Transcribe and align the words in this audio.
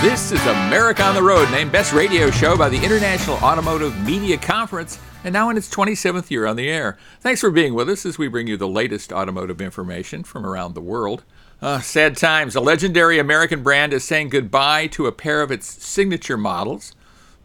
This 0.00 0.30
is 0.30 0.40
America 0.46 1.02
on 1.02 1.16
the 1.16 1.22
Road, 1.24 1.50
named 1.50 1.72
Best 1.72 1.92
Radio 1.92 2.30
Show 2.30 2.56
by 2.56 2.68
the 2.68 2.80
International 2.84 3.34
Automotive 3.38 3.98
Media 4.06 4.36
Conference, 4.38 5.00
and 5.24 5.32
now 5.32 5.50
in 5.50 5.56
its 5.56 5.68
27th 5.68 6.30
year 6.30 6.46
on 6.46 6.54
the 6.54 6.70
air. 6.70 6.96
Thanks 7.20 7.40
for 7.40 7.50
being 7.50 7.74
with 7.74 7.88
us 7.88 8.06
as 8.06 8.16
we 8.16 8.28
bring 8.28 8.46
you 8.46 8.56
the 8.56 8.68
latest 8.68 9.12
automotive 9.12 9.60
information 9.60 10.22
from 10.22 10.46
around 10.46 10.74
the 10.74 10.80
world. 10.80 11.24
Uh, 11.60 11.80
sad 11.80 12.16
times. 12.16 12.54
A 12.54 12.60
legendary 12.60 13.18
American 13.18 13.64
brand 13.64 13.92
is 13.92 14.04
saying 14.04 14.28
goodbye 14.28 14.86
to 14.86 15.08
a 15.08 15.12
pair 15.12 15.42
of 15.42 15.50
its 15.50 15.66
signature 15.66 16.36
models. 16.36 16.94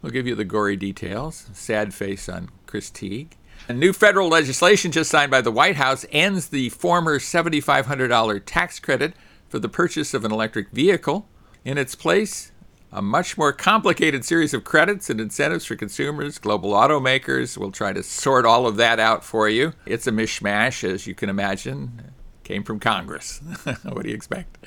We'll 0.00 0.12
give 0.12 0.28
you 0.28 0.36
the 0.36 0.44
gory 0.44 0.76
details. 0.76 1.48
Sad 1.54 1.92
face 1.92 2.28
on 2.28 2.50
Chris 2.66 2.88
Teague. 2.88 3.36
A 3.66 3.72
new 3.72 3.92
federal 3.92 4.28
legislation 4.28 4.92
just 4.92 5.10
signed 5.10 5.32
by 5.32 5.40
the 5.40 5.50
White 5.50 5.74
House 5.74 6.06
ends 6.12 6.50
the 6.50 6.68
former 6.68 7.18
$7,500 7.18 8.42
tax 8.46 8.78
credit 8.78 9.14
for 9.48 9.58
the 9.58 9.68
purchase 9.68 10.14
of 10.14 10.24
an 10.24 10.30
electric 10.30 10.70
vehicle. 10.70 11.26
In 11.64 11.78
its 11.78 11.94
place, 11.94 12.52
a 12.92 13.00
much 13.00 13.38
more 13.38 13.50
complicated 13.50 14.22
series 14.22 14.52
of 14.52 14.64
credits 14.64 15.08
and 15.08 15.18
incentives 15.18 15.64
for 15.64 15.76
consumers, 15.76 16.38
global 16.38 16.72
automakers. 16.72 17.56
We'll 17.56 17.72
try 17.72 17.94
to 17.94 18.02
sort 18.02 18.44
all 18.44 18.66
of 18.66 18.76
that 18.76 19.00
out 19.00 19.24
for 19.24 19.48
you. 19.48 19.72
It's 19.86 20.06
a 20.06 20.12
mishmash, 20.12 20.84
as 20.84 21.06
you 21.06 21.14
can 21.14 21.30
imagine. 21.30 22.12
Came 22.44 22.64
from 22.64 22.80
Congress. 22.80 23.40
what 23.82 24.02
do 24.02 24.10
you 24.10 24.14
expect? 24.14 24.58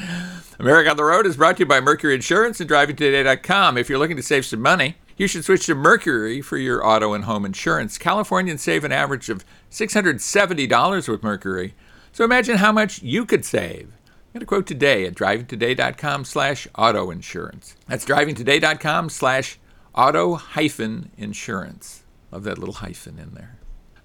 America 0.57 0.89
on 0.89 0.97
the 0.97 1.03
Road 1.03 1.27
is 1.27 1.37
brought 1.37 1.57
to 1.57 1.61
you 1.61 1.65
by 1.67 1.79
Mercury 1.79 2.15
Insurance 2.15 2.59
and 2.59 2.67
DrivingToday.com. 2.67 3.77
If 3.77 3.89
you're 3.89 3.99
looking 3.99 4.17
to 4.17 4.23
save 4.23 4.47
some 4.47 4.61
money, 4.61 4.95
you 5.17 5.27
should 5.27 5.45
switch 5.45 5.67
to 5.67 5.75
Mercury 5.75 6.41
for 6.41 6.57
your 6.57 6.83
auto 6.83 7.13
and 7.13 7.25
home 7.25 7.45
insurance. 7.45 7.99
Californians 7.99 8.63
save 8.63 8.83
an 8.83 8.91
average 8.91 9.29
of 9.29 9.45
$670 9.69 11.07
with 11.07 11.21
Mercury. 11.21 11.75
So 12.11 12.25
imagine 12.25 12.57
how 12.57 12.71
much 12.71 13.03
you 13.03 13.23
could 13.23 13.45
save. 13.45 13.96
Get 14.37 14.43
a 14.43 14.45
quote 14.45 14.67
today 14.67 15.07
at 15.07 15.15
drivingtoday.com 15.15 16.23
slash 16.23 16.67
auto 16.75 17.09
insurance. 17.09 17.75
That's 17.87 18.05
drivingtoday.com 18.05 19.09
slash 19.09 19.57
auto 19.95 20.35
hyphen 20.35 21.09
insurance. 21.17 22.03
Love 22.31 22.43
that 22.43 22.59
little 22.59 22.75
hyphen 22.75 23.17
in 23.17 23.33
there. 23.33 23.57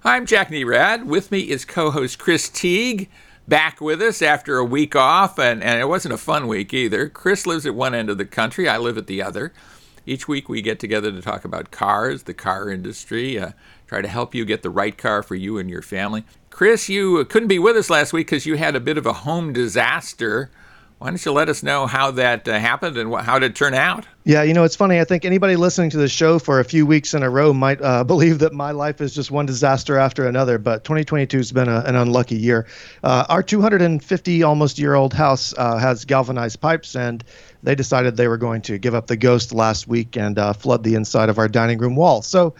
I'm 0.03 0.25
Jack 0.25 0.49
Nerad. 0.49 1.05
With 1.05 1.31
me 1.31 1.41
is 1.41 1.65
co-host 1.65 2.17
Chris 2.17 2.49
Teague, 2.49 3.11
back 3.47 3.79
with 3.79 4.01
us 4.01 4.23
after 4.23 4.57
a 4.57 4.65
week 4.65 4.95
off, 4.95 5.37
and, 5.37 5.63
and 5.63 5.79
it 5.79 5.87
wasn't 5.87 6.15
a 6.15 6.17
fun 6.17 6.47
week 6.47 6.73
either. 6.73 7.09
Chris 7.09 7.45
lives 7.45 7.67
at 7.67 7.75
one 7.75 7.93
end 7.93 8.09
of 8.09 8.17
the 8.17 8.25
country, 8.25 8.67
I 8.67 8.79
live 8.79 8.97
at 8.97 9.05
the 9.05 9.21
other. 9.21 9.53
Each 10.07 10.27
week 10.27 10.49
we 10.49 10.63
get 10.63 10.79
together 10.79 11.11
to 11.11 11.21
talk 11.21 11.45
about 11.45 11.69
cars, 11.69 12.23
the 12.23 12.33
car 12.33 12.71
industry, 12.71 13.37
uh, 13.37 13.51
try 13.85 14.01
to 14.01 14.07
help 14.07 14.33
you 14.33 14.45
get 14.45 14.63
the 14.63 14.71
right 14.71 14.97
car 14.97 15.21
for 15.21 15.35
you 15.35 15.59
and 15.59 15.69
your 15.69 15.83
family. 15.83 16.25
Chris, 16.53 16.87
you 16.87 17.25
couldn't 17.25 17.47
be 17.47 17.57
with 17.57 17.75
us 17.75 17.89
last 17.89 18.13
week 18.13 18.27
because 18.27 18.45
you 18.45 18.57
had 18.57 18.75
a 18.75 18.79
bit 18.79 18.95
of 18.99 19.07
a 19.07 19.11
home 19.11 19.53
disaster. 19.53 20.51
Why 20.99 21.07
don't 21.07 21.25
you 21.25 21.31
let 21.31 21.49
us 21.49 21.63
know 21.63 21.87
how 21.87 22.11
that 22.11 22.47
uh, 22.47 22.59
happened 22.59 22.95
and 22.95 23.11
how 23.11 23.39
did 23.39 23.51
it 23.51 23.55
turn 23.55 23.73
out? 23.73 24.05
Yeah, 24.23 24.43
you 24.43 24.53
know, 24.53 24.63
it's 24.63 24.75
funny. 24.75 24.99
I 24.99 25.03
think 25.03 25.25
anybody 25.25 25.55
listening 25.55 25.89
to 25.89 25.97
the 25.97 26.07
show 26.07 26.37
for 26.37 26.59
a 26.59 26.63
few 26.63 26.85
weeks 26.85 27.15
in 27.15 27.23
a 27.23 27.29
row 27.29 27.53
might 27.53 27.81
uh, 27.81 28.03
believe 28.13 28.37
that 28.37 28.53
my 28.53 28.69
life 28.69 29.01
is 29.01 29.15
just 29.15 29.31
one 29.31 29.47
disaster 29.47 29.97
after 29.97 30.27
another, 30.27 30.59
but 30.59 30.83
2022 30.83 31.37
has 31.37 31.51
been 31.51 31.67
a, 31.67 31.79
an 31.87 31.95
unlucky 31.95 32.37
year. 32.37 32.67
Uh, 33.03 33.25
our 33.29 33.41
250 33.41 34.43
almost 34.43 34.77
year 34.77 34.93
old 34.93 35.11
house 35.11 35.55
uh, 35.57 35.79
has 35.79 36.05
galvanized 36.05 36.61
pipes, 36.61 36.95
and 36.95 37.23
they 37.63 37.73
decided 37.73 38.15
they 38.15 38.27
were 38.27 38.37
going 38.37 38.61
to 38.61 38.77
give 38.77 38.93
up 38.93 39.07
the 39.07 39.17
ghost 39.17 39.53
last 39.53 39.87
week 39.87 40.15
and 40.15 40.37
uh, 40.37 40.53
flood 40.53 40.83
the 40.83 40.93
inside 40.93 41.29
of 41.29 41.39
our 41.39 41.47
dining 41.47 41.79
room 41.79 41.95
wall. 41.95 42.21
So, 42.21 42.53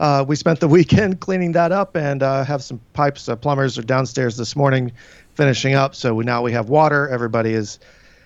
uh, 0.00 0.24
we 0.26 0.36
spent 0.36 0.60
the 0.60 0.68
weekend 0.78 1.20
cleaning 1.20 1.52
that 1.52 1.72
up 1.72 1.96
and 1.96 2.22
uh, 2.22 2.44
have 2.44 2.62
some 2.62 2.80
pipes. 2.92 3.28
Uh, 3.28 3.36
plumbers 3.36 3.78
are 3.78 3.82
downstairs 3.82 4.36
this 4.36 4.56
morning 4.56 4.92
finishing 5.34 5.74
up. 5.74 5.94
So 5.94 6.14
we, 6.14 6.24
now 6.24 6.42
we 6.42 6.52
have 6.52 6.68
water. 6.68 7.08
Everybody 7.08 7.52
is 7.52 7.78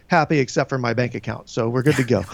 happy 0.07 0.39
except 0.39 0.69
for 0.69 0.79
my 0.79 0.95
bank 0.95 1.15
account. 1.15 1.49
So 1.49 1.69
we're 1.69 1.83
good 1.83 1.97
to 1.97 2.05
go. 2.05 2.25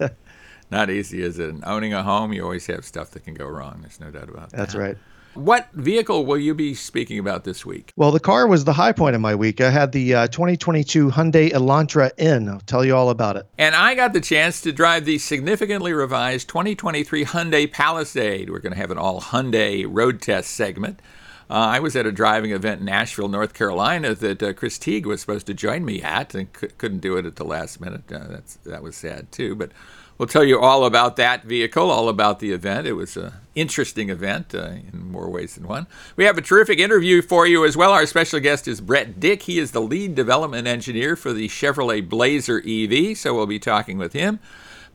Not 0.70 0.90
easy, 0.90 1.22
is 1.22 1.38
it? 1.38 1.48
And 1.48 1.64
owning 1.64 1.94
a 1.94 2.02
home, 2.02 2.32
you 2.32 2.42
always 2.42 2.66
have 2.66 2.84
stuff 2.84 3.10
that 3.12 3.24
can 3.24 3.34
go 3.34 3.46
wrong. 3.46 3.78
There's 3.80 4.00
no 4.00 4.10
doubt 4.10 4.28
about 4.28 4.50
that. 4.50 4.56
That's 4.56 4.74
right. 4.74 4.98
What 5.38 5.70
vehicle 5.72 6.26
will 6.26 6.38
you 6.38 6.52
be 6.52 6.74
speaking 6.74 7.16
about 7.20 7.44
this 7.44 7.64
week? 7.64 7.92
Well, 7.94 8.10
the 8.10 8.18
car 8.18 8.48
was 8.48 8.64
the 8.64 8.72
high 8.72 8.90
point 8.90 9.14
of 9.14 9.20
my 9.20 9.36
week. 9.36 9.60
I 9.60 9.70
had 9.70 9.92
the 9.92 10.12
uh, 10.12 10.26
2022 10.26 11.10
Hyundai 11.10 11.52
Elantra 11.52 12.10
N. 12.18 12.48
I'll 12.48 12.58
tell 12.58 12.84
you 12.84 12.96
all 12.96 13.08
about 13.08 13.36
it. 13.36 13.46
And 13.56 13.76
I 13.76 13.94
got 13.94 14.12
the 14.12 14.20
chance 14.20 14.60
to 14.62 14.72
drive 14.72 15.04
the 15.04 15.16
significantly 15.18 15.92
revised 15.92 16.48
2023 16.48 17.24
Hyundai 17.24 17.72
Palisade. 17.72 18.50
We're 18.50 18.58
going 18.58 18.72
to 18.72 18.80
have 18.80 18.90
an 18.90 18.98
all 18.98 19.20
Hyundai 19.20 19.86
road 19.88 20.20
test 20.20 20.50
segment. 20.50 21.00
Uh, 21.48 21.54
I 21.54 21.78
was 21.78 21.94
at 21.94 22.04
a 22.04 22.10
driving 22.10 22.50
event 22.50 22.80
in 22.80 22.88
Asheville, 22.88 23.28
North 23.28 23.54
Carolina, 23.54 24.16
that 24.16 24.42
uh, 24.42 24.52
Chris 24.54 24.76
Teague 24.76 25.06
was 25.06 25.20
supposed 25.20 25.46
to 25.46 25.54
join 25.54 25.84
me 25.84 26.02
at, 26.02 26.34
and 26.34 26.48
c- 26.60 26.66
couldn't 26.78 26.98
do 26.98 27.16
it 27.16 27.24
at 27.24 27.36
the 27.36 27.44
last 27.44 27.80
minute. 27.80 28.10
Uh, 28.12 28.26
that's 28.26 28.56
that 28.64 28.82
was 28.82 28.96
sad 28.96 29.30
too. 29.30 29.54
But 29.54 29.70
We'll 30.18 30.26
tell 30.26 30.42
you 30.42 30.58
all 30.58 30.84
about 30.84 31.14
that 31.16 31.44
vehicle, 31.44 31.92
all 31.92 32.08
about 32.08 32.40
the 32.40 32.50
event. 32.50 32.88
It 32.88 32.94
was 32.94 33.16
an 33.16 33.34
interesting 33.54 34.10
event 34.10 34.52
uh, 34.52 34.70
in 34.92 35.12
more 35.12 35.30
ways 35.30 35.54
than 35.54 35.68
one. 35.68 35.86
We 36.16 36.24
have 36.24 36.36
a 36.36 36.42
terrific 36.42 36.80
interview 36.80 37.22
for 37.22 37.46
you 37.46 37.64
as 37.64 37.76
well. 37.76 37.92
Our 37.92 38.04
special 38.04 38.40
guest 38.40 38.66
is 38.66 38.80
Brett 38.80 39.20
Dick. 39.20 39.42
He 39.42 39.60
is 39.60 39.70
the 39.70 39.80
lead 39.80 40.16
development 40.16 40.66
engineer 40.66 41.14
for 41.14 41.32
the 41.32 41.46
Chevrolet 41.46 42.06
Blazer 42.08 42.60
EV, 42.66 43.16
so 43.16 43.32
we'll 43.32 43.46
be 43.46 43.60
talking 43.60 43.96
with 43.96 44.12
him. 44.12 44.40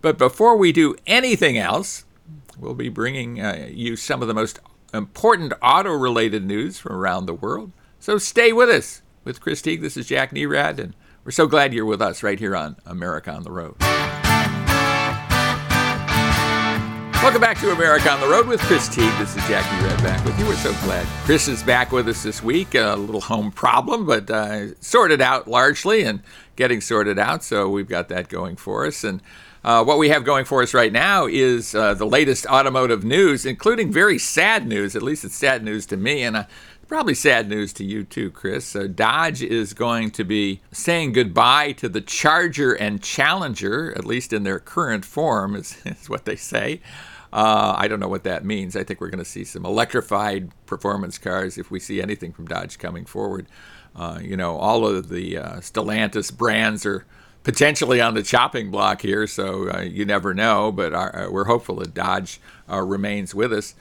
But 0.02 0.18
before 0.18 0.58
we 0.58 0.74
do 0.74 0.94
anything 1.08 1.58
else, 1.58 2.04
we'll 2.60 2.74
be 2.74 2.90
bringing 2.90 3.40
uh, 3.40 3.70
you 3.72 3.96
some 3.96 4.22
of 4.22 4.28
the 4.28 4.34
most 4.34 4.60
important 4.94 5.54
auto 5.62 5.92
related 5.92 6.44
news 6.44 6.80
from 6.80 6.98
around 6.98 7.28
the 7.28 7.34
world. 7.34 7.72
So 7.98 8.18
stay 8.18 8.52
with 8.52 8.70
us. 8.70 9.02
With 9.24 9.40
Chris 9.40 9.62
Teague, 9.62 9.80
this 9.80 9.96
is 9.96 10.08
Jack 10.08 10.34
Nerad, 10.34 10.80
and 10.80 10.94
we're 11.24 11.32
so 11.32 11.48
glad 11.48 11.74
you're 11.74 11.86
with 11.86 12.02
us 12.02 12.24
right 12.24 12.38
here 12.38 12.58
on 12.58 12.76
America 12.86 13.32
on 13.32 13.44
the 13.44 13.52
Road. 13.52 13.78
Welcome 17.24 17.40
back 17.40 17.58
to 17.60 17.72
America 17.72 18.12
on 18.12 18.20
the 18.20 18.28
Road 18.28 18.48
with 18.48 18.60
Chris 18.60 18.90
Teague. 18.90 19.18
This 19.18 19.34
is 19.34 19.48
Jack 19.48 19.64
Nerad 19.64 20.04
back 20.04 20.26
with 20.26 20.38
you. 20.38 20.46
We're 20.46 20.58
so 20.58 20.74
glad 20.84 21.08
Chris 21.24 21.48
is 21.48 21.64
back 21.64 21.94
with 21.94 22.10
us 22.10 22.22
this 22.22 22.44
week. 22.44 22.76
A 22.76 22.98
little 22.98 23.22
home 23.22 23.50
problem, 23.50 24.06
but 24.06 24.30
uh, 24.30 24.76
sorted 24.82 25.22
out 25.22 25.48
largely 25.48 26.04
and 26.04 26.22
getting 26.58 26.82
sorted 26.82 27.18
out. 27.18 27.42
So 27.42 27.70
we've 27.70 27.88
got 27.88 28.10
that 28.10 28.28
going 28.28 28.58
for 28.58 28.86
us. 28.86 29.06
And 29.06 29.22
uh, 29.64 29.86
what 29.86 30.00
we 30.00 30.10
have 30.10 30.26
going 30.26 30.44
for 30.44 30.62
us 30.62 30.74
right 30.74 30.92
now 30.92 31.26
is 31.26 31.74
uh, 31.74 31.94
the 31.94 32.06
latest 32.06 32.46
automotive 32.48 33.06
news, 33.06 33.46
including 33.46 33.90
very 33.90 34.20
sad 34.20 34.68
news. 34.68 34.94
At 34.94 35.02
least 35.02 35.24
it's 35.24 35.34
sad 35.34 35.64
news 35.64 35.86
to 35.86 35.96
me. 35.96 36.24
And 36.24 36.36
uh, 36.36 36.44
Probably 36.88 37.16
sad 37.16 37.50
news 37.50 37.74
to 37.74 37.84
you 37.84 38.04
too, 38.04 38.30
Chris. 38.30 38.66
So 38.66 38.88
Dodge 38.88 39.42
is 39.42 39.74
going 39.74 40.12
to 40.12 40.24
be 40.24 40.62
saying 40.72 41.14
goodbye 41.14 41.72
to 41.74 41.90
the 41.90 42.02
Charger 42.02 42.74
and 42.74 43.02
Challenger, 43.02 43.98
at 43.98 44.06
least 44.06 44.32
in 44.34 44.44
their 44.44 44.60
current 44.60 45.04
form, 45.04 45.56
is, 45.56 45.78
is 45.86 46.10
what 46.10 46.26
they 46.26 46.36
say. 46.36 46.82
Uh, 47.34 47.74
I 47.76 47.88
don't 47.88 48.00
know 48.00 48.08
what 48.08 48.26
that 48.26 48.46
means. 48.46 48.76
I 48.76 48.84
think 48.84 49.02
we're 49.02 49.10
going 49.10 49.24
to 49.24 49.30
see 49.30 49.44
some 49.44 49.66
electrified 49.66 50.52
performance 50.68 51.18
cars 51.18 51.58
if 51.58 51.72
we 51.72 51.80
see 51.80 52.00
anything 52.00 52.32
from 52.32 52.46
Dodge 52.46 52.78
coming 52.78 53.06
forward. 53.06 53.48
Uh, 53.96 54.20
you 54.22 54.38
know, 54.38 54.56
all 54.56 54.86
of 54.86 55.10
the 55.10 55.40
uh, 55.40 55.56
Stellantis 55.56 56.32
brands 56.32 56.86
are 56.86 57.06
potentially 57.42 58.00
on 58.00 58.14
the 58.14 58.22
chopping 58.22 58.70
block 58.70 59.02
here, 59.02 59.26
so 59.26 59.68
uh, 59.72 59.82
you 59.82 60.06
never 60.06 60.36
know. 60.36 60.72
But 60.72 60.94
our, 60.94 61.26
uh, 61.26 61.32
we're 61.32 61.46
hopeful 61.46 61.78
that 61.78 61.96
Dodge 61.96 62.40
uh, 62.72 62.82
remains 62.82 63.34
with 63.34 63.52
us. 63.52 63.74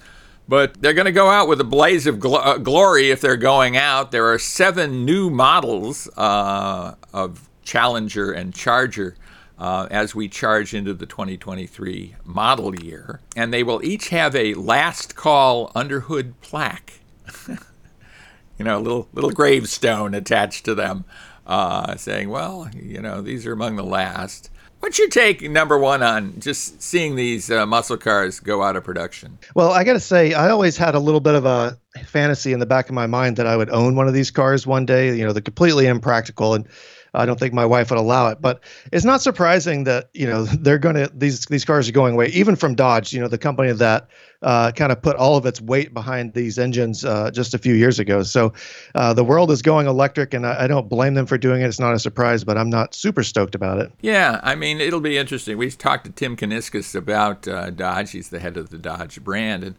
But 0.48 0.80
they're 0.80 0.94
going 0.94 1.04
to 1.04 1.12
go 1.12 1.28
out 1.28 1.46
with 1.46 1.60
a 1.60 1.64
blaze 1.64 2.06
of 2.06 2.16
gl- 2.16 2.62
glory 2.62 3.10
if 3.10 3.20
they're 3.20 3.36
going 3.36 3.76
out. 3.76 4.12
There 4.12 4.32
are 4.32 4.38
seven 4.38 5.04
new 5.04 5.28
models 5.28 6.08
of 6.16 7.50
Challenger 7.64 8.32
and 8.32 8.54
Charger 8.54 9.14
uh, 9.62 9.86
as 9.92 10.12
we 10.12 10.26
charge 10.26 10.74
into 10.74 10.92
the 10.92 11.06
2023 11.06 12.16
model 12.24 12.74
year. 12.74 13.20
And 13.36 13.54
they 13.54 13.62
will 13.62 13.82
each 13.84 14.08
have 14.08 14.34
a 14.34 14.54
last 14.54 15.14
call 15.14 15.70
underhood 15.72 16.34
plaque. 16.40 16.94
you 17.48 18.64
know, 18.64 18.76
a 18.76 18.80
little, 18.80 19.08
little 19.12 19.30
gravestone 19.30 20.14
attached 20.14 20.64
to 20.64 20.74
them 20.74 21.04
uh, 21.46 21.94
saying, 21.94 22.28
well, 22.28 22.68
you 22.74 23.00
know, 23.00 23.22
these 23.22 23.46
are 23.46 23.52
among 23.52 23.76
the 23.76 23.84
last. 23.84 24.50
What's 24.80 24.98
your 24.98 25.08
take, 25.08 25.48
number 25.48 25.78
one, 25.78 26.02
on 26.02 26.40
just 26.40 26.82
seeing 26.82 27.14
these 27.14 27.48
uh, 27.48 27.64
muscle 27.64 27.96
cars 27.96 28.40
go 28.40 28.64
out 28.64 28.74
of 28.74 28.82
production? 28.82 29.38
Well, 29.54 29.70
I 29.70 29.84
got 29.84 29.92
to 29.92 30.00
say, 30.00 30.34
I 30.34 30.50
always 30.50 30.76
had 30.76 30.96
a 30.96 30.98
little 30.98 31.20
bit 31.20 31.36
of 31.36 31.46
a 31.46 31.78
fantasy 32.04 32.52
in 32.52 32.58
the 32.58 32.66
back 32.66 32.88
of 32.88 32.96
my 32.96 33.06
mind 33.06 33.36
that 33.36 33.46
I 33.46 33.56
would 33.56 33.70
own 33.70 33.94
one 33.94 34.08
of 34.08 34.14
these 34.14 34.32
cars 34.32 34.66
one 34.66 34.86
day. 34.86 35.16
You 35.16 35.24
know, 35.24 35.32
they're 35.32 35.40
completely 35.40 35.86
impractical, 35.86 36.54
and 36.54 36.66
I 37.14 37.26
don't 37.26 37.38
think 37.38 37.52
my 37.52 37.66
wife 37.66 37.90
would 37.90 37.98
allow 37.98 38.28
it. 38.28 38.40
But 38.40 38.60
it's 38.92 39.04
not 39.04 39.22
surprising 39.22 39.84
that 39.84 40.10
you 40.12 40.26
know 40.26 40.44
they're 40.60 40.78
going 40.78 40.96
to 40.96 41.10
these 41.14 41.46
these 41.46 41.64
cars 41.64 41.88
are 41.88 41.92
going 41.92 42.14
away, 42.14 42.28
even 42.28 42.56
from 42.56 42.74
Dodge. 42.74 43.12
You 43.12 43.20
know, 43.20 43.28
the 43.28 43.38
company 43.38 43.72
that 43.72 44.08
uh, 44.42 44.72
kind 44.72 44.92
of 44.92 45.00
put 45.00 45.16
all 45.16 45.36
of 45.36 45.46
its 45.46 45.60
weight 45.60 45.94
behind 45.94 46.34
these 46.34 46.58
engines 46.58 47.04
uh, 47.04 47.30
just 47.30 47.54
a 47.54 47.58
few 47.58 47.74
years 47.74 47.98
ago. 47.98 48.22
So 48.22 48.52
uh, 48.94 49.14
the 49.14 49.24
world 49.24 49.50
is 49.50 49.62
going 49.62 49.86
electric, 49.86 50.34
and 50.34 50.46
I, 50.46 50.64
I, 50.64 50.66
don't 50.66 50.88
blame 50.88 51.14
them 51.14 51.26
for 51.26 51.38
doing 51.38 51.62
it. 51.62 51.66
It's 51.66 51.78
not 51.78 51.94
a 51.94 51.98
surprise, 51.98 52.42
but 52.42 52.58
I'm 52.58 52.68
not 52.68 52.94
super 52.94 53.22
stoked 53.22 53.54
about 53.54 53.78
it. 53.78 53.92
Yeah, 54.00 54.40
I 54.42 54.54
mean, 54.56 54.80
it'll 54.80 55.00
be 55.00 55.16
interesting. 55.16 55.56
We 55.58 55.70
talked 55.70 56.06
to 56.06 56.12
Tim 56.12 56.36
Kuniskis 56.36 56.94
about 56.94 57.46
uh, 57.46 57.70
Dodge. 57.70 58.10
He's 58.10 58.30
the 58.30 58.40
head 58.40 58.56
of 58.56 58.70
the 58.70 58.78
Dodge 58.78 59.22
brand, 59.22 59.62
and 59.62 59.76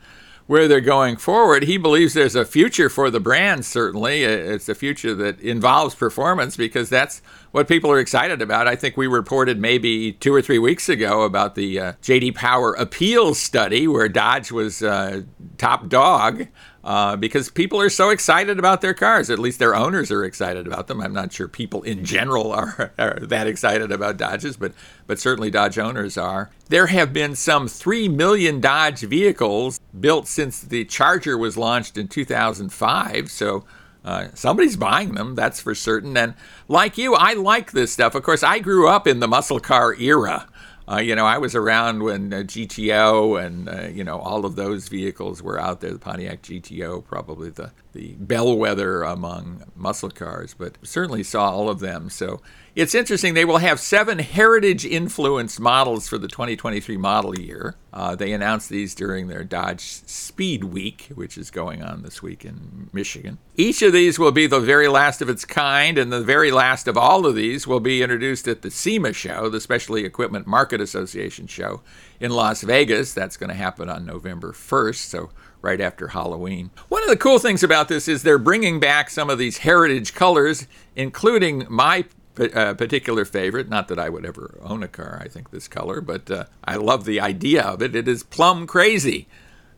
where 0.47 0.67
they're 0.67 0.81
going 0.81 1.15
forward. 1.15 1.63
He 1.63 1.77
believes 1.77 2.13
there's 2.13 2.35
a 2.35 2.45
future 2.45 2.89
for 2.89 3.09
the 3.09 3.19
brand, 3.19 3.65
certainly. 3.65 4.23
It's 4.23 4.67
a 4.67 4.75
future 4.75 5.15
that 5.15 5.39
involves 5.39 5.95
performance 5.95 6.57
because 6.57 6.89
that's 6.89 7.21
what 7.51 7.67
people 7.67 7.91
are 7.91 7.99
excited 7.99 8.41
about. 8.41 8.67
I 8.67 8.75
think 8.75 8.97
we 8.97 9.07
reported 9.07 9.59
maybe 9.59 10.13
two 10.13 10.33
or 10.33 10.41
three 10.41 10.59
weeks 10.59 10.89
ago 10.89 11.21
about 11.21 11.55
the 11.55 11.79
uh, 11.79 11.93
JD 12.01 12.35
Power 12.35 12.73
appeals 12.73 13.39
study 13.39 13.87
where 13.87 14.09
Dodge 14.09 14.51
was 14.51 14.83
uh, 14.83 15.21
top 15.57 15.87
dog 15.87 16.47
uh, 16.83 17.15
because 17.15 17.49
people 17.49 17.79
are 17.79 17.89
so 17.89 18.09
excited 18.09 18.59
about 18.59 18.81
their 18.81 18.93
cars. 18.93 19.29
At 19.29 19.39
least 19.39 19.59
their 19.59 19.75
owners 19.75 20.11
are 20.11 20.25
excited 20.25 20.67
about 20.67 20.87
them. 20.87 21.01
I'm 21.01 21.13
not 21.13 21.31
sure 21.31 21.47
people 21.47 21.81
in 21.83 22.03
general 22.03 22.51
are, 22.51 22.91
are 22.99 23.19
that 23.21 23.47
excited 23.47 23.91
about 23.91 24.17
Dodges, 24.17 24.57
but 24.57 24.73
but 25.07 25.19
certainly 25.19 25.49
Dodge 25.49 25.77
owners 25.77 26.17
are. 26.17 26.49
There 26.69 26.87
have 26.87 27.13
been 27.13 27.35
some 27.35 27.67
three 27.67 28.07
million 28.09 28.59
Dodge 28.59 29.01
vehicles 29.01 29.79
built 29.97 30.27
since 30.27 30.59
the 30.61 30.85
Charger 30.85 31.37
was 31.37 31.57
launched 31.57 31.97
in 31.97 32.07
2005. 32.07 33.31
So. 33.31 33.65
Uh, 34.05 34.27
somebody's 34.33 34.75
buying 34.75 35.13
them, 35.13 35.33
that's 35.33 35.61
for 35.61 35.73
certain. 35.73 36.17
And 36.17 36.33
like 36.67 36.97
you, 36.97 37.15
I 37.15 37.35
like 37.35 37.71
this 37.71 37.93
stuff. 37.93 38.15
Of 38.15 38.23
course, 38.23 38.43
I 38.43 38.59
grew 38.59 38.89
up 38.89 39.07
in 39.07 39.21
the 39.21 39.29
muscle 39.29 39.61
car 39.61 39.95
era. 39.95 40.49
Uh, 40.89 40.97
you 40.97 41.15
know, 41.15 41.25
I 41.25 41.37
was 41.37 41.55
around 41.55 42.03
when 42.03 42.33
uh, 42.33 42.37
GTO 42.37 43.43
and 43.43 43.69
uh, 43.69 43.87
you 43.87 44.03
know 44.03 44.19
all 44.19 44.45
of 44.45 44.55
those 44.55 44.89
vehicles 44.89 45.41
were 45.41 45.59
out 45.59 45.81
there. 45.81 45.93
The 45.93 45.99
Pontiac 45.99 46.41
GTO, 46.41 47.03
probably 47.05 47.49
the 47.49 47.71
the 47.93 48.15
bellwether 48.19 49.03
among 49.03 49.63
muscle 49.75 50.09
cars, 50.09 50.53
but 50.53 50.77
certainly 50.83 51.23
saw 51.23 51.51
all 51.51 51.69
of 51.69 51.79
them. 51.79 52.09
So 52.09 52.41
it's 52.75 52.95
interesting. 52.95 53.35
They 53.35 53.45
will 53.45 53.59
have 53.59 53.79
seven 53.79 54.17
heritage 54.17 54.83
influenced 54.83 55.59
models 55.59 56.09
for 56.09 56.17
the 56.17 56.27
2023 56.27 56.97
model 56.97 57.39
year. 57.39 57.75
Uh, 57.93 58.15
they 58.15 58.33
announced 58.33 58.69
these 58.69 58.95
during 58.95 59.27
their 59.27 59.43
Dodge 59.43 59.81
Speed 59.81 60.63
Week, 60.63 61.09
which 61.13 61.37
is 61.37 61.51
going 61.51 61.83
on 61.83 62.01
this 62.01 62.23
week 62.23 62.43
in 62.43 62.89
Michigan. 62.91 63.37
Each 63.55 63.83
of 63.83 63.93
these 63.93 64.17
will 64.17 64.31
be 64.31 64.47
the 64.47 64.59
very 64.59 64.87
last 64.87 65.21
of 65.21 65.29
its 65.29 65.45
kind, 65.45 65.99
and 65.99 66.11
the 66.11 66.23
very 66.23 66.49
last 66.49 66.87
of 66.87 66.97
all 66.97 67.27
of 67.27 67.35
these 67.35 67.67
will 67.67 67.79
be 67.79 68.01
introduced 68.01 68.47
at 68.47 68.63
the 68.63 68.71
SEMA 68.71 69.13
show, 69.13 69.49
the 69.49 69.61
Specialty 69.61 70.03
Equipment 70.03 70.47
Market 70.47 70.81
Association 70.81 71.45
show 71.45 71.81
in 72.19 72.31
Las 72.31 72.63
Vegas. 72.63 73.13
That's 73.13 73.37
going 73.37 73.51
to 73.51 73.55
happen 73.55 73.87
on 73.87 74.03
November 74.03 74.51
1st. 74.51 74.95
So 74.95 75.29
right 75.63 75.81
after 75.81 76.09
Halloween. 76.09 76.69
One 76.89 77.01
of 77.01 77.09
the 77.09 77.17
cool 77.17 77.39
things 77.39 77.63
about 77.63 77.87
this 77.87 78.07
is 78.07 78.21
they're 78.21 78.37
bringing 78.37 78.79
back 78.79 79.09
some 79.09 79.29
of 79.29 79.39
these 79.39 79.59
heritage 79.59 80.13
colors, 80.13 80.67
including 80.95 81.65
my 81.69 82.05
uh, 82.37 82.73
particular 82.73 83.25
favorite. 83.25 83.69
Not 83.69 83.87
that 83.87 83.97
I 83.97 84.09
would 84.09 84.25
ever 84.25 84.59
own 84.61 84.83
a 84.83 84.87
car, 84.87 85.19
I 85.23 85.27
think 85.29 85.49
this 85.49 85.67
color, 85.67 86.01
but 86.01 86.29
uh, 86.29 86.45
I 86.65 86.75
love 86.75 87.05
the 87.05 87.21
idea 87.21 87.63
of 87.63 87.81
it. 87.81 87.95
It 87.95 88.07
is 88.07 88.23
plum 88.23 88.67
crazy. 88.67 89.27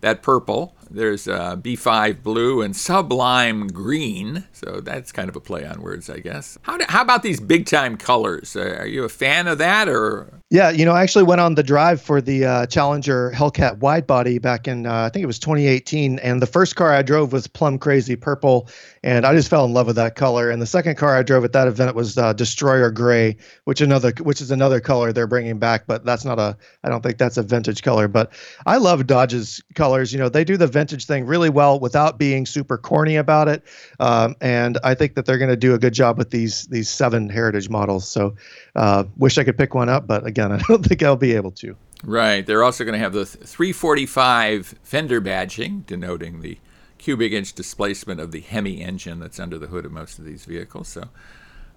That 0.02 0.22
purple. 0.22 0.76
There's 0.96 1.28
uh, 1.28 1.58
B5 1.58 2.24
blue 2.24 2.62
and 2.62 2.74
sublime 2.74 3.68
green. 3.68 4.46
So 4.54 4.80
that's 4.80 5.12
kind 5.12 5.28
of 5.28 5.36
a 5.36 5.42
play 5.42 5.66
on 5.66 5.82
words, 5.82 6.10
I 6.10 6.20
guess. 6.20 6.58
How, 6.62 6.78
do, 6.78 6.86
how 6.88 7.02
about 7.02 7.22
these 7.22 7.42
big 7.42 7.66
time 7.66 7.98
colors? 7.98 8.56
Uh, 8.56 8.78
are 8.80 8.88
you 8.88 9.04
a 9.04 9.10
fan 9.10 9.50
of 9.50 9.58
that 9.58 9.90
or? 9.90 10.42
Yeah, 10.50 10.70
you 10.70 10.86
know, 10.86 10.94
I 10.94 11.04
actually 11.04 11.26
went 11.26 11.42
on 11.42 11.56
the 11.56 11.64
drive 11.64 12.02
for 12.02 12.22
the 12.22 12.46
uh, 12.46 12.66
Challenger 12.68 13.32
Hellcat 13.36 13.80
Widebody 13.80 14.42
back 14.42 14.70
in, 14.70 14.86
uh, 14.86 15.02
I 15.02 15.10
think 15.10 15.24
it 15.24 15.28
was 15.28 15.38
2018. 15.40 16.18
And 16.20 16.42
the 16.42 16.48
first 16.48 16.78
car 16.78 16.94
I 16.94 17.02
drove 17.02 17.34
was 17.34 17.46
plum 17.46 17.78
crazy 17.78 18.16
purple. 18.16 18.70
And 19.04 19.26
I 19.26 19.34
just 19.34 19.50
fell 19.50 19.66
in 19.66 19.74
love 19.74 19.88
with 19.88 19.98
that 19.98 20.16
color. 20.16 20.50
And 20.50 20.62
the 20.62 20.66
second 20.66 20.96
car 20.96 21.18
I 21.18 21.24
drove 21.24 21.44
at 21.44 21.52
that 21.52 21.68
event 21.68 21.94
was 21.94 22.18
uh, 22.18 22.32
Destroyer 22.32 22.90
Gray, 22.90 23.36
which 23.66 23.82
another, 23.82 24.14
which 24.22 24.40
is 24.40 24.50
another 24.50 24.80
color 24.80 25.12
they're 25.12 25.28
bringing 25.28 25.60
back. 25.60 25.88
But 25.88 26.06
that's 26.06 26.24
not 26.24 26.40
a, 26.40 26.56
I 26.86 26.90
don't 26.90 27.04
think 27.04 27.18
that's 27.18 27.36
a 27.36 27.44
vintage 27.44 27.84
color. 27.84 28.08
But 28.08 28.32
I 28.66 28.78
love 28.78 29.06
Dodge's 29.08 29.62
colors. 29.74 30.14
You 30.14 30.20
know, 30.20 30.30
they 30.30 30.46
do 30.46 30.56
the 30.56 30.68
vintage 30.68 30.85
thing 30.92 31.26
really 31.26 31.50
well 31.50 31.80
without 31.80 32.18
being 32.18 32.46
super 32.46 32.78
corny 32.78 33.16
about 33.16 33.48
it. 33.48 33.64
Um, 34.00 34.36
and 34.42 34.78
I 34.84 34.94
think 34.94 35.16
that 35.16 35.26
they're 35.26 35.38
going 35.38 35.50
to 35.50 35.58
do 35.58 35.74
a 35.74 35.80
good 35.80 35.94
job 35.94 36.18
with 36.18 36.30
these 36.30 36.68
these 36.68 36.90
seven 36.90 37.30
heritage 37.30 37.70
models. 37.70 38.08
So, 38.08 38.36
uh, 38.76 39.06
wish 39.18 39.38
I 39.38 39.44
could 39.44 39.58
pick 39.58 39.74
one 39.74 39.90
up, 39.90 40.08
but 40.08 40.26
again, 40.26 40.52
I 40.52 40.62
don't 40.68 40.86
think 40.86 41.04
I'll 41.04 41.16
be 41.16 41.34
able 41.34 41.52
to. 41.52 41.76
Right. 42.04 42.46
They're 42.46 42.64
also 42.64 42.84
going 42.84 42.94
to 42.94 43.00
have 43.00 43.14
the 43.14 43.26
345 43.26 44.76
fender 44.84 45.22
badging, 45.22 45.86
denoting 45.86 46.42
the 46.42 46.60
cubic 46.98 47.32
inch 47.32 47.54
displacement 47.54 48.20
of 48.20 48.32
the 48.32 48.42
Hemi 48.42 48.82
engine 48.82 49.20
that's 49.20 49.40
under 49.40 49.58
the 49.58 49.68
hood 49.68 49.86
of 49.86 49.92
most 49.92 50.20
of 50.20 50.26
these 50.26 50.46
vehicles. 50.46 50.88
So, 50.88 51.10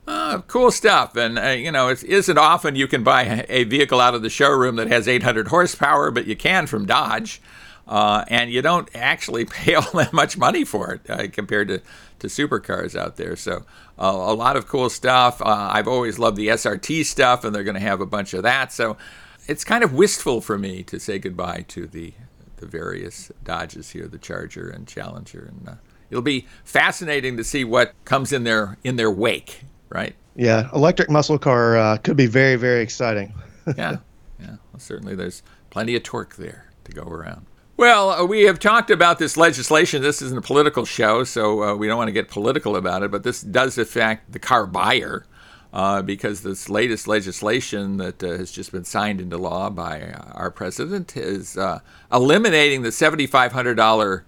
uh, 0.09 0.41
cool 0.47 0.71
stuff. 0.71 1.17
And, 1.17 1.39
uh, 1.39 1.49
you 1.49 1.71
know, 1.71 1.89
it 1.89 2.03
isn't 2.03 2.39
often 2.39 2.77
you 2.77 2.89
can 2.89 3.05
buy 3.05 3.45
a 3.49 3.65
vehicle 3.65 4.01
out 4.01 4.15
of 4.15 4.23
the 4.23 4.31
showroom 4.31 4.77
that 4.77 4.89
has 4.89 5.07
800 5.07 5.49
horsepower, 5.49 6.11
but 6.11 6.27
you 6.27 6.35
can 6.35 6.67
from 6.67 6.87
Dodge. 6.87 7.43
Uh, 7.89 8.25
and 8.29 8.51
you 8.51 8.61
don't 8.61 8.89
actually 8.95 9.45
pay 9.47 9.75
all 9.75 9.91
that 9.93 10.13
much 10.13 10.37
money 10.37 10.65
for 10.65 10.93
it 10.93 11.11
uh, 11.11 11.27
compared 11.33 11.69
to, 11.69 11.81
to 12.19 12.27
supercars 12.27 12.95
out 12.95 13.17
there. 13.17 13.35
So 13.35 13.65
uh, 13.99 14.13
a 14.13 14.35
lot 14.35 14.57
of 14.57 14.69
cool 14.69 14.91
stuff. 14.91 15.41
Uh, 15.41 15.71
I've 15.73 15.89
always 15.89 16.19
loved 16.19 16.37
the 16.37 16.49
SRT 16.49 17.05
stuff, 17.07 17.45
and 17.45 17.55
they're 17.55 17.65
going 17.65 17.75
to 17.75 17.81
have 17.81 18.01
a 18.01 18.07
bunch 18.07 18.35
of 18.35 18.43
that. 18.43 18.73
So 18.73 18.97
it's 19.49 19.65
kind 19.65 19.83
of 19.83 19.95
wistful 19.95 20.41
for 20.41 20.59
me 20.59 20.83
to 20.85 21.01
say 21.01 21.19
goodbye 21.19 21.65
to 21.69 21.87
the 21.87 22.13
the 22.59 22.67
various 22.67 23.31
Dodges 23.45 23.91
here, 23.91 24.09
the 24.09 24.19
Charger 24.19 24.69
and 24.69 24.87
Challenger, 24.87 25.49
and 25.49 25.69
uh, 25.69 25.75
it'll 26.11 26.23
be 26.23 26.47
fascinating 26.65 27.37
to 27.37 27.45
see 27.45 27.63
what 27.65 27.95
comes 28.05 28.33
in 28.33 28.45
their 28.45 28.77
in 28.85 28.97
their 28.97 29.11
wake. 29.11 29.63
Right? 29.89 30.15
Yeah, 30.37 30.69
electric 30.75 31.09
muscle 31.09 31.39
car 31.39 31.77
uh, 31.77 31.97
could 31.99 32.17
be 32.17 32.27
very 32.27 32.57
very 32.57 32.83
exciting. 32.83 33.33
yeah, 33.77 33.99
yeah. 34.41 34.57
Well, 34.73 34.79
certainly, 34.79 35.15
there's 35.15 35.43
plenty 35.71 35.97
of 35.97 36.03
torque 36.03 36.37
there 36.37 36.71
to 36.85 36.93
go 36.93 37.03
around. 37.03 37.47
Well, 37.79 38.11
uh, 38.11 38.25
we 38.25 38.43
have 38.43 38.59
talked 38.59 38.91
about 38.91 39.21
this 39.21 39.37
legislation. 39.37 40.03
This 40.03 40.21
isn't 40.21 40.37
a 40.37 40.43
political 40.43 40.85
show, 40.85 41.23
so 41.23 41.63
uh, 41.63 41.77
we 41.77 41.87
don't 41.87 41.97
want 41.97 42.09
to 42.09 42.13
get 42.13 42.29
political 42.29 42.75
about 42.75 43.05
it, 43.05 43.13
but 43.13 43.23
this 43.23 43.41
does 43.41 43.79
affect 43.79 44.33
the 44.33 44.41
car 44.41 44.67
buyer 44.67 45.25
uh, 45.73 46.03
because 46.03 46.43
this 46.43 46.69
latest 46.69 47.07
legislation 47.07 47.99
that 47.99 48.21
uh, 48.21 48.31
has 48.31 48.51
just 48.51 48.73
been 48.73 48.83
signed 48.83 49.21
into 49.21 49.39
law 49.39 49.71
by 49.71 50.11
our 50.33 50.51
president 50.51 51.17
is 51.17 51.57
uh, 51.57 51.79
eliminating 52.13 52.83
the 52.83 52.89
$7,500 52.89 54.23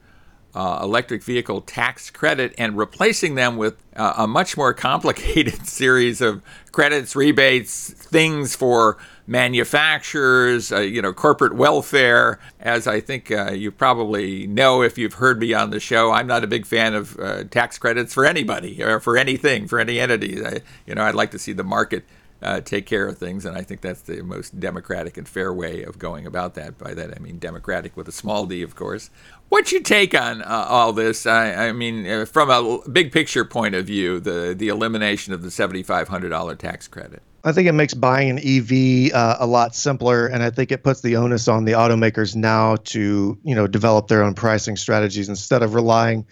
uh, 0.55 0.81
electric 0.83 1.23
vehicle 1.23 1.61
tax 1.61 2.11
credit 2.11 2.55
and 2.57 2.77
replacing 2.77 3.35
them 3.35 3.57
with 3.57 3.77
uh, 3.97 4.15
a 4.17 4.27
much 4.27 4.57
more 4.57 4.73
complicated 4.73 5.67
series 5.67 6.21
of 6.21 6.43
credits, 6.71 7.17
rebates, 7.17 7.91
things 7.91 8.55
for 8.55 8.97
manufacturers, 9.31 10.73
uh, 10.73 10.81
you 10.81 11.01
know, 11.01 11.13
corporate 11.13 11.55
welfare. 11.55 12.41
As 12.59 12.89
I 12.89 12.99
think 12.99 13.31
uh, 13.31 13.53
you 13.53 13.71
probably 13.71 14.49
know 14.49 14.83
if 14.83 14.99
you've 14.99 15.15
heard 15.15 15.39
me 15.39 15.55
on 15.55 15.71
the 15.71 15.79
show, 15.79 16.11
I'm 16.11 16.27
not 16.27 16.43
a 16.43 16.49
big 16.49 16.67
fan 16.67 16.95
of 16.95 17.19
uh, 17.19 17.45
tax 17.45 17.79
credits 17.79 18.13
for 18.13 18.27
anybody 18.27 18.83
or 18.83 18.99
for 18.99 19.17
anything, 19.17 19.69
for 19.69 19.79
any 19.79 20.01
entity. 20.01 20.45
I, 20.45 20.61
you 20.85 20.97
know, 20.97 21.05
I'd 21.05 21.15
like 21.15 21.31
to 21.31 21.39
see 21.39 21.53
the 21.53 21.63
market 21.63 22.05
uh, 22.43 22.61
take 22.61 22.87
care 22.87 23.07
of 23.07 23.19
things. 23.19 23.45
And 23.45 23.57
I 23.57 23.63
think 23.63 23.83
that's 23.83 24.01
the 24.01 24.23
most 24.23 24.59
democratic 24.59 25.17
and 25.17 25.29
fair 25.29 25.53
way 25.53 25.85
of 25.85 25.99
going 25.99 26.27
about 26.27 26.55
that. 26.55 26.77
By 26.77 26.95
that, 26.95 27.15
I 27.15 27.21
mean 27.21 27.39
democratic 27.39 27.97
with 27.97 28.09
a 28.09 28.13
small 28.13 28.47
d, 28.47 28.63
of 28.63 28.75
course. 28.75 29.11
What's 29.49 29.71
your 29.71 29.83
take 29.83 30.13
on 30.13 30.43
uh, 30.43 30.67
all 30.69 30.93
this? 30.93 31.25
I, 31.25 31.69
I 31.69 31.73
mean, 31.73 32.05
uh, 32.05 32.25
from 32.25 32.51
a 32.51 32.89
big 32.89 33.13
picture 33.13 33.45
point 33.45 33.77
of 33.77 33.87
view, 33.87 34.19
the, 34.19 34.55
the 34.57 34.69
elimination 34.69 35.33
of 35.33 35.43
the 35.43 35.51
$7,500 35.51 36.59
tax 36.59 36.89
credit. 36.89 37.23
I 37.43 37.53
think 37.53 37.69
it 37.69 37.73
makes 37.73 37.95
buying 37.95 38.31
an 38.31 38.39
EV 38.39 39.15
uh, 39.15 39.37
a 39.41 39.47
lot 39.47 39.75
simpler, 39.75 40.27
and 40.27 40.43
I 40.43 40.51
think 40.51 40.73
it 40.73 40.83
puts 40.83 41.01
the 41.01 41.17
onus 41.17 41.49
on 41.49 41.65
the 41.65 41.73
automakers 41.73 42.37
now 42.37 42.77
to 42.77 43.39
you 43.43 43.55
know 43.55 43.67
develop 43.67 44.09
their 44.09 44.23
own 44.23 44.35
pricing 44.35 44.77
strategies 44.77 45.29
instead 45.29 45.63
of 45.63 45.75
relying 45.75 46.27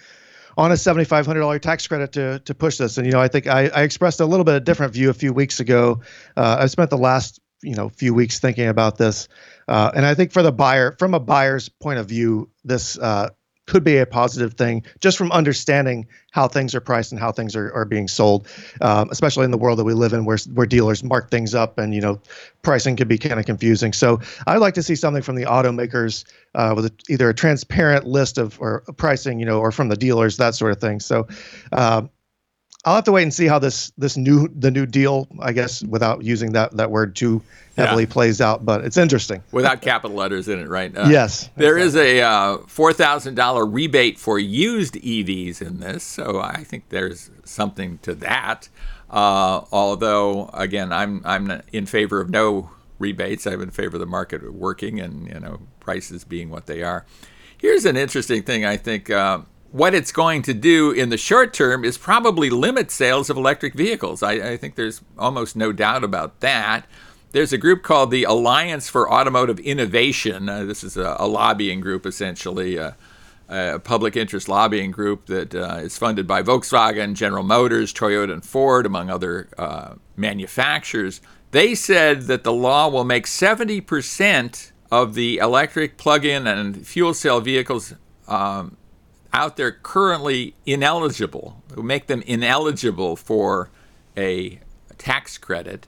on 0.58 0.72
a 0.72 0.74
$7,500 0.74 1.60
tax 1.60 1.86
credit 1.86 2.12
to, 2.12 2.40
to 2.40 2.52
push 2.52 2.78
this. 2.78 2.98
And, 2.98 3.06
you 3.06 3.12
know, 3.12 3.20
I 3.20 3.28
think 3.28 3.46
I, 3.46 3.68
I 3.68 3.82
expressed 3.82 4.18
a 4.18 4.26
little 4.26 4.42
bit 4.42 4.56
of 4.56 4.64
different 4.64 4.92
view 4.92 5.08
a 5.08 5.14
few 5.14 5.32
weeks 5.32 5.60
ago. 5.60 6.00
Uh, 6.36 6.56
I 6.58 6.66
spent 6.66 6.90
the 6.90 6.98
last, 6.98 7.38
you 7.62 7.76
know, 7.76 7.88
few 7.88 8.12
weeks 8.12 8.40
thinking 8.40 8.66
about 8.66 8.98
this. 8.98 9.28
Uh, 9.68 9.92
and 9.94 10.04
I 10.04 10.14
think 10.14 10.32
for 10.32 10.42
the 10.42 10.50
buyer, 10.50 10.96
from 10.98 11.14
a 11.14 11.20
buyer's 11.20 11.68
point 11.68 12.00
of 12.00 12.06
view, 12.06 12.50
this 12.64 12.98
uh, 12.98 13.28
could 13.68 13.84
be 13.84 13.98
a 13.98 14.06
positive 14.06 14.54
thing 14.54 14.82
just 15.00 15.16
from 15.16 15.30
understanding 15.30 16.06
how 16.30 16.48
things 16.48 16.74
are 16.74 16.80
priced 16.80 17.12
and 17.12 17.20
how 17.20 17.30
things 17.30 17.54
are, 17.54 17.72
are 17.72 17.84
being 17.84 18.08
sold, 18.08 18.48
um, 18.80 19.08
especially 19.10 19.44
in 19.44 19.50
the 19.50 19.58
world 19.58 19.78
that 19.78 19.84
we 19.84 19.94
live 19.94 20.12
in 20.12 20.24
where, 20.24 20.38
where 20.54 20.66
dealers 20.66 21.04
mark 21.04 21.30
things 21.30 21.54
up 21.54 21.78
and, 21.78 21.94
you 21.94 22.00
know, 22.00 22.20
pricing 22.62 22.96
can 22.96 23.06
be 23.06 23.18
kind 23.18 23.38
of 23.38 23.46
confusing. 23.46 23.92
So 23.92 24.20
I'd 24.46 24.56
like 24.56 24.74
to 24.74 24.82
see 24.82 24.94
something 24.96 25.22
from 25.22 25.36
the 25.36 25.44
automakers 25.44 26.24
uh, 26.54 26.72
with 26.74 26.86
a, 26.86 26.92
either 27.08 27.28
a 27.28 27.34
transparent 27.34 28.06
list 28.06 28.38
of 28.38 28.60
or 28.60 28.82
pricing, 28.96 29.38
you 29.38 29.46
know, 29.46 29.60
or 29.60 29.70
from 29.70 29.88
the 29.88 29.96
dealers, 29.96 30.38
that 30.38 30.54
sort 30.54 30.72
of 30.72 30.80
thing. 30.80 31.00
So 31.00 31.28
um, 31.72 32.10
I'll 32.84 32.94
have 32.94 33.04
to 33.04 33.12
wait 33.12 33.24
and 33.24 33.34
see 33.34 33.46
how 33.46 33.58
this 33.58 33.92
this 33.98 34.16
new 34.16 34.48
the 34.48 34.70
new 34.70 34.86
deal, 34.86 35.26
I 35.40 35.52
guess, 35.52 35.82
without 35.82 36.22
using 36.22 36.52
that 36.52 36.76
that 36.76 36.90
word 36.90 37.16
too 37.16 37.42
heavily, 37.76 38.04
yeah. 38.04 38.12
plays 38.12 38.40
out. 38.40 38.64
But 38.64 38.84
it's 38.84 38.96
interesting. 38.96 39.42
Without 39.50 39.82
capital 39.82 40.16
letters 40.16 40.48
in 40.48 40.60
it, 40.60 40.68
right? 40.68 40.96
Uh, 40.96 41.08
yes. 41.08 41.50
There 41.56 41.76
exactly. 41.76 42.18
is 42.18 42.20
a 42.20 42.22
uh, 42.22 42.58
four 42.68 42.92
thousand 42.92 43.34
dollar 43.34 43.66
rebate 43.66 44.18
for 44.18 44.38
used 44.38 44.94
EVs 44.94 45.60
in 45.60 45.80
this, 45.80 46.04
so 46.04 46.40
I 46.40 46.62
think 46.64 46.88
there's 46.90 47.30
something 47.44 47.98
to 48.02 48.14
that. 48.16 48.68
Uh, 49.10 49.64
although, 49.72 50.48
again, 50.54 50.92
I'm 50.92 51.22
I'm 51.24 51.62
in 51.72 51.84
favor 51.86 52.20
of 52.20 52.30
no 52.30 52.70
rebates. 53.00 53.46
I'm 53.46 53.60
in 53.60 53.70
favor 53.70 53.96
of 53.96 54.00
the 54.00 54.06
market 54.06 54.52
working 54.54 55.00
and 55.00 55.26
you 55.26 55.40
know 55.40 55.60
prices 55.80 56.22
being 56.24 56.48
what 56.48 56.66
they 56.66 56.84
are. 56.84 57.04
Here's 57.58 57.84
an 57.84 57.96
interesting 57.96 58.44
thing, 58.44 58.64
I 58.64 58.76
think. 58.76 59.10
What 59.70 59.94
it's 59.94 60.12
going 60.12 60.42
to 60.42 60.54
do 60.54 60.92
in 60.92 61.10
the 61.10 61.18
short 61.18 61.52
term 61.52 61.84
is 61.84 61.98
probably 61.98 62.48
limit 62.48 62.90
sales 62.90 63.28
of 63.28 63.36
electric 63.36 63.74
vehicles. 63.74 64.22
I, 64.22 64.32
I 64.52 64.56
think 64.56 64.76
there's 64.76 65.02
almost 65.18 65.56
no 65.56 65.72
doubt 65.72 66.04
about 66.04 66.40
that. 66.40 66.86
There's 67.32 67.52
a 67.52 67.58
group 67.58 67.82
called 67.82 68.10
the 68.10 68.24
Alliance 68.24 68.88
for 68.88 69.12
Automotive 69.12 69.58
Innovation. 69.58 70.48
Uh, 70.48 70.64
this 70.64 70.82
is 70.82 70.96
a, 70.96 71.16
a, 71.18 71.26
lobbying 71.26 71.80
group, 71.80 72.06
essentially, 72.06 72.78
uh, 72.78 72.92
a 73.50 73.78
public 73.78 74.16
interest 74.16 74.48
lobbying 74.48 74.90
group 74.90 75.26
that 75.26 75.54
uh, 75.54 75.80
is 75.82 75.98
funded 75.98 76.26
by 76.26 76.42
Volkswagen, 76.42 77.12
General 77.12 77.42
Motors, 77.42 77.92
Toyota, 77.92 78.32
and 78.32 78.44
Ford, 78.44 78.86
among 78.86 79.10
other 79.10 79.50
uh, 79.58 79.96
manufacturers. 80.16 81.20
They 81.50 81.74
said 81.74 82.22
that 82.22 82.42
the 82.42 82.52
law 82.54 82.88
will 82.88 83.04
make 83.04 83.26
70% 83.26 84.72
of 84.90 85.12
the 85.12 85.36
electric 85.36 85.98
plug 85.98 86.24
in 86.24 86.46
and 86.46 86.86
fuel 86.86 87.12
cell 87.12 87.42
vehicles 87.42 87.92
um, 88.26 88.77
out 89.32 89.56
there 89.56 89.72
currently 89.72 90.54
ineligible, 90.64 91.62
who 91.74 91.82
make 91.82 92.06
them 92.06 92.22
ineligible 92.22 93.16
for 93.16 93.70
a 94.16 94.60
tax 94.96 95.38
credit. 95.38 95.86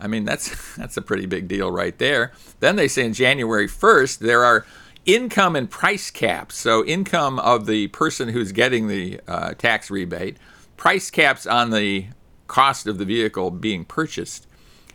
I 0.00 0.06
mean, 0.06 0.24
that's 0.24 0.74
that's 0.76 0.96
a 0.96 1.02
pretty 1.02 1.26
big 1.26 1.48
deal 1.48 1.70
right 1.70 1.96
there. 1.98 2.32
Then 2.60 2.76
they 2.76 2.88
say 2.88 3.04
in 3.04 3.14
January 3.14 3.68
1st 3.68 4.18
there 4.18 4.44
are 4.44 4.66
income 5.06 5.56
and 5.56 5.70
price 5.70 6.10
caps. 6.10 6.56
So 6.56 6.84
income 6.84 7.38
of 7.38 7.66
the 7.66 7.88
person 7.88 8.28
who's 8.28 8.52
getting 8.52 8.88
the 8.88 9.20
uh, 9.26 9.54
tax 9.54 9.90
rebate, 9.90 10.36
price 10.76 11.10
caps 11.10 11.46
on 11.46 11.70
the 11.70 12.06
cost 12.46 12.86
of 12.86 12.98
the 12.98 13.04
vehicle 13.04 13.50
being 13.50 13.84
purchased, 13.84 14.46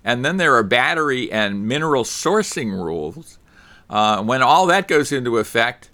and 0.03 0.23
then 0.23 0.37
there 0.37 0.55
are 0.55 0.63
battery 0.63 1.31
and 1.31 1.67
mineral 1.67 2.03
sourcing 2.03 2.71
rules. 2.71 3.39
Uh, 3.89 4.23
when 4.23 4.41
all 4.41 4.65
that 4.65 4.87
goes 4.87 5.11
into 5.11 5.37
effect, 5.37 5.89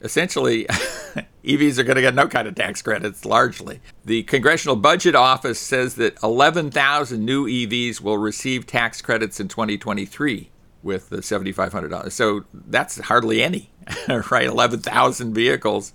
essentially 0.00 0.64
EVs 1.44 1.78
are 1.78 1.84
going 1.84 1.96
to 1.96 2.02
get 2.02 2.14
no 2.14 2.28
kind 2.28 2.46
of 2.48 2.54
tax 2.54 2.82
credits 2.82 3.24
largely. 3.24 3.80
The 4.04 4.22
Congressional 4.24 4.76
Budget 4.76 5.14
Office 5.14 5.58
says 5.58 5.94
that 5.96 6.22
11,000 6.22 7.24
new 7.24 7.46
EVs 7.46 8.00
will 8.00 8.18
receive 8.18 8.66
tax 8.66 9.00
credits 9.02 9.40
in 9.40 9.48
2023 9.48 10.50
with 10.82 11.10
the 11.10 11.18
$7,500. 11.18 12.12
So 12.12 12.44
that's 12.52 12.98
hardly 13.00 13.42
any, 13.42 13.70
right? 14.30 14.46
11,000 14.46 15.34
vehicles. 15.34 15.92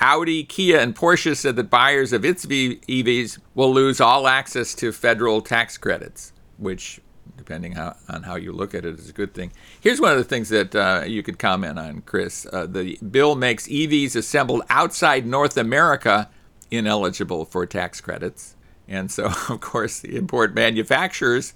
Audi, 0.00 0.42
Kia, 0.42 0.80
and 0.80 0.96
Porsche 0.96 1.36
said 1.36 1.56
that 1.56 1.70
buyers 1.70 2.12
of 2.12 2.24
its 2.24 2.44
EVs 2.44 3.38
will 3.54 3.72
lose 3.72 4.00
all 4.00 4.26
access 4.26 4.74
to 4.74 4.90
federal 4.90 5.40
tax 5.40 5.78
credits, 5.78 6.32
which 6.56 7.00
depending 7.42 7.72
how, 7.72 7.96
on 8.08 8.22
how 8.22 8.36
you 8.36 8.52
look 8.52 8.72
at 8.72 8.84
it, 8.84 8.98
is 8.98 9.08
a 9.08 9.12
good 9.12 9.34
thing. 9.34 9.52
Here's 9.80 10.00
one 10.00 10.12
of 10.12 10.18
the 10.18 10.24
things 10.24 10.48
that 10.50 10.74
uh, 10.76 11.02
you 11.04 11.24
could 11.24 11.40
comment 11.40 11.76
on, 11.76 12.02
Chris. 12.02 12.46
Uh, 12.52 12.66
the 12.66 12.96
bill 12.98 13.34
makes 13.34 13.66
EVs 13.66 14.14
assembled 14.14 14.62
outside 14.70 15.26
North 15.26 15.56
America 15.56 16.30
ineligible 16.70 17.44
for 17.44 17.66
tax 17.66 18.00
credits. 18.00 18.54
And 18.86 19.10
so, 19.10 19.24
of 19.48 19.60
course, 19.60 20.00
the 20.00 20.16
import 20.16 20.54
manufacturers, 20.54 21.54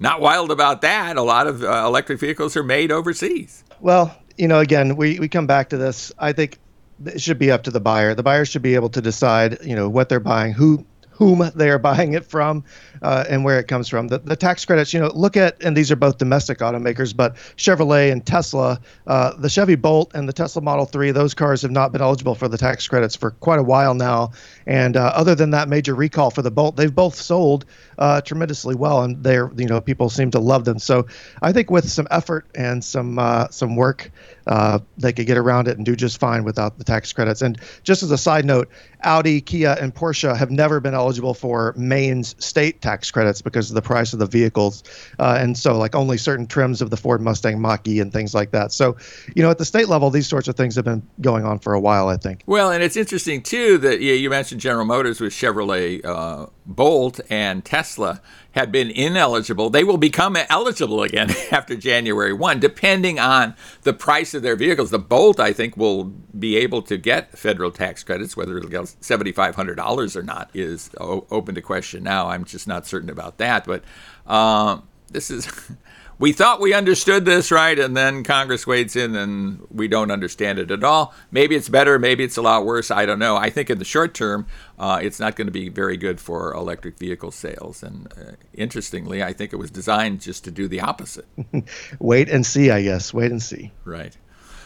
not 0.00 0.22
wild 0.22 0.50
about 0.50 0.80
that. 0.80 1.18
A 1.18 1.22
lot 1.22 1.46
of 1.46 1.62
uh, 1.62 1.84
electric 1.86 2.18
vehicles 2.18 2.56
are 2.56 2.64
made 2.64 2.90
overseas. 2.90 3.62
Well, 3.80 4.16
you 4.38 4.48
know, 4.48 4.60
again, 4.60 4.96
we, 4.96 5.18
we 5.18 5.28
come 5.28 5.46
back 5.46 5.68
to 5.70 5.76
this. 5.76 6.12
I 6.18 6.32
think 6.32 6.58
it 7.04 7.20
should 7.20 7.38
be 7.38 7.50
up 7.50 7.64
to 7.64 7.70
the 7.70 7.80
buyer. 7.80 8.14
The 8.14 8.22
buyer 8.22 8.46
should 8.46 8.62
be 8.62 8.74
able 8.74 8.88
to 8.90 9.02
decide, 9.02 9.58
you 9.62 9.76
know, 9.76 9.90
what 9.90 10.08
they're 10.08 10.18
buying, 10.18 10.54
who 10.54 10.86
whom 11.16 11.50
they 11.54 11.70
are 11.70 11.78
buying 11.78 12.12
it 12.12 12.24
from 12.24 12.62
uh, 13.02 13.24
and 13.28 13.42
where 13.42 13.58
it 13.58 13.68
comes 13.68 13.88
from. 13.88 14.08
The, 14.08 14.18
the 14.18 14.36
tax 14.36 14.64
credits, 14.64 14.92
you 14.92 15.00
know, 15.00 15.10
look 15.14 15.36
at, 15.36 15.62
and 15.62 15.76
these 15.76 15.90
are 15.90 15.96
both 15.96 16.18
domestic 16.18 16.58
automakers, 16.58 17.16
but 17.16 17.36
Chevrolet 17.56 18.12
and 18.12 18.24
Tesla, 18.24 18.78
uh, 19.06 19.34
the 19.36 19.48
Chevy 19.48 19.76
Bolt 19.76 20.12
and 20.14 20.28
the 20.28 20.32
Tesla 20.32 20.60
Model 20.60 20.84
3, 20.84 21.12
those 21.12 21.32
cars 21.32 21.62
have 21.62 21.70
not 21.70 21.90
been 21.90 22.02
eligible 22.02 22.34
for 22.34 22.48
the 22.48 22.58
tax 22.58 22.86
credits 22.86 23.16
for 23.16 23.30
quite 23.30 23.58
a 23.58 23.62
while 23.62 23.94
now. 23.94 24.32
And 24.66 24.96
uh, 24.96 25.12
other 25.14 25.34
than 25.34 25.50
that 25.50 25.68
major 25.68 25.94
recall 25.94 26.30
for 26.30 26.42
the 26.42 26.50
Bolt, 26.50 26.76
they've 26.76 26.94
both 26.94 27.14
sold 27.14 27.64
uh, 27.98 28.20
tremendously 28.20 28.74
well, 28.74 29.02
and 29.02 29.22
they're, 29.22 29.50
you 29.56 29.66
know, 29.66 29.80
people 29.80 30.10
seem 30.10 30.30
to 30.32 30.38
love 30.38 30.66
them. 30.66 30.78
So 30.78 31.06
I 31.40 31.52
think 31.52 31.70
with 31.70 31.88
some 31.88 32.06
effort 32.10 32.46
and 32.54 32.84
some 32.84 33.18
uh, 33.18 33.48
some 33.48 33.74
work, 33.74 34.10
uh, 34.46 34.80
they 34.98 35.14
could 35.14 35.26
get 35.26 35.38
around 35.38 35.68
it 35.68 35.78
and 35.78 35.86
do 35.86 35.96
just 35.96 36.20
fine 36.20 36.44
without 36.44 36.76
the 36.76 36.84
tax 36.84 37.12
credits. 37.12 37.40
And 37.40 37.58
just 37.84 38.02
as 38.02 38.10
a 38.10 38.18
side 38.18 38.44
note, 38.44 38.68
Audi, 39.02 39.40
Kia, 39.40 39.76
and 39.80 39.94
Porsche 39.94 40.36
have 40.36 40.50
never 40.50 40.80
been 40.80 40.94
eligible 40.94 41.05
for 41.34 41.74
Maine's 41.76 42.34
state 42.38 42.80
tax 42.80 43.10
credits 43.10 43.42
because 43.42 43.70
of 43.70 43.74
the 43.74 43.82
price 43.82 44.12
of 44.12 44.18
the 44.18 44.26
vehicles, 44.26 44.82
uh, 45.18 45.36
and 45.38 45.56
so 45.56 45.78
like 45.78 45.94
only 45.94 46.18
certain 46.18 46.46
trims 46.46 46.82
of 46.82 46.90
the 46.90 46.96
Ford 46.96 47.20
Mustang 47.20 47.60
Mach-E 47.60 48.00
and 48.00 48.12
things 48.12 48.34
like 48.34 48.50
that. 48.50 48.72
So, 48.72 48.96
you 49.34 49.42
know, 49.42 49.50
at 49.50 49.58
the 49.58 49.64
state 49.64 49.88
level, 49.88 50.10
these 50.10 50.26
sorts 50.26 50.48
of 50.48 50.56
things 50.56 50.74
have 50.76 50.84
been 50.84 51.06
going 51.20 51.44
on 51.44 51.58
for 51.58 51.74
a 51.74 51.80
while, 51.80 52.08
I 52.08 52.16
think. 52.16 52.42
Well, 52.46 52.70
and 52.70 52.82
it's 52.82 52.96
interesting 52.96 53.42
too 53.42 53.78
that 53.78 54.00
yeah, 54.00 54.14
you 54.14 54.30
mentioned 54.30 54.60
General 54.60 54.84
Motors 54.84 55.20
with 55.20 55.32
Chevrolet 55.32 56.04
uh, 56.04 56.46
Bolt 56.66 57.20
and 57.30 57.64
Tesla 57.64 58.20
had 58.52 58.72
been 58.72 58.90
ineligible, 58.90 59.70
they 59.70 59.84
will 59.84 59.98
become 59.98 60.36
eligible 60.48 61.02
again 61.02 61.30
after 61.52 61.76
January 61.76 62.32
1, 62.32 62.58
depending 62.58 63.18
on 63.18 63.54
the 63.82 63.92
price 63.92 64.34
of 64.34 64.42
their 64.42 64.56
vehicles. 64.56 64.90
The 64.90 64.98
Bolt, 64.98 65.38
I 65.38 65.52
think, 65.52 65.76
will 65.76 66.04
be 66.04 66.56
able 66.56 66.82
to 66.82 66.96
get 66.96 67.38
federal 67.38 67.70
tax 67.70 68.02
credits. 68.02 68.36
Whether 68.36 68.56
it'll 68.56 68.70
get 68.70 68.82
$7,500 68.82 70.16
or 70.16 70.22
not 70.22 70.50
is 70.54 70.90
open 70.98 71.54
to 71.54 71.62
question 71.62 72.02
now. 72.02 72.28
I'm 72.28 72.44
just 72.44 72.66
not 72.66 72.86
certain 72.86 73.10
about 73.10 73.38
that. 73.38 73.64
But 73.64 73.84
uh, 74.26 74.80
this 75.10 75.30
is. 75.30 75.48
we 76.18 76.32
thought 76.32 76.60
we 76.60 76.72
understood 76.72 77.24
this, 77.24 77.50
right? 77.50 77.78
And 77.78 77.96
then 77.96 78.24
Congress 78.24 78.66
wades 78.66 78.96
in 78.96 79.14
and 79.14 79.66
we 79.70 79.86
don't 79.86 80.10
understand 80.10 80.58
it 80.58 80.70
at 80.70 80.82
all. 80.82 81.14
Maybe 81.30 81.54
it's 81.54 81.68
better, 81.68 81.98
maybe 81.98 82.24
it's 82.24 82.38
a 82.38 82.42
lot 82.42 82.64
worse. 82.64 82.90
I 82.90 83.04
don't 83.04 83.18
know. 83.18 83.36
I 83.36 83.50
think 83.50 83.68
in 83.68 83.78
the 83.78 83.84
short 83.84 84.14
term, 84.14 84.46
uh, 84.78 85.00
it's 85.02 85.18
not 85.18 85.36
going 85.36 85.46
to 85.46 85.52
be 85.52 85.68
very 85.68 85.96
good 85.96 86.20
for 86.20 86.52
electric 86.52 86.98
vehicle 86.98 87.30
sales. 87.30 87.82
And 87.82 88.12
uh, 88.12 88.32
interestingly, 88.52 89.22
I 89.22 89.32
think 89.32 89.52
it 89.52 89.56
was 89.56 89.70
designed 89.70 90.20
just 90.20 90.44
to 90.44 90.50
do 90.50 90.68
the 90.68 90.80
opposite. 90.80 91.26
Wait 91.98 92.28
and 92.28 92.44
see, 92.44 92.70
I 92.70 92.82
guess. 92.82 93.14
Wait 93.14 93.30
and 93.30 93.42
see. 93.42 93.72
Right. 93.84 94.16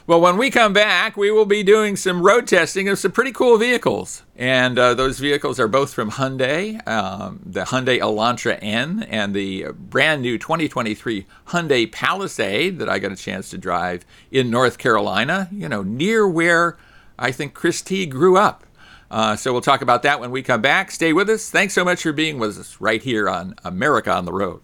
Well, 0.06 0.20
when 0.20 0.38
we 0.38 0.50
come 0.50 0.72
back, 0.72 1.16
we 1.16 1.30
will 1.30 1.44
be 1.46 1.62
doing 1.62 1.94
some 1.94 2.22
road 2.22 2.48
testing 2.48 2.88
of 2.88 2.98
some 2.98 3.12
pretty 3.12 3.30
cool 3.30 3.58
vehicles. 3.58 4.24
And 4.34 4.76
uh, 4.76 4.94
those 4.94 5.20
vehicles 5.20 5.60
are 5.60 5.68
both 5.68 5.94
from 5.94 6.10
Hyundai, 6.10 6.84
um, 6.88 7.40
the 7.46 7.62
Hyundai 7.62 8.00
Elantra 8.00 8.58
N 8.60 9.04
and 9.08 9.34
the 9.34 9.66
brand 9.72 10.22
new 10.22 10.36
2023 10.36 11.26
Hyundai 11.48 11.92
Palisade 11.92 12.80
that 12.80 12.88
I 12.88 12.98
got 12.98 13.12
a 13.12 13.16
chance 13.16 13.50
to 13.50 13.58
drive 13.58 14.04
in 14.32 14.50
North 14.50 14.78
Carolina, 14.78 15.48
you 15.52 15.68
know, 15.68 15.82
near 15.84 16.26
where 16.26 16.76
I 17.16 17.30
think 17.30 17.54
Chris 17.54 17.80
T 17.80 18.06
grew 18.06 18.36
up. 18.36 18.64
Uh, 19.10 19.34
so 19.36 19.52
we'll 19.52 19.60
talk 19.60 19.82
about 19.82 20.02
that 20.04 20.20
when 20.20 20.30
we 20.30 20.42
come 20.42 20.62
back. 20.62 20.90
Stay 20.90 21.12
with 21.12 21.28
us. 21.28 21.50
Thanks 21.50 21.74
so 21.74 21.84
much 21.84 22.02
for 22.02 22.12
being 22.12 22.38
with 22.38 22.58
us 22.58 22.80
right 22.80 23.02
here 23.02 23.28
on 23.28 23.54
America 23.64 24.12
on 24.12 24.24
the 24.24 24.32
Road. 24.32 24.60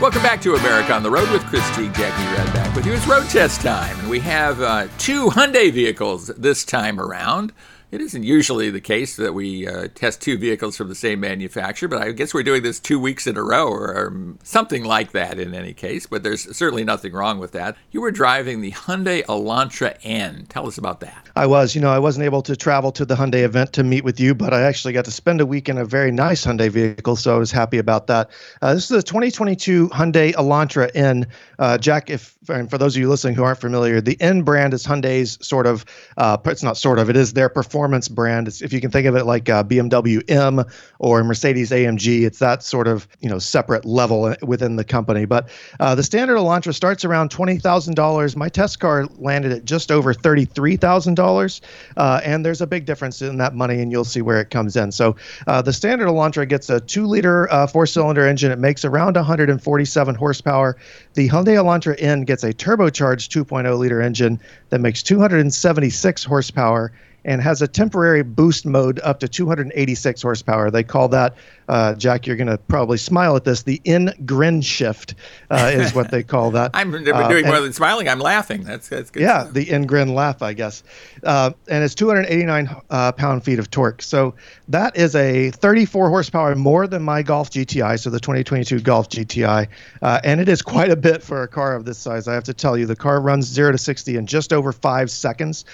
Welcome 0.00 0.22
back 0.22 0.40
to 0.42 0.54
America 0.54 0.94
on 0.94 1.02
the 1.02 1.10
Road 1.10 1.28
with 1.32 1.44
Chris 1.46 1.68
Teague, 1.74 1.92
Jack 1.92 2.12
Nerad 2.12 2.54
back 2.54 2.76
with 2.76 2.86
you. 2.86 2.92
It's 2.92 3.08
road 3.08 3.28
test 3.28 3.60
time, 3.60 3.98
and 3.98 4.08
we 4.08 4.20
have 4.20 4.60
uh, 4.62 4.86
two 4.96 5.26
Hyundai 5.26 5.72
vehicles 5.72 6.28
this 6.28 6.64
time 6.64 7.00
around. 7.00 7.52
It 7.90 8.02
isn't 8.02 8.22
usually 8.22 8.68
the 8.68 8.82
case 8.82 9.16
that 9.16 9.32
we 9.32 9.66
uh, 9.66 9.88
test 9.94 10.20
two 10.20 10.36
vehicles 10.36 10.76
from 10.76 10.88
the 10.88 10.94
same 10.94 11.20
manufacturer, 11.20 11.88
but 11.88 12.02
I 12.02 12.12
guess 12.12 12.34
we're 12.34 12.42
doing 12.42 12.62
this 12.62 12.78
two 12.78 13.00
weeks 13.00 13.26
in 13.26 13.38
a 13.38 13.42
row 13.42 13.66
or, 13.66 13.88
or, 13.94 14.34
something 14.42 14.84
like 14.84 15.12
that 15.12 15.38
in 15.38 15.54
any 15.54 15.72
case. 15.72 16.06
But 16.06 16.22
there's 16.22 16.54
certainly 16.54 16.84
nothing 16.84 17.14
wrong 17.14 17.38
with 17.38 17.52
that. 17.52 17.76
You 17.90 18.02
were 18.02 18.10
driving 18.10 18.60
the 18.60 18.72
Hyundai 18.72 19.24
Elantra 19.24 19.96
N. 20.02 20.44
Tell 20.50 20.66
us 20.66 20.76
about 20.76 21.00
that. 21.00 21.28
I 21.34 21.46
was. 21.46 21.74
You 21.74 21.80
know, 21.80 21.90
I 21.90 21.98
wasn't 21.98 22.26
able 22.26 22.42
to 22.42 22.56
travel 22.56 22.92
to 22.92 23.06
the 23.06 23.14
Hyundai 23.14 23.42
event 23.42 23.72
to 23.74 23.84
meet 23.84 24.04
with 24.04 24.20
you, 24.20 24.34
but 24.34 24.52
I 24.52 24.62
actually 24.62 24.92
got 24.92 25.06
to 25.06 25.10
spend 25.10 25.40
a 25.40 25.46
week 25.46 25.70
in 25.70 25.78
a 25.78 25.86
very 25.86 26.10
nice 26.10 26.44
Hyundai 26.44 26.70
vehicle, 26.70 27.16
so 27.16 27.34
I 27.34 27.38
was 27.38 27.50
happy 27.50 27.78
about 27.78 28.06
that. 28.08 28.30
Uh, 28.60 28.74
this 28.74 28.90
is 28.90 28.98
a 28.98 29.02
2022 29.02 29.88
Hyundai 29.88 30.34
Elantra 30.34 30.90
N. 30.94 31.26
Uh, 31.58 31.78
Jack, 31.78 32.10
if 32.10 32.36
and 32.48 32.70
for 32.70 32.78
those 32.78 32.96
of 32.96 33.00
you 33.00 33.08
listening 33.08 33.34
who 33.34 33.42
aren't 33.42 33.60
familiar, 33.60 34.00
the 34.00 34.20
N 34.20 34.42
brand 34.42 34.74
is 34.74 34.86
Hyundai's 34.86 35.38
sort 35.46 35.66
of, 35.66 35.84
uh, 36.16 36.36
it's 36.46 36.62
not 36.62 36.76
sort 36.76 36.98
of, 36.98 37.10
it 37.10 37.16
is 37.16 37.32
their 37.32 37.48
performance 37.48 38.08
brand. 38.08 38.48
It's, 38.48 38.62
if 38.62 38.72
you 38.72 38.80
can 38.80 38.90
think 38.90 39.06
of 39.06 39.16
it 39.16 39.24
like 39.24 39.48
uh, 39.48 39.64
BMW 39.64 40.22
M 40.30 40.64
or 40.98 41.22
Mercedes 41.24 41.70
AMG, 41.70 42.22
it's 42.22 42.38
that 42.38 42.62
sort 42.62 42.88
of, 42.88 43.06
you 43.20 43.28
know, 43.28 43.38
separate 43.38 43.84
level 43.84 44.34
within 44.42 44.76
the 44.76 44.84
company. 44.84 45.24
But 45.24 45.48
uh, 45.80 45.94
the 45.94 46.02
standard 46.02 46.36
Elantra 46.36 46.74
starts 46.74 47.04
around 47.04 47.30
$20,000. 47.30 48.36
My 48.36 48.48
test 48.48 48.80
car 48.80 49.06
landed 49.18 49.52
at 49.52 49.64
just 49.64 49.90
over 49.90 50.14
$33,000. 50.14 51.60
Uh, 51.96 52.20
and 52.24 52.44
there's 52.44 52.60
a 52.60 52.66
big 52.66 52.84
difference 52.84 53.22
in 53.22 53.38
that 53.38 53.54
money, 53.54 53.80
and 53.80 53.92
you'll 53.92 54.04
see 54.04 54.22
where 54.22 54.40
it 54.40 54.50
comes 54.50 54.76
in. 54.76 54.92
So 54.92 55.16
uh, 55.46 55.62
the 55.62 55.72
standard 55.72 56.08
Elantra 56.08 56.48
gets 56.48 56.70
a 56.70 56.80
two 56.80 57.06
liter 57.06 57.50
uh, 57.52 57.66
four 57.66 57.86
cylinder 57.86 58.26
engine. 58.26 58.50
It 58.50 58.58
makes 58.58 58.84
around 58.84 59.16
147 59.16 60.14
horsepower. 60.14 60.76
The 61.14 61.28
Hyundai 61.28 61.56
Elantra 61.56 61.94
N 61.98 62.24
gets 62.24 62.37
a 62.44 62.52
turbocharged 62.52 63.30
2.0 63.44 63.78
liter 63.78 64.00
engine 64.00 64.40
that 64.70 64.80
makes 64.80 65.02
276 65.02 66.24
horsepower 66.24 66.92
and 67.28 67.42
has 67.42 67.60
a 67.60 67.68
temporary 67.68 68.22
boost 68.22 68.64
mode 68.64 68.98
up 69.00 69.20
to 69.20 69.28
286 69.28 70.22
horsepower. 70.22 70.70
They 70.70 70.82
call 70.82 71.08
that, 71.08 71.34
uh, 71.68 71.94
Jack, 71.94 72.26
you're 72.26 72.36
going 72.36 72.48
to 72.48 72.56
probably 72.56 72.96
smile 72.96 73.36
at 73.36 73.44
this, 73.44 73.64
the 73.64 73.82
N 73.84 74.14
Grin 74.24 74.62
shift 74.62 75.14
uh, 75.50 75.70
is 75.74 75.94
what 75.94 76.10
they 76.10 76.22
call 76.22 76.52
that. 76.52 76.70
I'm 76.74 76.90
doing 76.90 77.44
uh, 77.44 77.48
more 77.48 77.60
than 77.60 77.74
smiling, 77.74 78.08
I'm 78.08 78.18
laughing. 78.18 78.64
That's, 78.64 78.88
that's 78.88 79.10
good. 79.10 79.20
Yeah, 79.20 79.46
the 79.52 79.70
N 79.70 79.84
Grin 79.84 80.14
laugh, 80.14 80.40
I 80.40 80.54
guess. 80.54 80.82
Uh, 81.22 81.50
and 81.68 81.84
it's 81.84 81.94
289 81.94 82.74
uh, 82.88 83.12
pound 83.12 83.44
feet 83.44 83.58
of 83.58 83.70
torque. 83.70 84.00
So 84.00 84.34
that 84.68 84.96
is 84.96 85.14
a 85.14 85.50
34 85.50 86.08
horsepower 86.08 86.54
more 86.54 86.86
than 86.86 87.02
my 87.02 87.22
Golf 87.22 87.50
GTI, 87.50 88.00
so 88.00 88.08
the 88.08 88.20
2022 88.20 88.80
Golf 88.80 89.10
GTI. 89.10 89.68
Uh, 90.00 90.20
and 90.24 90.40
it 90.40 90.48
is 90.48 90.62
quite 90.62 90.90
a 90.90 90.96
bit 90.96 91.22
for 91.22 91.42
a 91.42 91.48
car 91.48 91.76
of 91.76 91.84
this 91.84 91.98
size. 91.98 92.26
I 92.26 92.32
have 92.32 92.44
to 92.44 92.54
tell 92.54 92.78
you, 92.78 92.86
the 92.86 92.96
car 92.96 93.20
runs 93.20 93.44
0 93.44 93.72
to 93.72 93.78
60 93.78 94.16
in 94.16 94.26
just 94.26 94.54
over 94.54 94.72
five 94.72 95.10
seconds, 95.10 95.66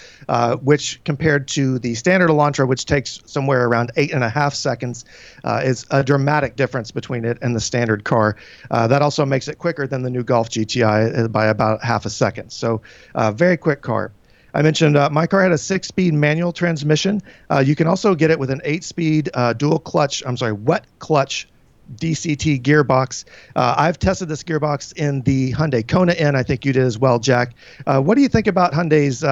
which 0.63 1.01
compared 1.05 1.44
to 1.49 1.79
the 1.79 1.95
standard 1.95 2.31
Elantra, 2.31 2.67
which 2.67 2.85
takes 2.87 3.21
somewhere 3.27 3.67
around 3.67 3.91
eight 3.97 4.13
and 4.13 4.25
a 4.25 4.29
half 4.29 4.55
seconds, 4.55 5.05
uh, 5.45 5.61
is 5.65 5.87
a 5.91 6.03
dramatic 6.03 6.57
difference 6.57 6.91
between 6.91 7.25
it 7.25 7.39
and 7.43 7.55
the 7.55 7.61
standard 7.61 8.05
car. 8.05 8.37
Uh, 8.71 8.87
that 8.87 9.03
also 9.03 9.25
makes 9.25 9.49
it 9.49 9.59
quicker 9.59 9.87
than 9.87 10.03
the 10.03 10.11
new 10.11 10.23
Golf 10.25 10.51
GTI 10.51 11.19
uh, 11.19 11.29
by 11.29 11.47
about 11.47 11.83
half 11.83 12.07
a 12.07 12.11
second. 12.11 12.51
So, 12.51 12.83
uh, 13.15 13.33
very 13.33 13.57
quick 13.57 13.83
car. 13.83 14.13
I 14.55 14.63
mentioned 14.63 14.97
uh, 14.97 15.11
my 15.11 15.27
car 15.27 15.43
had 15.43 15.53
a 15.53 15.59
six 15.59 15.89
speed 15.89 16.15
manual 16.15 16.53
transmission. 16.53 17.21
Uh, 17.51 17.59
you 17.59 17.75
can 17.75 17.89
also 17.89 18.15
get 18.15 18.31
it 18.31 18.39
with 18.39 18.51
an 18.51 18.61
eight 18.65 18.85
speed 18.85 19.29
uh, 19.35 19.53
dual 19.53 19.81
clutch, 19.81 20.23
I'm 20.25 20.37
sorry, 20.37 20.53
wet 20.53 20.87
clutch 21.01 21.49
DCT 21.97 22.63
gearbox. 22.63 23.25
Uh, 23.57 23.75
I've 23.77 23.99
tested 23.99 24.29
this 24.29 24.43
gearbox 24.43 24.97
in 24.97 25.23
the 25.23 25.53
Hyundai 25.53 25.87
Kona 25.87 26.13
N. 26.13 26.37
I 26.37 26.43
think 26.43 26.65
you 26.65 26.73
did 26.73 26.85
as 26.85 26.99
well, 26.99 27.19
Jack. 27.19 27.55
Uh, 27.87 28.01
what 28.01 28.15
do 28.15 28.23
you 28.23 28.29
think 28.29 28.47
about 28.47 28.73
Hyundai's 28.73 29.25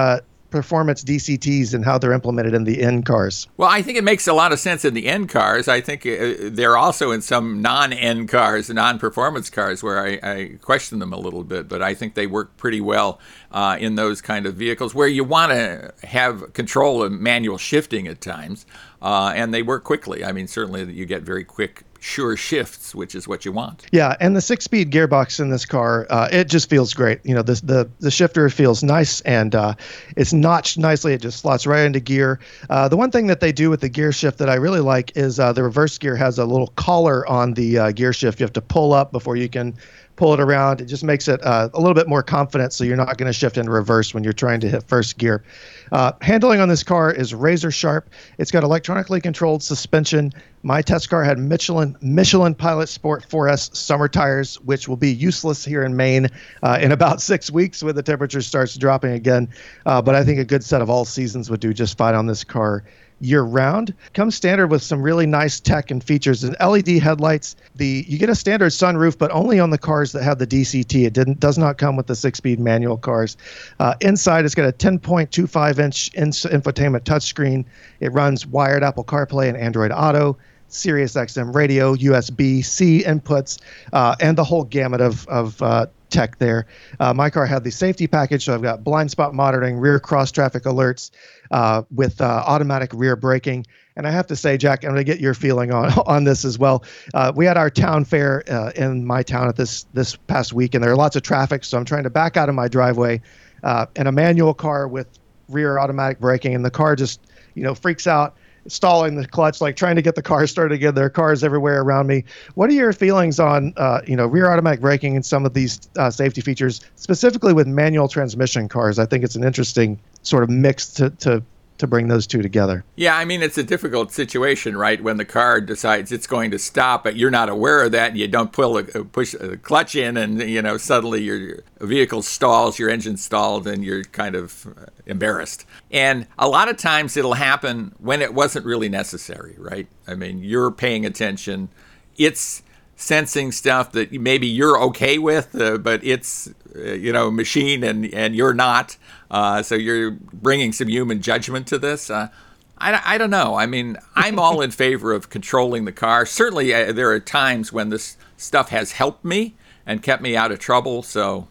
performance 0.53 1.03
DCTs 1.03 1.73
and 1.73 1.83
how 1.83 1.97
they're 1.97 2.13
implemented 2.13 2.53
in 2.53 2.63
the 2.63 2.83
N 2.83 3.01
cars? 3.01 3.47
Well, 3.57 3.69
I 3.69 3.81
think 3.81 3.97
it 3.97 4.03
makes 4.03 4.27
a 4.27 4.33
lot 4.33 4.53
of 4.53 4.59
sense 4.59 4.85
in 4.85 4.93
the 4.93 5.07
N 5.07 5.27
cars. 5.27 5.67
I 5.67 5.81
think 5.81 6.05
uh, 6.05 6.49
they're 6.51 6.77
also 6.77 7.11
in 7.11 7.21
some 7.21 7.61
non 7.61 7.91
N 7.91 8.27
cars, 8.27 8.69
non 8.69 8.99
performance 8.99 9.49
cars, 9.49 9.81
where 9.81 9.99
I, 9.99 10.19
I, 10.21 10.57
question 10.61 10.99
them 10.99 11.11
a 11.11 11.17
little 11.17 11.43
bit, 11.43 11.67
but 11.67 11.81
I 11.81 11.95
think 11.95 12.13
they 12.13 12.27
work 12.27 12.55
pretty 12.55 12.79
well 12.79 13.19
uh, 13.51 13.77
in 13.79 13.95
those 13.95 14.21
kind 14.21 14.45
of 14.45 14.53
vehicles 14.53 14.93
where 14.93 15.07
you 15.07 15.23
want 15.23 15.51
to 15.51 15.91
have 16.03 16.53
control 16.53 17.01
of 17.01 17.11
manual 17.11 17.57
shifting 17.57 18.07
at 18.07 18.21
times, 18.21 18.67
uh, 19.01 19.33
and 19.35 19.53
they 19.53 19.63
work 19.63 19.83
quickly. 19.83 20.23
I 20.23 20.31
mean, 20.31 20.47
certainly 20.47 20.93
you 20.93 21.07
get 21.07 21.23
very 21.23 21.43
quick 21.43 21.83
sure 22.03 22.35
shifts, 22.35 22.93
which 22.93 23.15
is 23.15 23.27
what 23.27 23.45
you 23.45 23.51
want. 23.51 23.85
Yeah, 23.91 24.15
and 24.19 24.35
the 24.35 24.41
six-speed 24.41 24.91
gearbox 24.91 25.39
in 25.39 25.49
this 25.49 25.65
car, 25.65 26.05
uh, 26.09 26.27
it 26.31 26.49
just 26.49 26.69
feels 26.69 26.93
great. 26.93 27.21
You 27.23 27.33
know, 27.33 27.41
the 27.41 27.53
the 27.63 27.89
the 27.99 28.11
shifter 28.11 28.49
feels 28.49 28.83
nice 28.83 29.21
and 29.21 29.55
uh, 29.55 29.75
it's 30.17 30.33
notched 30.33 30.77
nicely. 30.77 31.13
It 31.13 31.21
just 31.21 31.39
slots 31.39 31.65
right 31.65 31.85
into 31.85 31.99
gear. 31.99 32.39
Uh, 32.69 32.89
the 32.89 32.97
one 32.97 33.09
thing 33.09 33.27
that 33.27 33.39
they 33.39 33.51
do 33.51 33.69
with 33.69 33.81
the 33.81 33.89
gear 33.89 34.11
shift 34.11 34.37
that 34.39 34.49
I 34.49 34.55
really 34.55 34.81
like 34.81 35.15
is 35.15 35.39
uh, 35.39 35.53
the 35.53 35.63
reverse 35.63 35.97
gear 35.97 36.15
has 36.15 36.37
a 36.37 36.45
little 36.45 36.67
collar 36.75 37.25
on 37.27 37.53
the 37.53 37.77
uh, 37.77 37.91
gear 37.91 38.11
shift. 38.11 38.39
You 38.39 38.43
have 38.43 38.53
to 38.53 38.61
pull 38.61 38.93
up 38.93 39.11
before 39.11 39.37
you 39.37 39.47
can 39.47 39.75
pull 40.15 40.33
it 40.33 40.39
around. 40.39 40.81
It 40.81 40.85
just 40.85 41.03
makes 41.03 41.27
it 41.27 41.43
uh, 41.43 41.69
a 41.73 41.79
little 41.79 41.93
bit 41.93 42.07
more 42.07 42.21
confident 42.21 42.73
so 42.73 42.83
you're 42.83 42.97
not 42.97 43.17
going 43.17 43.27
to 43.27 43.33
shift 43.33 43.57
into 43.57 43.71
reverse 43.71 44.13
when 44.13 44.23
you're 44.23 44.33
trying 44.33 44.59
to 44.61 44.69
hit 44.69 44.83
first 44.83 45.17
gear. 45.17 45.43
Uh, 45.91 46.11
handling 46.21 46.59
on 46.59 46.69
this 46.69 46.83
car 46.83 47.11
is 47.11 47.33
razor 47.33 47.71
sharp. 47.71 48.09
It's 48.37 48.51
got 48.51 48.63
electronically 48.63 49.21
controlled 49.21 49.63
suspension. 49.63 50.31
My 50.61 50.81
test 50.81 51.09
car 51.09 51.23
had 51.23 51.39
Michelin 51.39 51.97
Michelin 52.01 52.55
Pilot 52.55 52.87
Sport 52.87 53.25
4S 53.27 53.75
summer 53.75 54.07
tires, 54.07 54.59
which 54.61 54.87
will 54.87 54.97
be 54.97 55.13
useless 55.13 55.65
here 55.65 55.83
in 55.83 55.95
Maine 55.95 56.29
uh, 56.61 56.79
in 56.81 56.91
about 56.91 57.21
six 57.33 57.51
weeks 57.51 57.83
when 57.83 57.95
the 57.95 58.03
temperature 58.03 58.41
starts 58.41 58.77
dropping 58.77 59.11
again. 59.11 59.49
Uh, 59.85 60.01
but 60.01 60.15
I 60.15 60.23
think 60.23 60.39
a 60.39 60.45
good 60.45 60.63
set 60.63 60.81
of 60.81 60.89
all 60.89 61.05
seasons 61.05 61.49
would 61.49 61.59
do 61.59 61.73
just 61.73 61.97
fine 61.97 62.15
on 62.15 62.27
this 62.27 62.43
car 62.43 62.83
year 63.23 63.41
round. 63.41 63.93
Comes 64.13 64.35
standard 64.35 64.67
with 64.67 64.83
some 64.83 65.01
really 65.01 65.25
nice 65.25 65.59
tech 65.59 65.91
and 65.91 66.03
features. 66.03 66.43
And 66.43 66.55
LED 66.59 66.99
headlights. 66.99 67.55
The 67.75 68.05
you 68.07 68.17
get 68.17 68.29
a 68.29 68.35
standard 68.35 68.71
sunroof, 68.71 69.17
but 69.17 69.31
only 69.31 69.59
on 69.59 69.69
the 69.69 69.77
cars 69.77 70.11
that 70.11 70.23
have 70.23 70.39
the 70.39 70.47
DCT. 70.47 71.05
It 71.05 71.13
didn't 71.13 71.39
does 71.39 71.57
not 71.57 71.77
come 71.77 71.95
with 71.95 72.07
the 72.07 72.15
six-speed 72.15 72.59
manual 72.59 72.97
cars. 72.97 73.37
Uh, 73.79 73.95
inside, 74.01 74.45
it's 74.45 74.55
got 74.55 74.67
a 74.67 74.71
10.25 74.71 75.79
inch 75.79 76.11
infotainment 76.11 77.01
touchscreen. 77.01 77.65
It 77.99 78.11
runs 78.11 78.45
wired 78.45 78.83
Apple 78.83 79.03
CarPlay 79.03 79.47
and 79.47 79.57
Android 79.57 79.91
Auto. 79.91 80.37
Sirius 80.73 81.13
XM 81.13 81.53
radio, 81.53 81.95
USB 81.95 82.65
C 82.65 83.03
inputs, 83.03 83.59
uh, 83.93 84.15
and 84.19 84.35
the 84.35 84.43
whole 84.43 84.63
gamut 84.63 85.01
of, 85.01 85.27
of 85.27 85.61
uh, 85.61 85.85
tech 86.13 86.37
there. 86.37 86.67
Uh, 86.99 87.13
my 87.13 87.29
car 87.29 87.45
had 87.45 87.63
the 87.63 87.71
safety 87.71 88.07
package, 88.07 88.45
so 88.45 88.53
I've 88.53 88.61
got 88.61 88.83
blind 88.83 89.11
spot 89.11 89.33
monitoring, 89.33 89.77
rear 89.77 89.99
cross 89.99 90.31
traffic 90.31 90.63
alerts 90.63 91.11
uh, 91.51 91.83
with 91.93 92.21
uh, 92.21 92.43
automatic 92.45 92.91
rear 92.93 93.15
braking. 93.15 93.65
And 93.95 94.07
I 94.07 94.11
have 94.11 94.27
to 94.27 94.35
say, 94.35 94.57
Jack, 94.57 94.83
I'm 94.83 94.91
going 94.91 95.03
to 95.03 95.03
get 95.03 95.19
your 95.19 95.33
feeling 95.33 95.71
on 95.73 95.91
on 96.05 96.23
this 96.23 96.45
as 96.45 96.57
well. 96.57 96.83
Uh, 97.13 97.33
we 97.35 97.45
had 97.45 97.57
our 97.57 97.69
town 97.69 98.05
fair 98.05 98.43
uh, 98.49 98.71
in 98.75 99.05
my 99.05 99.23
town 99.23 99.49
at 99.49 99.55
this 99.55 99.85
this 99.93 100.15
past 100.15 100.53
week, 100.53 100.75
and 100.75 100.83
there 100.83 100.91
are 100.91 100.95
lots 100.95 101.15
of 101.15 101.23
traffic, 101.23 101.63
so 101.63 101.77
I'm 101.77 101.85
trying 101.85 102.03
to 102.03 102.09
back 102.09 102.37
out 102.37 102.47
of 102.47 102.55
my 102.55 102.67
driveway 102.67 103.21
uh, 103.63 103.87
in 103.95 104.07
a 104.07 104.11
manual 104.11 104.53
car 104.53 104.87
with 104.87 105.07
rear 105.49 105.79
automatic 105.79 106.19
braking, 106.19 106.55
and 106.55 106.63
the 106.63 106.71
car 106.71 106.95
just 106.95 107.19
you 107.55 107.63
know 107.63 107.75
freaks 107.75 108.07
out 108.07 108.35
stalling 108.67 109.15
the 109.15 109.27
clutch, 109.27 109.61
like 109.61 109.75
trying 109.75 109.95
to 109.95 110.01
get 110.01 110.15
the 110.15 110.21
car 110.21 110.47
started 110.47 110.75
again. 110.75 110.95
There 110.95 111.05
are 111.05 111.09
cars 111.09 111.43
everywhere 111.43 111.81
around 111.81 112.07
me. 112.07 112.23
What 112.55 112.69
are 112.69 112.73
your 112.73 112.93
feelings 112.93 113.39
on, 113.39 113.73
uh, 113.77 114.01
you 114.07 114.15
know, 114.15 114.25
rear 114.25 114.51
automatic 114.51 114.81
braking 114.81 115.15
and 115.15 115.25
some 115.25 115.45
of 115.45 115.53
these 115.53 115.79
uh, 115.97 116.09
safety 116.09 116.41
features, 116.41 116.81
specifically 116.95 117.53
with 117.53 117.67
manual 117.67 118.07
transmission 118.07 118.69
cars? 118.69 118.99
I 118.99 119.05
think 119.05 119.23
it's 119.23 119.35
an 119.35 119.43
interesting 119.43 119.99
sort 120.21 120.43
of 120.43 120.49
mix 120.49 120.87
to, 120.93 121.09
to 121.09 121.43
to 121.77 121.87
bring 121.87 122.07
those 122.07 122.25
two 122.25 122.41
together. 122.41 122.83
Yeah, 122.95 123.15
I 123.15 123.25
mean 123.25 123.41
it's 123.41 123.57
a 123.57 123.63
difficult 123.63 124.11
situation, 124.11 124.75
right? 124.75 125.01
When 125.01 125.17
the 125.17 125.25
car 125.25 125.61
decides 125.61 126.11
it's 126.11 126.27
going 126.27 126.51
to 126.51 126.59
stop, 126.59 127.03
but 127.03 127.15
you're 127.15 127.31
not 127.31 127.49
aware 127.49 127.83
of 127.83 127.91
that, 127.91 128.09
and 128.09 128.17
you 128.17 128.27
don't 128.27 128.51
pull 128.51 128.77
a, 128.77 128.83
push 128.83 129.33
a 129.35 129.57
clutch 129.57 129.95
in, 129.95 130.17
and 130.17 130.41
you 130.41 130.61
know 130.61 130.77
suddenly 130.77 131.23
your 131.23 131.63
vehicle 131.79 132.21
stalls, 132.21 132.79
your 132.79 132.89
engine 132.89 133.17
stalled, 133.17 133.67
and 133.67 133.83
you're 133.83 134.03
kind 134.05 134.35
of 134.35 134.65
uh, 134.67 134.85
embarrassed. 135.05 135.65
And 135.91 136.27
a 136.39 136.47
lot 136.47 136.69
of 136.69 136.77
times 136.77 137.17
it'll 137.17 137.33
happen 137.33 137.93
when 137.99 138.21
it 138.21 138.33
wasn't 138.33 138.65
really 138.65 138.89
necessary, 138.89 139.55
right? 139.57 139.87
I 140.07 140.15
mean 140.15 140.39
you're 140.39 140.71
paying 140.71 141.05
attention, 141.05 141.69
it's 142.17 142.62
sensing 143.03 143.51
stuff 143.51 143.91
that 143.91 144.11
maybe 144.13 144.47
you're 144.47 144.81
okay 144.81 145.17
with, 145.17 145.59
uh, 145.59 145.77
but 145.77 146.03
it's 146.03 146.49
uh, 146.75 146.93
you 146.93 147.11
know 147.11 147.29
machine 147.29 147.83
and 147.83 148.11
and 148.13 148.35
you're 148.35 148.53
not. 148.53 148.97
Uh, 149.29 149.61
so 149.61 149.75
you're 149.75 150.11
bringing 150.11 150.71
some 150.71 150.87
human 150.87 151.21
judgment 151.21 151.67
to 151.67 151.77
this. 151.77 152.09
Uh, 152.09 152.29
I, 152.77 153.01
I 153.15 153.17
don't 153.17 153.29
know. 153.29 153.55
I 153.55 153.65
mean, 153.65 153.97
I'm 154.15 154.39
all 154.39 154.61
in 154.61 154.71
favor 154.83 155.13
of 155.13 155.29
controlling 155.29 155.85
the 155.85 155.91
car. 155.91 156.25
Certainly, 156.25 156.73
uh, 156.73 156.91
there 156.93 157.11
are 157.11 157.19
times 157.19 157.73
when 157.73 157.89
this 157.89 158.17
stuff 158.37 158.69
has 158.69 158.93
helped 158.93 159.25
me 159.25 159.55
and 159.85 160.01
kept 160.01 160.21
me 160.21 160.35
out 160.35 160.51
of 160.51 160.59
trouble. 160.59 161.03
So 161.03 161.47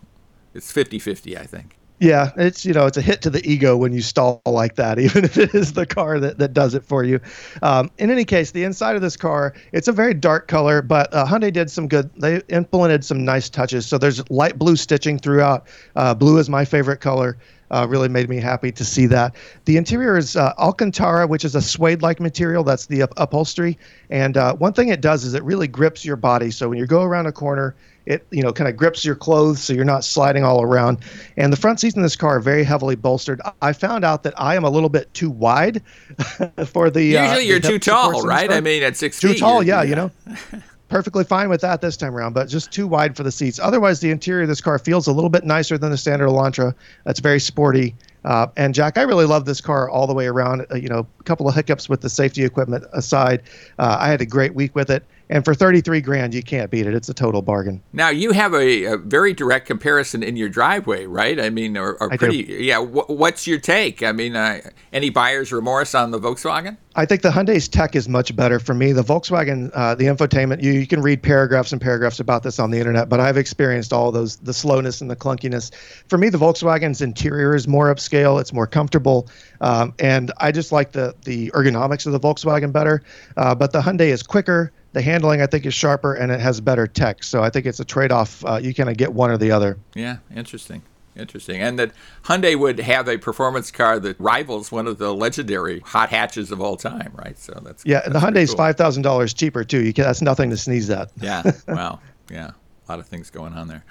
it's 0.55 0.73
50 0.73 0.99
50, 0.99 1.37
I 1.37 1.45
think. 1.45 1.77
Yeah, 2.03 2.33
it's 2.37 2.67
you 2.67 2.73
know 2.73 2.87
it's 2.87 2.97
a 2.97 3.01
hit 3.01 3.23
to 3.23 3.31
the 3.31 3.49
ego 3.49 3.77
when 3.77 3.93
you 3.93 4.03
stall 4.03 4.43
like 4.45 4.75
that, 4.75 4.99
even 4.99 5.25
if 5.25 5.39
it 5.39 5.55
is 5.55 5.73
the 5.73 5.87
car 5.87 6.19
that, 6.19 6.37
that 6.39 6.53
does 6.53 6.75
it 6.75 6.85
for 6.85 7.05
you. 7.05 7.21
Um, 7.63 7.93
in 7.97 8.11
any 8.11 8.25
case, 8.25 8.51
the 8.51 8.65
inside 8.65 8.97
of 8.97 9.03
this 9.03 9.17
car 9.17 9.55
it's 9.73 9.87
a 9.87 9.93
very 9.93 10.13
dark 10.13 10.49
color, 10.49 10.83
but 10.83 11.15
uh, 11.15 11.25
Hyundai 11.25 11.53
did 11.53 11.71
some 11.71 11.87
good. 11.87 12.11
They 12.17 12.43
implemented 12.49 13.05
some 13.05 13.25
nice 13.25 13.49
touches. 13.49 13.87
So 13.87 13.99
there's 13.99 14.29
light 14.31 14.59
blue 14.59 14.75
stitching 14.75 15.17
throughout. 15.17 15.69
Uh, 15.95 16.13
blue 16.13 16.39
is 16.39 16.51
my 16.51 16.65
favorite 16.65 17.01
color. 17.01 17.39
Uh, 17.71 17.87
really 17.89 18.09
made 18.09 18.29
me 18.29 18.37
happy 18.37 18.71
to 18.73 18.85
see 18.85 19.07
that. 19.07 19.35
The 19.65 19.77
interior 19.79 20.19
is 20.19 20.37
uh, 20.37 20.53
Alcantara, 20.59 21.27
which 21.27 21.43
is 21.43 21.55
a 21.55 21.63
suede-like 21.63 22.21
material. 22.21 22.65
That's 22.65 22.85
the 22.85 23.03
up- 23.03 23.15
upholstery. 23.17 23.79
And 24.11 24.37
uh, 24.37 24.55
one 24.57 24.75
thing 24.75 24.89
it 24.89 25.01
does 25.01 25.25
is 25.25 25.33
it 25.33 25.43
really 25.43 25.69
grips 25.69 26.05
your 26.05 26.17
body. 26.17 26.51
So 26.51 26.69
when 26.69 26.77
you 26.77 26.87
go 26.87 27.03
around 27.03 27.27
a 27.27 27.33
corner, 27.33 27.75
it 28.07 28.27
you 28.31 28.43
know 28.43 28.53
kind 28.53 28.69
of 28.69 28.77
grips 28.77 29.05
your 29.05 29.15
clothes 29.15 29.63
so 29.63 29.73
you're 29.73 29.85
not 29.85 30.05
sliding 30.05 30.45
all 30.45 30.63
around. 30.63 30.99
And 31.37 31.53
the 31.53 31.57
front 31.57 31.81
seats 31.81 31.97
in 31.97 32.03
this 32.03 32.17
car 32.17 32.37
are 32.37 32.41
very 32.41 32.65
heavily 32.65 32.97
bolstered. 32.97 33.41
I 33.61 33.73
found 33.73 34.05
out 34.05 34.23
that 34.23 34.35
i 34.41 34.55
am 34.55 34.65
a 34.65 34.71
little 34.71 34.89
bit 34.89 35.13
too 35.15 35.31
wide 35.31 35.83
for 36.67 36.91
the 36.91 37.17
uh, 37.17 37.23
usually 37.23 37.45
uh, 37.45 37.49
you're 37.49 37.61
the 37.61 37.69
too 37.69 37.79
tall 37.79 38.23
right? 38.23 38.51
i 38.51 38.61
mean 38.61 38.83
at 38.83 38.97
six 38.97 39.21
too 39.21 39.29
feet, 39.31 39.39
tall 39.39 39.63
yeah, 39.63 39.83
yeah. 39.83 39.89
you 39.89 39.95
know. 39.95 40.11
Perfectly 40.89 41.25
fine 41.25 41.49
with 41.49 41.63
that 41.63 41.81
this 41.81 41.97
time 41.97 42.15
around 42.15 42.35
but 42.35 42.49
just 42.49 42.71
too 42.71 42.87
wide 42.87 43.17
for 43.17 43.23
the 43.23 43.33
seats. 43.33 43.59
Otherwise 43.59 44.01
the 44.01 44.11
interior 44.11 44.43
of 44.43 44.49
this 44.49 44.61
car 44.61 44.79
feels 44.79 45.07
a 45.07 45.13
little 45.13 45.31
bit 45.31 45.45
nicer 45.45 45.79
than 45.79 45.91
the 45.91 45.97
standard 45.97 46.29
elantra. 46.29 46.75
It's 47.07 47.21
very 47.21 47.41
sporty. 47.41 47.95
Uh, 48.25 48.47
and 48.57 48.75
Jack, 48.75 48.99
I 48.99 49.03
really 49.03 49.25
love 49.25 49.47
this 49.47 49.61
car 49.61 49.89
all 49.89 50.07
the 50.07 50.15
way 50.15 50.27
around. 50.27 50.67
Uh, 50.71 50.77
you 50.77 50.89
know, 50.89 51.07
a 51.19 51.23
couple 51.25 51.49
of 51.49 51.55
hiccups 51.55 51.89
with 51.89 52.03
the 52.03 52.11
safety 52.11 52.45
equipment 52.45 52.85
aside, 52.93 53.43
uh, 53.79 53.97
I 53.99 54.09
had 54.09 54.21
a 54.21 54.27
great 54.27 54.55
week 54.55 54.77
with 54.77 54.91
it 54.91 55.03
And 55.33 55.47
for 55.47 55.55
33 55.55 56.03
grand, 56.03 56.35
you 56.35 56.43
can't 56.43 56.71
beat 56.71 56.87
it. 56.87 56.95
It's 56.95 57.09
a 57.09 57.15
total 57.15 57.41
bargain. 57.41 57.83
Now 57.95 58.11
you 58.11 58.33
have 58.33 58.53
a, 58.53 58.85
a 58.85 58.99
very 58.99 59.33
direct 59.33 59.67
comparison 59.67 60.23
in 60.23 60.37
your 60.37 60.51
driveway, 60.51 61.07
right? 61.07 61.41
I 61.41 61.49
mean, 61.49 61.79
or, 61.79 61.95
or 62.03 62.11
pretty, 62.11 62.43
do. 62.43 62.53
yeah. 62.53 62.81
W- 62.81 63.07
what's 63.07 63.47
your 63.47 63.59
take? 63.59 64.03
I 64.03 64.13
mean, 64.13 64.37
uh, 64.37 64.61
any 64.93 65.09
buyer's 65.09 65.51
remorse 65.51 65.95
on 65.95 66.11
the 66.11 66.21
Volkswagen? 66.21 66.77
I 66.95 67.07
think 67.07 67.23
the 67.23 67.31
Hyundai's 67.31 67.67
tech 67.67 67.97
is 67.97 68.11
much 68.11 68.37
better 68.37 68.59
for 68.59 68.75
me. 68.75 68.93
The 68.93 69.03
Volkswagen, 69.03 69.71
uh, 69.73 69.95
the 69.95 70.05
infotainment, 70.05 70.63
you, 70.63 70.73
you 70.73 70.87
can 70.87 71.01
read 71.01 71.23
paragraphs 71.23 71.73
and 71.73 71.81
paragraphs 71.81 72.21
about 72.21 72.43
this 72.43 72.59
on 72.59 72.71
the 72.71 72.79
internet, 72.79 73.09
but 73.09 73.19
I've 73.19 73.39
experienced 73.39 73.95
all 73.95 74.13
those, 74.13 74.37
the 74.37 74.53
slowness 74.53 75.01
and 75.01 75.11
the 75.11 75.17
clunkiness. 75.17 75.75
For 76.09 76.19
me, 76.19 76.29
the 76.29 76.37
Volkswagen's 76.37 77.01
interior 77.01 77.55
is 77.55 77.67
more 77.67 77.87
upscale, 77.87 78.39
it's 78.39 78.53
more 78.53 78.67
comfortable, 78.67 79.31
um, 79.63 79.95
and 79.99 80.31
I 80.37 80.53
just 80.53 80.73
like 80.73 80.93
the, 80.93 81.15
the 81.25 81.51
ergonomics 81.53 82.05
of 82.05 82.13
the 82.13 82.21
Volkswagen 82.21 82.71
better. 82.71 83.03
Uh, 83.39 83.55
but 83.55 83.73
the 83.73 83.81
Hyundai 83.81 84.09
is 84.09 84.23
quicker, 84.23 84.71
the 84.93 85.03
handling 85.03 85.41
I 85.43 85.47
think 85.47 85.67
is 85.67 85.75
sharper, 85.75 86.15
and 86.15 86.31
it 86.33 86.41
has 86.41 86.61
better 86.61 86.87
tech. 86.87 87.23
So 87.25 87.43
I 87.43 87.51
think 87.51 87.67
it's 87.67 87.81
a 87.81 87.85
trade 87.85 88.13
off. 88.13 88.45
Uh, 88.45 88.59
you 88.63 88.75
kind 88.75 88.89
of 88.91 88.97
get 88.97 89.13
one 89.13 89.31
or 89.31 89.39
the 89.39 89.51
other. 89.51 89.79
Yeah, 89.95 90.19
interesting. 90.35 90.83
Interesting. 91.15 91.61
And 91.61 91.79
that 91.79 91.93
Hyundai 92.25 92.59
would 92.59 92.79
have 92.81 93.07
a 93.07 93.19
performance 93.19 93.71
car 93.71 93.99
that 94.01 94.19
rivals 94.19 94.73
one 94.73 94.87
of 94.87 94.97
the 94.97 95.13
legendary 95.15 95.81
hot 95.81 96.09
hatches 96.09 96.51
of 96.51 96.61
all 96.63 96.77
time, 96.77 97.13
right? 97.15 97.39
So 97.39 97.61
that's 97.63 97.85
Yeah, 97.85 98.01
that's 98.01 98.13
the 98.15 98.19
Hyundai's 98.19 98.55
cool. 98.55 98.65
$5,000 98.65 99.37
cheaper 99.37 99.63
too. 99.63 99.85
You 99.85 99.93
can, 99.93 100.05
that's 100.05 100.23
nothing 100.23 100.49
to 100.49 100.57
sneeze 100.57 100.89
at. 100.89 101.11
yeah. 101.21 101.43
Wow. 101.69 102.01
Yeah. 102.31 102.53
A 102.89 102.93
lot 102.93 102.99
of 102.99 103.07
things 103.09 103.29
going 103.29 103.53
on 103.53 103.69
there. 103.69 103.85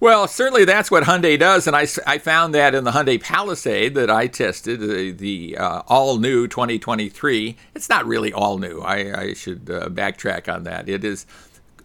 Well, 0.00 0.26
certainly 0.26 0.64
that's 0.64 0.90
what 0.90 1.04
Hyundai 1.04 1.38
does, 1.38 1.66
and 1.66 1.76
I, 1.76 1.86
I 2.06 2.18
found 2.18 2.54
that 2.54 2.74
in 2.74 2.84
the 2.84 2.90
Hyundai 2.90 3.22
Palisade 3.22 3.94
that 3.94 4.10
I 4.10 4.26
tested, 4.26 4.80
the, 4.80 5.12
the 5.12 5.56
uh, 5.56 5.82
all 5.86 6.18
new 6.18 6.48
2023. 6.48 7.56
It's 7.74 7.88
not 7.88 8.04
really 8.04 8.32
all 8.32 8.58
new. 8.58 8.80
I, 8.80 9.20
I 9.20 9.34
should 9.34 9.70
uh, 9.70 9.88
backtrack 9.88 10.52
on 10.52 10.64
that. 10.64 10.88
It 10.88 11.04
is 11.04 11.26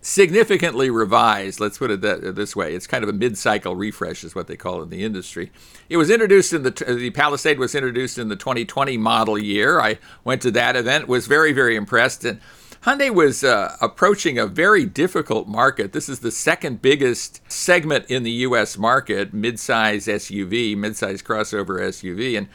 significantly 0.01 0.89
revised. 0.89 1.59
Let's 1.59 1.77
put 1.77 1.91
it 1.91 2.01
that, 2.01 2.35
this 2.35 2.55
way: 2.55 2.73
it's 2.73 2.87
kind 2.87 3.03
of 3.03 3.09
a 3.09 3.13
mid-cycle 3.13 3.75
refresh, 3.75 4.23
is 4.23 4.33
what 4.33 4.47
they 4.47 4.57
call 4.57 4.79
it 4.79 4.83
in 4.83 4.89
the 4.89 5.03
industry. 5.03 5.51
It 5.87 5.97
was 5.97 6.09
introduced 6.09 6.51
in 6.51 6.63
the 6.63 6.71
the 6.71 7.11
Palisade 7.11 7.59
was 7.59 7.75
introduced 7.75 8.17
in 8.17 8.29
the 8.29 8.35
2020 8.35 8.97
model 8.97 9.37
year. 9.37 9.79
I 9.79 9.99
went 10.23 10.41
to 10.41 10.51
that 10.51 10.75
event, 10.75 11.07
was 11.07 11.27
very 11.27 11.53
very 11.53 11.75
impressed, 11.75 12.25
and 12.25 12.41
Hyundai 12.83 13.13
was 13.13 13.43
uh, 13.43 13.75
approaching 13.81 14.37
a 14.37 14.47
very 14.47 14.85
difficult 14.85 15.49
market. 15.49 15.91
This 15.91 16.07
is 16.07 16.19
the 16.19 16.31
second 16.31 16.81
biggest 16.81 17.41
segment 17.51 18.05
in 18.07 18.23
the 18.23 18.31
U.S. 18.31 18.77
market, 18.77 19.33
midsize 19.35 20.07
SUV, 20.07 20.77
midsize 20.77 21.21
crossover 21.21 21.81
SUV, 21.81 22.37
and 22.37 22.47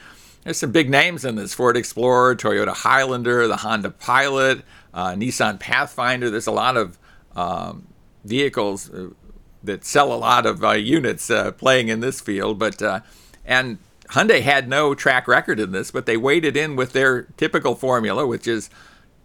there's 0.43 0.57
some 0.57 0.71
big 0.71 0.89
names 0.89 1.25
in 1.25 1.35
this: 1.35 1.53
Ford 1.53 1.77
Explorer, 1.77 2.35
Toyota 2.35 2.73
Highlander, 2.73 3.47
the 3.47 3.57
Honda 3.57 3.91
Pilot, 3.91 4.63
uh, 4.95 5.11
Nissan 5.11 5.59
Pathfinder. 5.59 6.31
There's 6.31 6.47
a 6.47 6.51
lot 6.51 6.75
of 6.75 6.97
um, 7.35 7.87
vehicles 8.23 8.89
uh, 8.89 9.09
that 9.63 9.85
sell 9.85 10.11
a 10.11 10.15
lot 10.15 10.47
of 10.47 10.63
uh, 10.63 10.71
units 10.71 11.29
uh, 11.29 11.51
playing 11.51 11.89
in 11.89 11.99
this 11.99 12.19
field. 12.19 12.57
But 12.57 12.81
uh, 12.81 13.01
and 13.45 13.77
Hyundai 14.09 14.41
had 14.41 14.67
no 14.67 14.95
track 14.95 15.27
record 15.27 15.59
in 15.59 15.71
this, 15.71 15.91
but 15.91 16.07
they 16.07 16.17
waded 16.17 16.57
in 16.57 16.75
with 16.75 16.93
their 16.93 17.23
typical 17.37 17.75
formula, 17.75 18.25
which 18.25 18.47
is 18.47 18.71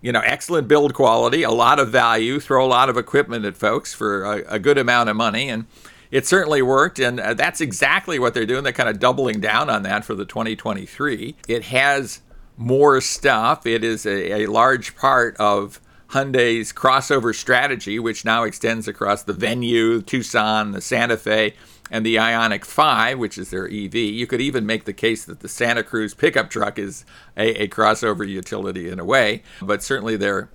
you 0.01 0.13
know 0.13 0.23
excellent 0.25 0.69
build 0.69 0.95
quality, 0.95 1.43
a 1.43 1.51
lot 1.51 1.79
of 1.79 1.91
value, 1.91 2.41
throw 2.41 2.65
a 2.65 2.69
lot 2.69 2.89
of 2.89 2.97
equipment 2.97 3.45
at 3.45 3.57
folks 3.57 3.93
for 3.95 4.25
a, 4.25 4.55
a 4.55 4.59
good 4.59 4.79
amount 4.79 5.09
of 5.09 5.17
money, 5.17 5.49
and 5.49 5.67
it 6.11 6.27
certainly 6.27 6.63
worked. 6.63 6.99
And 6.99 7.21
uh, 7.21 7.35
that's 7.35 7.61
exactly 7.61 8.19
what 8.19 8.35
they're 8.35 8.47
doing. 8.47 8.65
They're 8.65 8.73
kind 8.73 8.89
of 8.89 8.99
doubling 8.99 9.41
down 9.41 9.71
on 9.71 9.83
that 9.85 10.05
for 10.05 10.15
the 10.15 10.25
2023. 10.25 11.37
It 11.49 11.65
has 11.65 12.21
more 12.57 13.01
stuff. 13.01 13.67
It 13.67 13.85
is 13.85 14.07
a, 14.07 14.43
a 14.43 14.47
large 14.47 14.97
part 14.97 15.37
of 15.39 15.81
Hyundai's 16.11 16.73
crossover 16.73 17.35
strategy, 17.35 17.99
which 17.99 18.25
now 18.25 18.43
extends 18.43 18.89
across 18.89 19.23
the 19.23 19.33
Venue, 19.33 20.03
Tucson, 20.03 20.73
the 20.73 20.81
Santa 20.81 21.17
Fe, 21.17 21.55
and 21.91 22.05
the 22.05 22.17
Ioniq 22.17 22.65
5, 22.65 23.19
which 23.19 23.39
is 23.39 23.51
their 23.51 23.67
EV. 23.67 23.95
You 23.95 24.27
could 24.27 24.41
even 24.41 24.67
make 24.67 24.85
the 24.85 24.93
case 24.93 25.25
that 25.25 25.41
the 25.41 25.49
Santa 25.49 25.83
Cruz 25.83 26.15
pickup 26.15 26.51
truck 26.51 26.79
is 26.79 27.05
a, 27.37 27.63
a 27.63 27.69
crossover 27.69 28.27
utility 28.27 28.89
in 28.89 28.99
a 28.99 29.05
way, 29.05 29.43
but 29.63 29.83
certainly 29.83 30.17
they're 30.17 30.49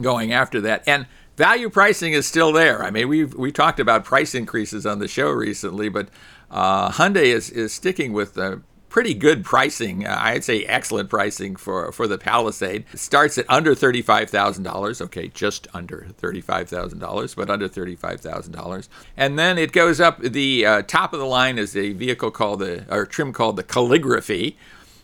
going 0.00 0.32
after 0.32 0.60
that. 0.62 0.82
And 0.86 1.06
value 1.36 1.70
pricing 1.70 2.12
is 2.12 2.26
still 2.26 2.52
there. 2.52 2.82
I 2.82 2.90
mean, 2.90 3.08
we've 3.08 3.34
we 3.34 3.52
talked 3.52 3.80
about 3.80 4.04
price 4.04 4.34
increases 4.34 4.86
on 4.86 4.98
the 4.98 5.08
show 5.08 5.30
recently, 5.30 5.88
but 5.88 6.08
uh, 6.50 6.90
Hyundai 6.90 7.26
is 7.26 7.50
is 7.50 7.72
sticking 7.72 8.12
with 8.12 8.36
uh, 8.38 8.56
pretty 8.96 9.12
good 9.12 9.44
pricing. 9.44 10.06
Uh, 10.06 10.18
I'd 10.18 10.42
say 10.42 10.64
excellent 10.64 11.10
pricing 11.10 11.54
for, 11.54 11.92
for 11.92 12.08
the 12.08 12.16
Palisade. 12.16 12.86
It 12.94 12.98
starts 12.98 13.36
at 13.36 13.44
under 13.46 13.74
$35,000. 13.74 15.02
Okay, 15.02 15.28
just 15.28 15.68
under 15.74 16.06
$35,000, 16.18 17.36
but 17.36 17.50
under 17.50 17.68
$35,000. 17.68 18.88
And 19.14 19.38
then 19.38 19.58
it 19.58 19.72
goes 19.72 20.00
up. 20.00 20.22
The 20.22 20.64
uh, 20.64 20.80
top 20.80 21.12
of 21.12 21.18
the 21.18 21.26
line 21.26 21.58
is 21.58 21.76
a 21.76 21.92
vehicle 21.92 22.30
called 22.30 22.60
the, 22.60 22.86
or 22.88 23.04
trim 23.04 23.34
called 23.34 23.56
the 23.56 23.62
Calligraphy 23.62 24.56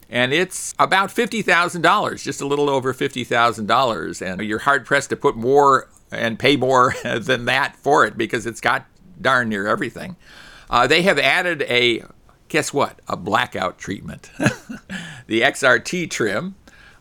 and 0.09 0.33
it's 0.33 0.74
about 0.78 1.11
$50,000, 1.11 2.22
just 2.22 2.40
a 2.40 2.46
little 2.46 2.70
over 2.70 2.94
$50,000. 2.94 4.26
And 4.26 4.40
you're 4.40 4.59
hard 4.61 4.87
pressed 4.87 5.11
to 5.11 5.16
put 5.16 5.37
more 5.37 5.90
and 6.11 6.38
pay 6.38 6.57
more 6.57 6.94
than 7.05 7.44
that 7.44 7.76
for 7.76 8.07
it 8.07 8.16
because 8.16 8.46
it's 8.46 8.62
got 8.62 8.87
darn 9.20 9.50
near 9.50 9.66
everything. 9.66 10.16
Uh, 10.70 10.87
they 10.87 11.02
have 11.02 11.18
added 11.18 11.61
a 11.68 12.05
guess 12.52 12.70
what? 12.70 13.00
A 13.08 13.16
blackout 13.16 13.78
treatment. 13.78 14.30
the 15.26 15.40
XRT 15.40 16.10
trim. 16.10 16.54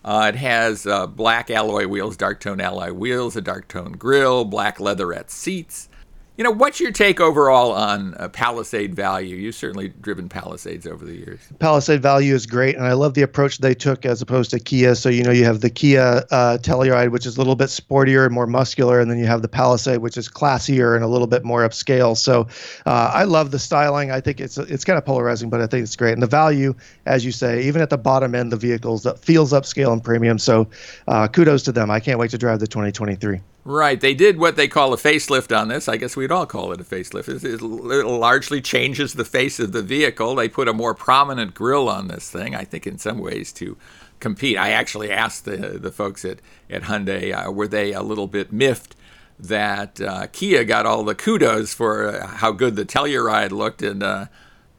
Uh, 0.03 0.31
it 0.33 0.37
has 0.37 0.87
uh, 0.87 1.05
black 1.05 1.51
alloy 1.51 1.85
wheels, 1.87 2.15
dark 2.15 2.39
tone 2.39 2.61
alloy 2.61 2.93
wheels, 2.93 3.35
a 3.35 3.41
dark 3.41 3.67
tone 3.67 3.91
grille, 3.91 4.45
black 4.45 4.79
leatherette 4.79 5.29
seats, 5.29 5.89
you 6.37 6.45
know, 6.45 6.51
what's 6.51 6.79
your 6.79 6.91
take 6.91 7.19
overall 7.19 7.73
on 7.73 8.13
uh, 8.15 8.29
Palisade 8.29 8.95
value? 8.95 9.35
You've 9.35 9.53
certainly 9.53 9.89
driven 9.89 10.29
Palisades 10.29 10.87
over 10.87 11.05
the 11.05 11.13
years. 11.13 11.39
Palisade 11.59 12.01
value 12.01 12.33
is 12.33 12.45
great, 12.45 12.77
and 12.77 12.85
I 12.85 12.93
love 12.93 13.15
the 13.15 13.21
approach 13.21 13.57
they 13.57 13.73
took 13.73 14.05
as 14.05 14.21
opposed 14.21 14.49
to 14.51 14.59
Kia. 14.59 14.95
So, 14.95 15.09
you 15.09 15.23
know, 15.23 15.31
you 15.31 15.43
have 15.43 15.59
the 15.59 15.69
Kia 15.69 16.23
uh, 16.31 16.57
Telluride, 16.61 17.11
which 17.11 17.25
is 17.25 17.35
a 17.35 17.39
little 17.39 17.57
bit 17.57 17.67
sportier 17.67 18.25
and 18.25 18.33
more 18.33 18.47
muscular, 18.47 19.01
and 19.01 19.11
then 19.11 19.19
you 19.19 19.25
have 19.25 19.41
the 19.41 19.49
Palisade, 19.49 19.99
which 19.99 20.15
is 20.15 20.29
classier 20.29 20.95
and 20.95 21.03
a 21.03 21.07
little 21.07 21.27
bit 21.27 21.43
more 21.43 21.67
upscale. 21.67 22.15
So, 22.15 22.47
uh, 22.85 23.11
I 23.13 23.25
love 23.25 23.51
the 23.51 23.59
styling. 23.59 24.09
I 24.09 24.21
think 24.21 24.39
it's 24.39 24.57
it's 24.57 24.85
kind 24.85 24.97
of 24.97 25.05
polarizing, 25.05 25.49
but 25.49 25.59
I 25.59 25.67
think 25.67 25.83
it's 25.83 25.97
great. 25.97 26.13
And 26.13 26.23
the 26.23 26.27
value, 26.27 26.73
as 27.05 27.25
you 27.25 27.33
say, 27.33 27.63
even 27.63 27.81
at 27.81 27.89
the 27.89 27.97
bottom 27.97 28.35
end, 28.35 28.53
the 28.53 28.57
vehicles 28.57 29.03
that 29.03 29.19
feels 29.19 29.51
upscale 29.51 29.91
and 29.91 30.01
premium. 30.01 30.39
So, 30.39 30.69
uh, 31.09 31.27
kudos 31.27 31.63
to 31.63 31.73
them. 31.73 31.91
I 31.91 31.99
can't 31.99 32.19
wait 32.19 32.31
to 32.31 32.37
drive 32.37 32.61
the 32.61 32.67
2023. 32.67 33.41
Right. 33.63 34.01
They 34.01 34.15
did 34.15 34.39
what 34.39 34.55
they 34.55 34.67
call 34.67 34.91
a 34.91 34.97
facelift 34.97 35.55
on 35.55 35.67
this. 35.67 35.87
I 35.87 35.97
guess 35.97 36.15
we'd 36.15 36.31
all 36.31 36.47
call 36.47 36.71
it 36.71 36.81
a 36.81 36.83
facelift. 36.83 37.29
It, 37.29 37.43
it, 37.43 37.61
largely 37.61 38.59
changes 38.59 39.13
the 39.13 39.25
face 39.25 39.59
of 39.59 39.71
the 39.71 39.83
vehicle. 39.83 40.35
They 40.35 40.49
put 40.49 40.67
a 40.67 40.73
more 40.73 40.95
prominent 40.95 41.53
grill 41.53 41.87
on 41.87 42.07
this 42.07 42.29
thing, 42.31 42.55
I 42.55 42.63
think, 42.63 42.87
in 42.87 42.97
some 42.97 43.19
ways 43.19 43.51
to 43.53 43.77
compete. 44.19 44.57
I 44.57 44.71
actually 44.71 45.11
asked 45.11 45.45
the, 45.45 45.57
the 45.57 45.91
folks 45.91 46.25
at, 46.25 46.39
at 46.71 46.83
Hyundai, 46.83 47.33
uh, 47.33 47.51
were 47.51 47.67
they 47.67 47.93
a 47.93 48.01
little 48.01 48.27
bit 48.27 48.51
miffed 48.51 48.95
that 49.37 50.01
uh, 50.01 50.27
Kia 50.31 50.63
got 50.63 50.87
all 50.87 51.03
the 51.03 51.15
kudos 51.15 51.73
for 51.73 52.07
uh, 52.07 52.27
how 52.27 52.51
good 52.51 52.75
the 52.75 52.85
Telluride 52.85 53.51
looked? 53.51 53.83
And 53.83 54.01
uh, 54.01 54.25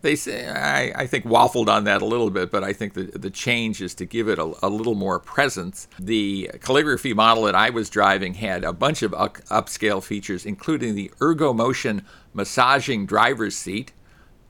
they 0.03 0.17
say 0.17 0.49
I, 0.49 1.03
I, 1.03 1.07
think 1.07 1.25
waffled 1.25 1.69
on 1.69 1.85
that 1.85 2.03
a 2.03 2.05
little 2.05 2.31
bit, 2.31 2.51
but 2.51 2.63
I 2.63 2.73
think 2.73 2.95
the 2.95 3.05
the 3.05 3.31
change 3.31 3.81
is 3.81 3.95
to 3.95 4.05
give 4.05 4.29
it 4.29 4.39
a, 4.39 4.53
a, 4.63 4.69
little 4.69 4.95
more 4.95 5.19
presence. 5.19 5.89
The 5.99 6.51
calligraphy 6.61 7.15
model 7.15 7.45
that 7.45 7.55
I 7.55 7.71
was 7.71 7.89
driving 7.89 8.35
had 8.35 8.65
a 8.65 8.73
bunch 8.73 9.03
of 9.03 9.15
up, 9.15 9.39
upscale 9.45 10.03
features, 10.03 10.45
including 10.45 10.95
the 10.95 11.11
ErgoMotion 11.21 12.05
massaging 12.35 13.07
driver's 13.07 13.57
seat. 13.57 13.93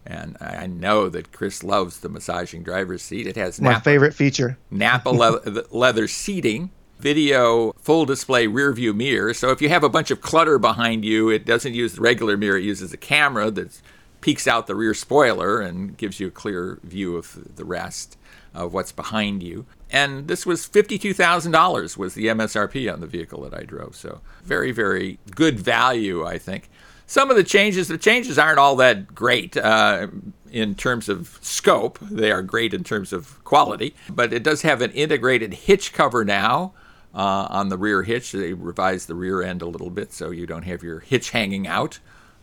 And 0.05 0.37
I 0.41 0.67
know 0.67 1.09
that 1.09 1.31
Chris 1.31 1.62
loves 1.62 2.01
the 2.01 2.09
massaging 2.09 2.65
driver's 2.65 3.03
seat. 3.03 3.27
It 3.29 3.37
has 3.37 3.61
my 3.61 3.73
Nappa, 3.73 3.85
favorite 3.85 4.15
feature: 4.15 4.59
Nappa 4.71 5.11
leather, 5.11 5.65
leather 5.71 6.09
seating, 6.09 6.71
video 6.99 7.73
full 7.73 8.05
display 8.05 8.47
rear 8.47 8.73
view 8.73 8.95
mirror. 8.95 9.35
So 9.35 9.51
if 9.51 9.61
you 9.61 9.69
have 9.69 9.85
a 9.85 9.88
bunch 9.88 10.11
of 10.11 10.21
clutter 10.21 10.59
behind 10.59 11.05
you, 11.05 11.29
it 11.29 11.45
doesn't 11.45 11.75
use 11.75 11.95
the 11.95 12.01
regular 12.01 12.37
mirror; 12.37 12.57
it 12.57 12.65
uses 12.65 12.93
a 12.93 12.97
camera 12.97 13.51
that's 13.51 13.83
peeks 14.22 14.46
out 14.46 14.66
the 14.66 14.74
rear 14.74 14.94
spoiler 14.94 15.61
and 15.61 15.96
gives 15.98 16.18
you 16.18 16.28
a 16.28 16.30
clear 16.30 16.78
view 16.82 17.16
of 17.16 17.56
the 17.56 17.64
rest 17.64 18.16
of 18.54 18.72
what's 18.72 18.92
behind 18.92 19.42
you. 19.42 19.66
And 19.90 20.28
this 20.28 20.46
was 20.46 20.66
$52,000 20.66 21.96
was 21.98 22.14
the 22.14 22.26
MSRP 22.26 22.90
on 22.90 23.00
the 23.00 23.06
vehicle 23.06 23.42
that 23.42 23.52
I 23.52 23.64
drove. 23.64 23.94
So 23.94 24.20
very, 24.42 24.72
very 24.72 25.18
good 25.35 25.61
value, 25.61 26.24
I 26.24 26.38
think. 26.38 26.70
Some 27.06 27.30
of 27.30 27.37
the 27.37 27.44
changes, 27.44 27.88
the 27.88 27.98
changes 27.98 28.38
aren't 28.38 28.58
all 28.58 28.76
that 28.76 29.14
great 29.14 29.56
uh, 29.56 30.06
in 30.50 30.74
terms 30.74 31.08
of 31.11 31.38
scope. 31.42 31.98
They 32.00 32.30
are 32.30 32.42
great 32.42 32.72
in 32.72 32.85
terms 32.85 33.12
of 33.12 33.42
quality, 33.44 33.94
but 34.08 34.32
it 34.32 34.42
does 34.42 34.62
have 34.62 34.80
an 34.80 34.92
integrated 34.92 35.52
hitch 35.52 35.92
cover 35.92 36.24
now. 36.24 36.72
Uh, 37.14 37.46
on 37.50 37.68
the 37.68 37.76
rear 37.76 38.04
hitch, 38.04 38.32
they 38.32 38.54
revised 38.54 39.06
the 39.06 39.14
rear 39.14 39.42
end 39.42 39.61
a 39.61 39.66
little 39.66 39.90
bit 39.90 40.14
so 40.14 40.30
you 40.30 40.46
don't 40.46 40.62
have 40.62 40.82
your 40.82 41.00
hitch 41.00 41.30
hanging 41.30 41.66
out 41.66 41.98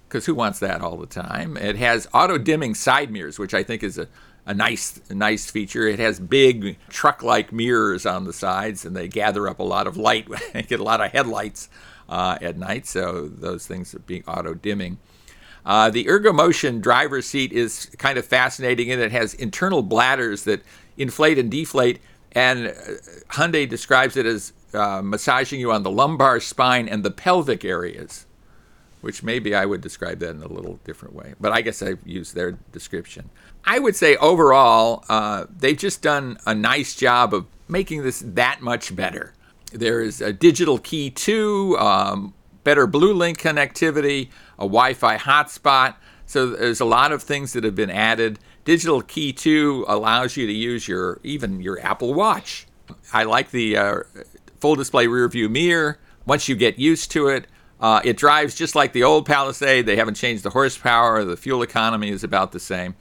because 0.09 0.25
who 0.25 0.33
wants 0.33 0.57
that 0.59 0.81
all 0.81 0.97
the 0.97 1.05
time? 1.05 1.55
It 1.55 1.75
has 1.75 2.07
auto 2.13 2.39
dimming 2.39 2.73
side 2.73 3.11
mirrors, 3.11 3.37
which 3.37 3.53
I 3.53 3.61
think 3.61 3.83
is 3.83 3.99
a, 3.99 4.07
a 4.47 4.55
nice, 4.55 4.99
nice 5.11 5.51
feature. 5.51 5.87
It 5.87 5.99
has 5.99 6.19
big 6.19 6.77
truck-like 6.89 7.53
mirrors 7.53 8.07
on 8.07 8.23
the 8.23 8.33
sides, 8.33 8.85
and 8.85 8.95
they 8.95 9.07
gather 9.07 9.47
up 9.47 9.59
a 9.59 9.63
lot 9.63 9.85
of 9.85 9.95
light. 9.97 10.27
And 10.53 10.67
get 10.67 10.79
a 10.79 10.83
lot 10.83 10.99
of 10.99 11.11
headlights 11.11 11.69
uh, 12.09 12.39
at 12.41 12.57
night, 12.57 12.87
so 12.87 13.27
those 13.27 13.67
things 13.67 13.93
are 13.93 13.99
being 13.99 14.23
auto-dimming. 14.27 14.97
Uh, 15.63 15.91
the 15.91 16.05
ErgoMotion 16.05 16.81
driver's 16.81 17.27
seat 17.27 17.51
is 17.51 17.91
kind 17.99 18.17
of 18.17 18.25
fascinating, 18.25 18.91
and 18.91 18.99
it 18.99 19.11
has 19.11 19.35
internal 19.35 19.83
bladders 19.83 20.43
that 20.45 20.63
inflate 20.97 21.37
and 21.37 21.51
deflate. 21.51 21.99
And 22.31 22.67
uh, 22.67 22.73
Hyundai 23.33 23.69
describes 23.69 24.17
it 24.17 24.25
as 24.25 24.53
uh, 24.73 25.03
massaging 25.03 25.59
you 25.59 25.71
on 25.71 25.83
the 25.83 25.91
lumbar 25.91 26.39
spine 26.39 26.87
and 26.89 27.03
the 27.03 27.11
pelvic 27.11 27.63
areas, 27.63 28.25
which 29.01 29.23
maybe 29.23 29.55
I 29.55 29.65
would 29.65 29.81
describe 29.81 30.19
that 30.19 30.31
in 30.31 30.43
a 30.43 30.47
little 30.47 30.79
different 30.83 31.15
way. 31.15 31.33
But 31.39 31.51
I 31.51 31.61
guess 31.61 31.81
I've 31.81 32.05
used 32.05 32.35
their 32.35 32.51
description. 32.71 33.29
I 33.65 33.79
would 33.79 33.95
say 33.95 34.15
overall, 34.17 35.05
uh, 35.09 35.45
they've 35.55 35.77
just 35.77 36.01
done 36.01 36.37
a 36.45 36.53
nice 36.53 36.95
job 36.95 37.33
of 37.33 37.45
making 37.67 38.03
this 38.03 38.23
that 38.25 38.61
much 38.61 38.95
better. 38.95 39.33
There's 39.71 40.21
a 40.21 40.33
digital 40.33 40.79
key 40.79 41.11
2, 41.11 41.77
um, 41.77 42.33
better 42.63 42.87
BlueLink 42.87 43.37
connectivity, 43.37 44.29
a 44.57 44.63
Wi 44.63 44.93
Fi 44.93 45.17
hotspot. 45.17 45.95
So 46.25 46.47
there's 46.47 46.79
a 46.79 46.85
lot 46.85 47.11
of 47.11 47.23
things 47.23 47.53
that 47.53 47.63
have 47.63 47.75
been 47.75 47.89
added. 47.89 48.39
Digital 48.63 49.01
Key 49.01 49.33
2 49.33 49.85
allows 49.87 50.37
you 50.37 50.45
to 50.45 50.53
use 50.53 50.87
your 50.87 51.19
even 51.23 51.59
your 51.59 51.79
Apple 51.83 52.13
Watch. 52.13 52.67
I 53.11 53.23
like 53.23 53.49
the 53.49 53.75
uh, 53.75 53.99
full 54.59 54.75
display 54.75 55.07
rear 55.07 55.27
view 55.27 55.49
mirror. 55.49 55.97
Once 56.27 56.47
you 56.47 56.55
get 56.55 56.77
used 56.77 57.09
to 57.11 57.29
it, 57.29 57.47
uh, 57.79 58.01
it 58.03 58.17
drives 58.17 58.55
just 58.55 58.75
like 58.75 58.93
the 58.93 59.03
old 59.03 59.25
Palisade. 59.25 59.85
They 59.85 59.95
haven't 59.95 60.15
changed 60.15 60.43
the 60.43 60.49
horsepower. 60.49 61.23
The 61.23 61.37
fuel 61.37 61.61
economy 61.61 62.09
is 62.09 62.23
about 62.23 62.51
the 62.51 62.59
same. 62.59 62.95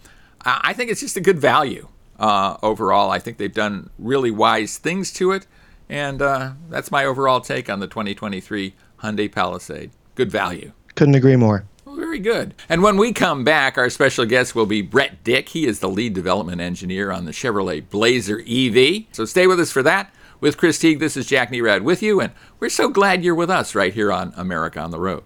I 0.44 0.72
think 0.72 0.90
it's 0.90 1.00
just 1.00 1.16
a 1.16 1.20
good 1.20 1.38
value 1.38 1.88
uh, 2.18 2.56
overall. 2.62 3.10
I 3.10 3.18
think 3.18 3.38
they've 3.38 3.52
done 3.52 3.90
really 3.98 4.30
wise 4.30 4.78
things 4.78 5.12
to 5.14 5.32
it. 5.32 5.46
And 5.88 6.22
uh, 6.22 6.52
that's 6.68 6.90
my 6.90 7.04
overall 7.04 7.40
take 7.40 7.68
on 7.68 7.80
the 7.80 7.86
2023 7.86 8.74
Hyundai 9.02 9.32
Palisade. 9.32 9.90
Good 10.14 10.30
value. 10.30 10.72
Couldn't 10.94 11.14
agree 11.14 11.36
more. 11.36 11.64
Well, 11.84 11.96
very 11.96 12.18
good. 12.18 12.54
And 12.68 12.82
when 12.82 12.98
we 12.98 13.12
come 13.12 13.44
back, 13.44 13.78
our 13.78 13.88
special 13.88 14.26
guest 14.26 14.54
will 14.54 14.66
be 14.66 14.82
Brett 14.82 15.24
Dick. 15.24 15.48
He 15.48 15.66
is 15.66 15.80
the 15.80 15.88
lead 15.88 16.12
development 16.12 16.60
engineer 16.60 17.10
on 17.10 17.24
the 17.24 17.32
Chevrolet 17.32 17.88
Blazer 17.88 18.42
EV. 18.46 19.06
So 19.12 19.24
stay 19.24 19.46
with 19.46 19.58
us 19.58 19.72
for 19.72 19.82
that. 19.84 20.12
With 20.40 20.56
Chris 20.56 20.78
Teague, 20.78 21.00
this 21.00 21.16
is 21.16 21.26
Jack 21.26 21.50
Nerad 21.50 21.82
with 21.82 22.00
you, 22.00 22.20
and 22.20 22.32
we're 22.60 22.68
so 22.68 22.90
glad 22.90 23.24
you're 23.24 23.34
with 23.34 23.50
us 23.50 23.74
right 23.74 23.92
here 23.92 24.12
on 24.12 24.32
America 24.36 24.78
on 24.78 24.92
the 24.92 25.00
Road. 25.00 25.24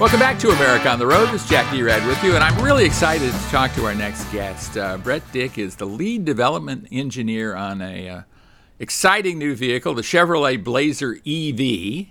Welcome 0.00 0.18
back 0.18 0.40
to 0.40 0.50
America 0.50 0.88
on 0.88 0.98
the 0.98 1.06
Road. 1.06 1.26
This 1.26 1.44
is 1.44 1.48
Jack 1.48 1.66
Nerad 1.66 2.04
with 2.08 2.20
you, 2.24 2.34
and 2.34 2.42
I'm 2.42 2.60
really 2.60 2.84
excited 2.84 3.32
to 3.32 3.38
talk 3.50 3.72
to 3.74 3.84
our 3.84 3.94
next 3.94 4.24
guest. 4.32 4.76
Uh, 4.76 4.98
Brett 4.98 5.22
Dick 5.30 5.58
is 5.58 5.76
the 5.76 5.86
lead 5.86 6.24
development 6.24 6.88
engineer 6.90 7.54
on 7.54 7.82
a 7.82 8.08
uh, 8.08 8.22
exciting 8.80 9.38
new 9.38 9.54
vehicle, 9.54 9.94
the 9.94 10.02
Chevrolet 10.02 10.62
Blazer 10.62 11.18
EV. 11.24 12.08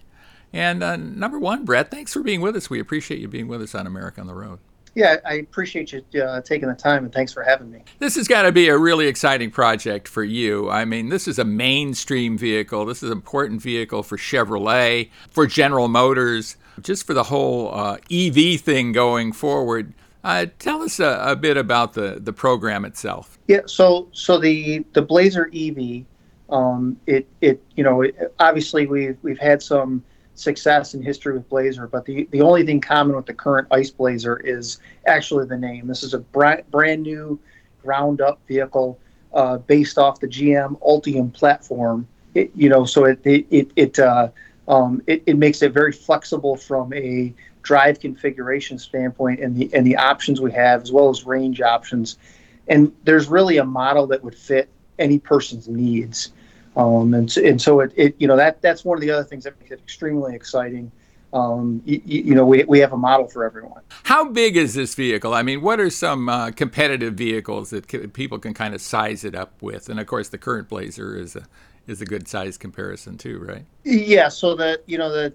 And 0.54 0.82
uh, 0.82 0.96
number 0.96 1.38
one, 1.38 1.66
Brett, 1.66 1.92
thanks 1.92 2.14
for 2.14 2.24
being 2.24 2.40
with 2.40 2.56
us. 2.56 2.70
We 2.70 2.80
appreciate 2.80 3.20
you 3.20 3.28
being 3.28 3.50
with 3.50 3.62
us 3.62 3.76
on 3.76 3.88
America 3.88 4.22
on 4.22 4.28
the 4.28 4.36
Road. 4.36 4.60
Yeah, 4.98 5.18
I 5.26 5.36
appreciate 5.36 5.94
you 5.94 6.24
uh, 6.24 6.42
taking 6.42 6.68
the 6.68 6.74
time 6.74 7.04
and 7.04 7.14
thanks 7.14 7.32
for 7.32 7.44
having 7.44 7.70
me. 7.70 7.84
This 8.00 8.16
has 8.16 8.28
got 8.28 8.42
to 8.42 8.52
be 8.52 8.68
a 8.68 8.76
really 8.76 9.06
exciting 9.06 9.52
project 9.52 10.08
for 10.08 10.24
you. 10.24 10.72
I 10.72 10.86
mean, 10.86 11.10
this 11.10 11.28
is 11.28 11.38
a 11.38 11.46
mainstream 11.46 12.36
vehicle. 12.36 12.84
This 12.84 13.04
is 13.04 13.12
an 13.12 13.16
important 13.16 13.62
vehicle 13.62 14.02
for 14.02 14.18
Chevrolet, 14.18 15.12
for 15.30 15.46
General 15.46 15.88
Motors, 15.88 16.58
just 16.82 17.06
for 17.06 17.14
the 17.14 17.26
whole 17.26 17.72
uh, 17.76 17.98
EV 18.10 18.60
thing 18.60 18.92
going 18.92 19.34
forward. 19.34 19.94
Uh, 20.24 20.48
tell 20.58 20.82
us 20.82 21.00
a, 21.00 21.20
a, 21.22 21.36
bit 21.36 21.58
about 21.58 21.94
the, 21.94 22.18
the 22.20 22.34
program 22.34 22.84
itself. 22.84 23.38
Yeah, 23.48 23.62
so 23.68 24.08
so 24.14 24.40
the 24.40 24.84
the 24.94 25.04
Blazer 25.04 25.52
EV, 25.54 26.06
um, 26.50 27.00
it 27.06 27.28
it 27.42 27.62
you 27.76 27.84
know 27.84 28.02
it, 28.02 28.34
obviously 28.40 28.88
we've 28.88 29.18
we've 29.22 29.38
had 29.38 29.62
some 29.62 30.04
success 30.38 30.94
in 30.94 31.02
history 31.02 31.34
with 31.34 31.50
Blazer, 31.50 31.88
but 31.88 32.06
the, 32.06 32.28
the 32.32 32.42
only 32.42 32.64
thing 32.64 32.80
common 32.80 33.16
with 33.16 33.26
the 33.26 33.34
current 33.34 33.68
ICE 33.72 33.90
Blazer 33.92 34.38
is 34.38 34.80
actually 35.08 35.46
the 35.48 35.58
name. 35.58 35.88
This 35.88 36.04
is 36.04 36.14
a 36.14 36.20
brand, 36.20 36.70
brand 36.72 37.04
new 37.04 37.40
ground 37.82 38.22
up 38.22 38.40
vehicle 38.48 39.00
uh, 39.34 39.58
based 39.58 39.98
off 39.98 40.20
the 40.20 40.28
GM 40.28 40.80
Ultium 40.82 41.34
platform. 41.34 42.08
It, 42.36 42.52
you 42.56 42.70
know, 42.70 42.86
so 42.86 43.06
it 43.06 43.20
it 43.24 43.48
it 43.50 43.72
it, 43.76 44.00
uh, 44.00 44.30
um, 44.68 45.02
it, 45.08 45.24
it 45.26 45.38
makes 45.38 45.62
it 45.62 45.74
very 45.74 45.92
flexible 45.92 46.56
from 46.56 46.94
a 46.94 47.34
drive 47.64 48.00
configuration 48.00 48.78
standpoint 48.78 49.40
and 49.40 49.56
the 49.56 49.70
and 49.74 49.86
the 49.86 49.98
options 49.98 50.40
we 50.40 50.52
have 50.52 50.84
as 50.84 50.92
well 50.92 51.10
as 51.10 51.26
range 51.26 51.62
options. 51.62 52.18
And 52.68 52.94
there's 53.06 53.28
really 53.28 53.58
a 53.58 53.66
model 53.66 54.08
that 54.08 54.24
would 54.24 54.36
fit 54.36 54.70
any 55.00 55.20
person's 55.20 55.68
needs. 55.68 56.32
Um, 56.78 57.16
and, 57.16 57.36
and 57.38 57.60
so 57.60 57.80
it, 57.80 57.92
it, 57.96 58.16
you 58.20 58.28
know, 58.28 58.38
that 58.38 58.62
that's 58.62 58.86
one 58.86 58.98
of 58.98 59.02
the 59.02 59.10
other 59.10 59.24
things 59.24 59.44
that 59.46 59.60
makes 59.60 59.72
it 59.72 59.80
extremely 59.80 60.36
exciting. 60.36 60.92
Um, 61.34 61.82
you, 61.86 62.02
you, 62.06 62.36
know, 62.36 62.46
we, 62.46 62.64
we 62.66 62.80
have 62.80 62.94
a 62.94 62.98
model 62.98 63.28
for 63.28 63.44
everyone. 63.44 63.82
How 64.04 64.30
big 64.30 64.56
is 64.56 64.76
this 64.76 64.94
vehicle? 64.94 65.34
I 65.34 65.42
mean, 65.42 65.62
what 65.62 65.80
are 65.80 65.90
some 65.90 66.30
uh, 66.30 66.52
competitive 66.52 67.16
vehicles 67.16 67.72
that 67.72 67.90
c- 67.90 68.08
people 68.08 68.38
can 68.38 68.54
kind 68.54 68.76
of 68.76 68.82
size 68.82 69.26
it 69.26 69.36
up 69.36 69.62
with? 69.62 69.90
And 69.90 70.00
of 70.00 70.06
course, 70.06 70.30
the 70.30 70.38
current 70.38 70.70
Blazer 70.70 71.18
is 71.18 71.36
a 71.36 71.46
is 71.88 72.02
a 72.02 72.06
good 72.06 72.28
size 72.28 72.58
comparison 72.58 73.18
too, 73.18 73.40
right? 73.40 73.66
Yeah. 73.84 74.30
So 74.30 74.56
that 74.56 74.84
you 74.86 74.98
know 74.98 75.12
that. 75.12 75.34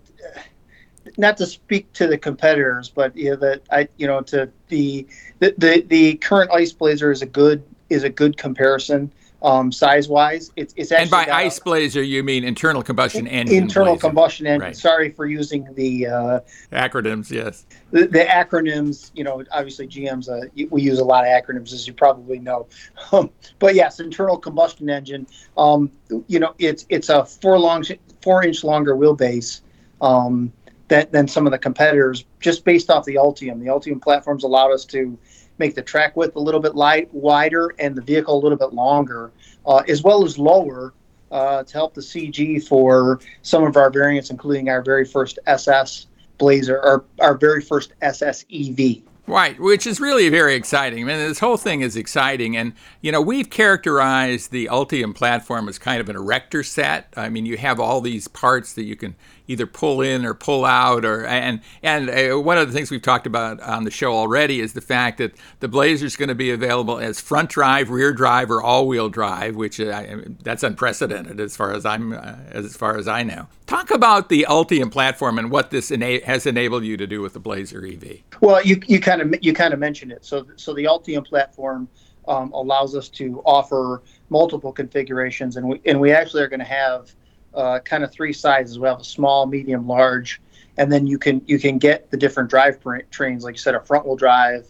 Not 1.19 1.37
to 1.39 1.47
speak 1.47 1.93
to 1.95 2.07
the 2.07 2.17
competitors, 2.17 2.89
but 2.89 3.17
you 3.17 3.31
know, 3.31 3.37
that 3.37 3.63
I, 3.73 3.89
you 3.97 4.07
know, 4.07 4.21
to 4.21 4.49
the, 4.69 5.05
the 5.41 5.53
the 5.59 5.85
the 5.89 6.15
current 6.19 6.53
ICE 6.53 6.73
Blazer 6.73 7.11
is 7.11 7.23
a 7.23 7.27
good 7.27 7.65
is 7.91 8.05
a 8.05 8.09
good 8.09 8.37
comparison 8.37 9.13
um, 9.43 9.73
size 9.73 10.09
wise. 10.09 10.51
It's, 10.57 10.73
it's 10.77 10.93
actually 10.93 11.03
and 11.03 11.11
by 11.29 11.33
ICE 11.33 11.59
blazer 11.61 12.03
you 12.03 12.23
mean 12.23 12.45
internal 12.45 12.83
combustion 12.83 13.27
engine. 13.27 13.57
Internal 13.57 13.95
blazer. 13.95 14.09
combustion 14.09 14.47
engine. 14.47 14.67
Right. 14.69 14.77
Sorry 14.77 15.11
for 15.11 15.27
using 15.27 15.73
the 15.75 16.07
uh, 16.07 16.41
acronyms. 16.73 17.31
Yes. 17.31 17.67
The, 17.91 18.07
the, 18.07 18.21
acronyms. 18.21 19.11
You 19.15 19.25
know, 19.25 19.45
obviously 19.51 19.89
GM's. 19.89 20.29
Uh, 20.29 20.43
we 20.71 20.83
use 20.83 20.99
a 20.99 21.05
lot 21.05 21.25
of 21.25 21.31
acronyms, 21.31 21.73
as 21.73 21.87
you 21.87 21.93
probably 21.93 22.39
know. 22.39 22.67
Um, 23.13 23.31
but 23.59 23.75
yes, 23.75 24.01
internal 24.01 24.39
combustion 24.39 24.89
engine. 24.89 25.27
Um, 25.59 25.91
you 26.29 26.39
know, 26.39 26.55
it's 26.59 26.87
it's 26.89 27.11
a 27.11 27.27
four 27.27 27.59
long 27.59 27.85
four 28.23 28.45
inch 28.45 28.65
longer 28.65 28.95
wheelbase. 28.95 29.61
Um, 30.01 30.53
than, 30.89 31.07
than 31.11 31.29
some 31.29 31.47
of 31.47 31.53
the 31.53 31.59
competitors, 31.59 32.25
just 32.41 32.65
based 32.65 32.91
off 32.91 33.05
the 33.05 33.15
Ultium. 33.15 33.61
The 33.61 33.67
Ultium 33.67 34.03
platforms 34.03 34.45
allowed 34.45 34.73
us 34.73 34.85
to 34.87 35.19
make 35.63 35.75
the 35.77 35.83
track 35.83 36.17
width 36.17 36.35
a 36.35 36.41
little 36.41 36.61
bit 36.61 36.75
light, 36.75 37.09
wider 37.15 37.73
and 37.79 37.95
the 37.95 38.03
vehicle 38.03 38.35
a 38.37 38.41
little 38.43 38.59
bit 38.59 38.73
longer, 38.73 39.31
uh, 39.65 39.83
as 39.89 40.03
well 40.03 40.25
as 40.25 40.37
lower 40.37 40.93
uh, 41.31 41.63
to 41.63 41.73
help 41.73 41.95
the 41.95 42.01
CG 42.01 42.67
for 42.67 43.21
some 43.43 43.63
of 43.63 43.77
our 43.77 43.89
variants, 43.89 44.31
including 44.31 44.69
our 44.69 44.83
very 44.83 45.05
first 45.05 45.39
SS 45.47 46.09
Blazer, 46.39 46.79
or 46.83 47.05
our 47.21 47.37
very 47.37 47.63
first 47.63 47.93
SS 48.03 48.45
EV. 48.53 49.03
Right, 49.29 49.59
which 49.61 49.87
is 49.87 50.01
really 50.01 50.29
very 50.31 50.57
exciting. 50.57 51.05
I 51.05 51.07
mean, 51.07 51.17
this 51.17 51.39
whole 51.39 51.57
thing 51.57 51.81
is 51.81 51.95
exciting. 51.95 52.57
And, 52.57 52.73
you 53.01 53.13
know, 53.13 53.21
we've 53.21 53.49
characterized 53.49 54.51
the 54.51 54.67
Ultium 54.67 55.15
platform 55.15 55.69
as 55.69 55.79
kind 55.79 56.01
of 56.01 56.09
an 56.09 56.17
erector 56.17 56.65
set. 56.65 57.15
I 57.17 57.29
mean, 57.29 57.47
you 57.47 57.57
have 57.57 57.79
all 57.79 58.01
these 58.01 58.27
parts 58.27 58.73
that 58.73 58.83
you 58.83 58.97
can 58.97 59.15
either 59.49 59.67
pull 59.67 60.01
in 60.01 60.25
or 60.25 60.35
pull 60.35 60.65
out 60.65 61.05
or 61.05 61.25
and 61.27 61.61
and 61.83 62.11
uh, 62.11 62.39
one 62.39 62.59
of 62.59 62.67
the 62.67 62.73
things 62.73 62.91
we've 62.91 63.03
talked 63.03 63.27
about 63.27 63.61
on 63.61 63.85
the 63.85 63.91
show 63.91 64.13
already 64.13 64.61
is 64.61 64.73
the 64.73 64.81
fact 64.81 65.19
that 65.19 65.33
the 65.61 65.69
Blazer 65.69 66.07
is 66.07 66.17
going 66.17 66.29
to 66.29 66.35
be 66.35 66.51
available 66.51 66.99
as 66.99 67.21
front 67.21 67.51
drive, 67.51 67.91
rear 67.91 68.13
drive, 68.13 68.51
or 68.51 68.63
all-wheel 68.63 69.09
drive, 69.09 69.57
which 69.57 69.81
uh, 69.81 70.05
that's 70.43 70.63
unprecedented 70.63 71.41
as 71.41 71.57
far 71.57 71.73
as 71.73 71.85
I'm 71.85 72.13
uh, 72.13 72.37
as 72.51 72.77
far 72.77 72.97
as 72.97 73.09
I 73.09 73.23
know. 73.23 73.47
Talk 73.67 73.91
about 73.91 74.29
the 74.29 74.47
Ultium 74.49 74.91
platform 74.91 75.39
and 75.39 75.51
what 75.51 75.71
this 75.71 75.89
has 75.89 76.47
enabled 76.47 76.85
you 76.85 76.97
to 76.97 77.07
do 77.07 77.21
with 77.21 77.33
the 77.33 77.41
Blazer 77.41 77.85
EV. 77.85 78.19
Well, 78.41 78.63
you 78.63 78.81
you 78.87 79.01
kind 79.01 79.23
of 79.23 79.35
you 79.43 79.53
kind 79.53 79.75
of 79.75 79.81
mentioned 79.81 80.13
it. 80.13 80.25
So 80.25 80.47
so 80.57 80.75
the 80.75 80.85
Ultium 80.85 81.27
platform. 81.27 81.89
Um, 82.29 82.53
allows 82.53 82.95
us 82.95 83.09
to 83.09 83.43
offer 83.45 84.01
multiple 84.31 84.73
configurations, 84.73 85.57
and 85.57 85.67
we 85.67 85.81
and 85.87 86.01
we 86.01 86.13
actually 86.13 86.45
are 86.45 86.49
going 86.49 86.61
to 86.61 86.65
have 86.65 87.13
uh, 87.55 87.81
kind 87.81 88.05
of 88.05 88.13
three 88.13 88.33
sizes. 88.33 88.79
We 88.79 88.89
have 88.89 89.01
a 89.01 89.05
small, 89.05 89.47
medium, 89.47 89.87
large, 89.87 90.41
and 90.77 90.91
then 90.91 91.07
you 91.07 91.19
can 91.19 91.43
you 91.47 91.59
can 91.59 91.79
get 91.79 92.11
the 92.11 92.17
different 92.17 92.51
drive 92.51 92.79
trains, 93.11 93.45
like 93.45 93.55
you 93.55 93.59
said, 93.59 93.75
a 93.75 93.81
front 93.81 94.07
wheel 94.07 94.17
drive, 94.17 94.67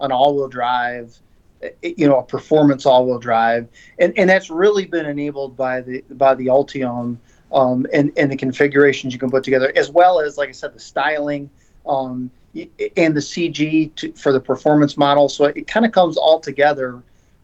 an 0.00 0.12
all 0.12 0.36
wheel 0.36 0.48
drive, 0.48 1.18
eh, 1.62 1.70
you 1.82 2.06
know, 2.06 2.18
a 2.18 2.22
performance 2.22 2.86
all 2.86 3.06
wheel 3.06 3.18
drive, 3.18 3.68
and 3.98 4.16
and 4.18 4.28
that's 4.28 4.50
really 4.50 4.84
been 4.84 5.06
enabled 5.06 5.56
by 5.56 5.80
the 5.80 6.04
by 6.10 6.34
the 6.34 6.46
Ultium 6.46 7.16
um, 7.52 7.86
and 7.92 8.12
and 8.16 8.30
the 8.30 8.36
configurations 8.36 9.12
you 9.12 9.18
can 9.18 9.30
put 9.30 9.44
together, 9.44 9.72
as 9.76 9.90
well 9.90 10.20
as 10.20 10.36
like 10.36 10.48
I 10.48 10.52
said, 10.52 10.74
the 10.74 10.80
styling. 10.80 11.50
Um, 11.86 12.30
and 12.96 13.14
the 13.14 13.20
CG 13.20 13.94
to, 13.96 14.12
for 14.12 14.32
the 14.32 14.40
performance 14.40 14.96
model, 14.96 15.28
so 15.28 15.44
it 15.44 15.66
kind 15.66 15.84
of 15.84 15.92
comes 15.92 16.16
all 16.16 16.40
together, 16.40 17.02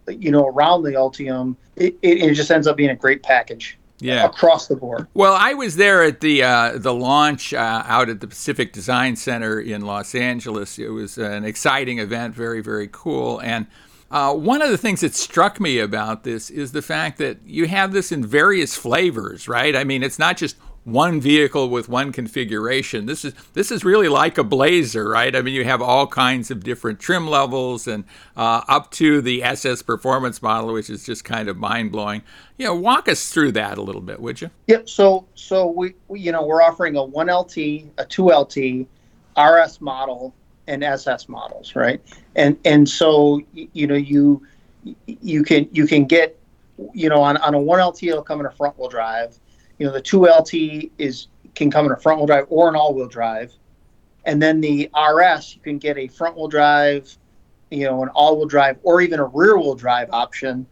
you 0.08 0.30
know, 0.30 0.46
around 0.46 0.82
the 0.82 0.92
Ultium. 0.92 1.54
It, 1.76 1.98
it, 2.00 2.22
it 2.22 2.34
just 2.34 2.50
ends 2.50 2.66
up 2.66 2.78
being 2.78 2.90
a 2.90 2.96
great 2.96 3.22
package. 3.22 3.78
Yeah. 4.02 4.24
across 4.24 4.66
the 4.66 4.76
board. 4.76 5.06
Well, 5.14 5.34
I 5.38 5.54
was 5.54 5.76
there 5.76 6.02
at 6.02 6.20
the 6.20 6.42
uh, 6.42 6.78
the 6.78 6.94
launch 6.94 7.54
uh, 7.54 7.82
out 7.86 8.08
at 8.08 8.20
the 8.20 8.26
Pacific 8.26 8.72
Design 8.72 9.16
Center 9.16 9.60
in 9.60 9.82
Los 9.82 10.14
Angeles. 10.14 10.78
It 10.78 10.88
was 10.88 11.18
an 11.18 11.44
exciting 11.44 11.98
event, 11.98 12.34
very 12.34 12.60
very 12.60 12.88
cool. 12.90 13.40
And 13.40 13.66
uh, 14.10 14.34
one 14.34 14.60
of 14.60 14.70
the 14.70 14.76
things 14.76 15.00
that 15.00 15.14
struck 15.14 15.58
me 15.58 15.78
about 15.78 16.22
this 16.22 16.50
is 16.50 16.72
the 16.72 16.82
fact 16.82 17.16
that 17.18 17.38
you 17.46 17.66
have 17.66 17.92
this 17.92 18.12
in 18.12 18.24
various 18.26 18.76
flavors, 18.76 19.48
right? 19.48 19.74
I 19.74 19.84
mean, 19.84 20.02
it's 20.02 20.18
not 20.18 20.36
just 20.36 20.56
one 20.84 21.20
vehicle 21.20 21.68
with 21.70 21.88
one 21.88 22.10
configuration. 22.10 23.06
This 23.06 23.24
is 23.24 23.34
this 23.52 23.70
is 23.70 23.84
really 23.84 24.08
like 24.08 24.36
a 24.36 24.44
Blazer, 24.44 25.08
right? 25.08 25.34
I 25.34 25.42
mean, 25.42 25.54
you 25.54 25.64
have 25.64 25.80
all 25.80 26.06
kinds 26.06 26.50
of 26.50 26.64
different 26.64 26.98
trim 26.98 27.28
levels, 27.28 27.86
and 27.86 28.04
uh, 28.36 28.62
up 28.68 28.90
to 28.92 29.20
the 29.20 29.42
SS 29.44 29.82
Performance 29.82 30.42
model, 30.42 30.72
which 30.72 30.90
is 30.90 31.04
just 31.04 31.24
kind 31.24 31.48
of 31.48 31.56
mind 31.56 31.92
blowing. 31.92 32.22
You 32.58 32.66
know, 32.66 32.74
walk 32.74 33.08
us 33.08 33.30
through 33.30 33.52
that 33.52 33.78
a 33.78 33.82
little 33.82 34.00
bit, 34.00 34.20
would 34.20 34.40
you? 34.40 34.50
Yep. 34.66 34.88
So 34.88 35.26
so 35.34 35.66
we, 35.66 35.94
we 36.08 36.20
you 36.20 36.32
know 36.32 36.44
we're 36.44 36.62
offering 36.62 36.96
a 36.96 37.04
one 37.04 37.28
LT, 37.28 37.56
a 37.98 38.06
two 38.08 38.30
LT, 38.30 38.86
RS 39.38 39.80
model, 39.80 40.34
and 40.66 40.82
SS 40.82 41.28
models, 41.28 41.76
right? 41.76 42.02
And 42.34 42.58
and 42.64 42.88
so 42.88 43.40
you 43.52 43.86
know 43.86 43.94
you 43.94 44.44
you 45.06 45.44
can 45.44 45.68
you 45.70 45.86
can 45.86 46.06
get 46.06 46.36
you 46.92 47.08
know 47.08 47.22
on, 47.22 47.36
on 47.36 47.54
a 47.54 47.60
one 47.60 47.80
LT 47.80 48.04
it'll 48.04 48.22
come 48.22 48.40
in 48.40 48.46
a 48.46 48.50
front 48.50 48.76
wheel 48.76 48.88
drive 48.88 49.38
you 49.78 49.86
know, 49.86 49.92
the 49.92 50.02
2LT 50.02 50.90
is 50.98 51.28
can 51.54 51.70
come 51.70 51.86
in 51.86 51.92
a 51.92 51.96
front 51.96 52.18
wheel 52.18 52.26
drive 52.26 52.46
or 52.48 52.68
an 52.68 52.76
all 52.76 52.94
wheel 52.94 53.08
drive. 53.08 53.52
And 54.24 54.40
then 54.40 54.60
the 54.60 54.88
RS, 54.96 55.56
you 55.56 55.62
can 55.62 55.78
get 55.78 55.98
a 55.98 56.06
front 56.08 56.36
wheel 56.36 56.48
drive, 56.48 57.16
you 57.70 57.84
know, 57.84 58.02
an 58.02 58.08
all 58.10 58.36
wheel 58.36 58.46
drive 58.46 58.78
or 58.82 59.00
even 59.00 59.18
a 59.18 59.24
rear 59.24 59.58
wheel 59.58 59.74
drive 59.74 60.08
option. 60.12 60.66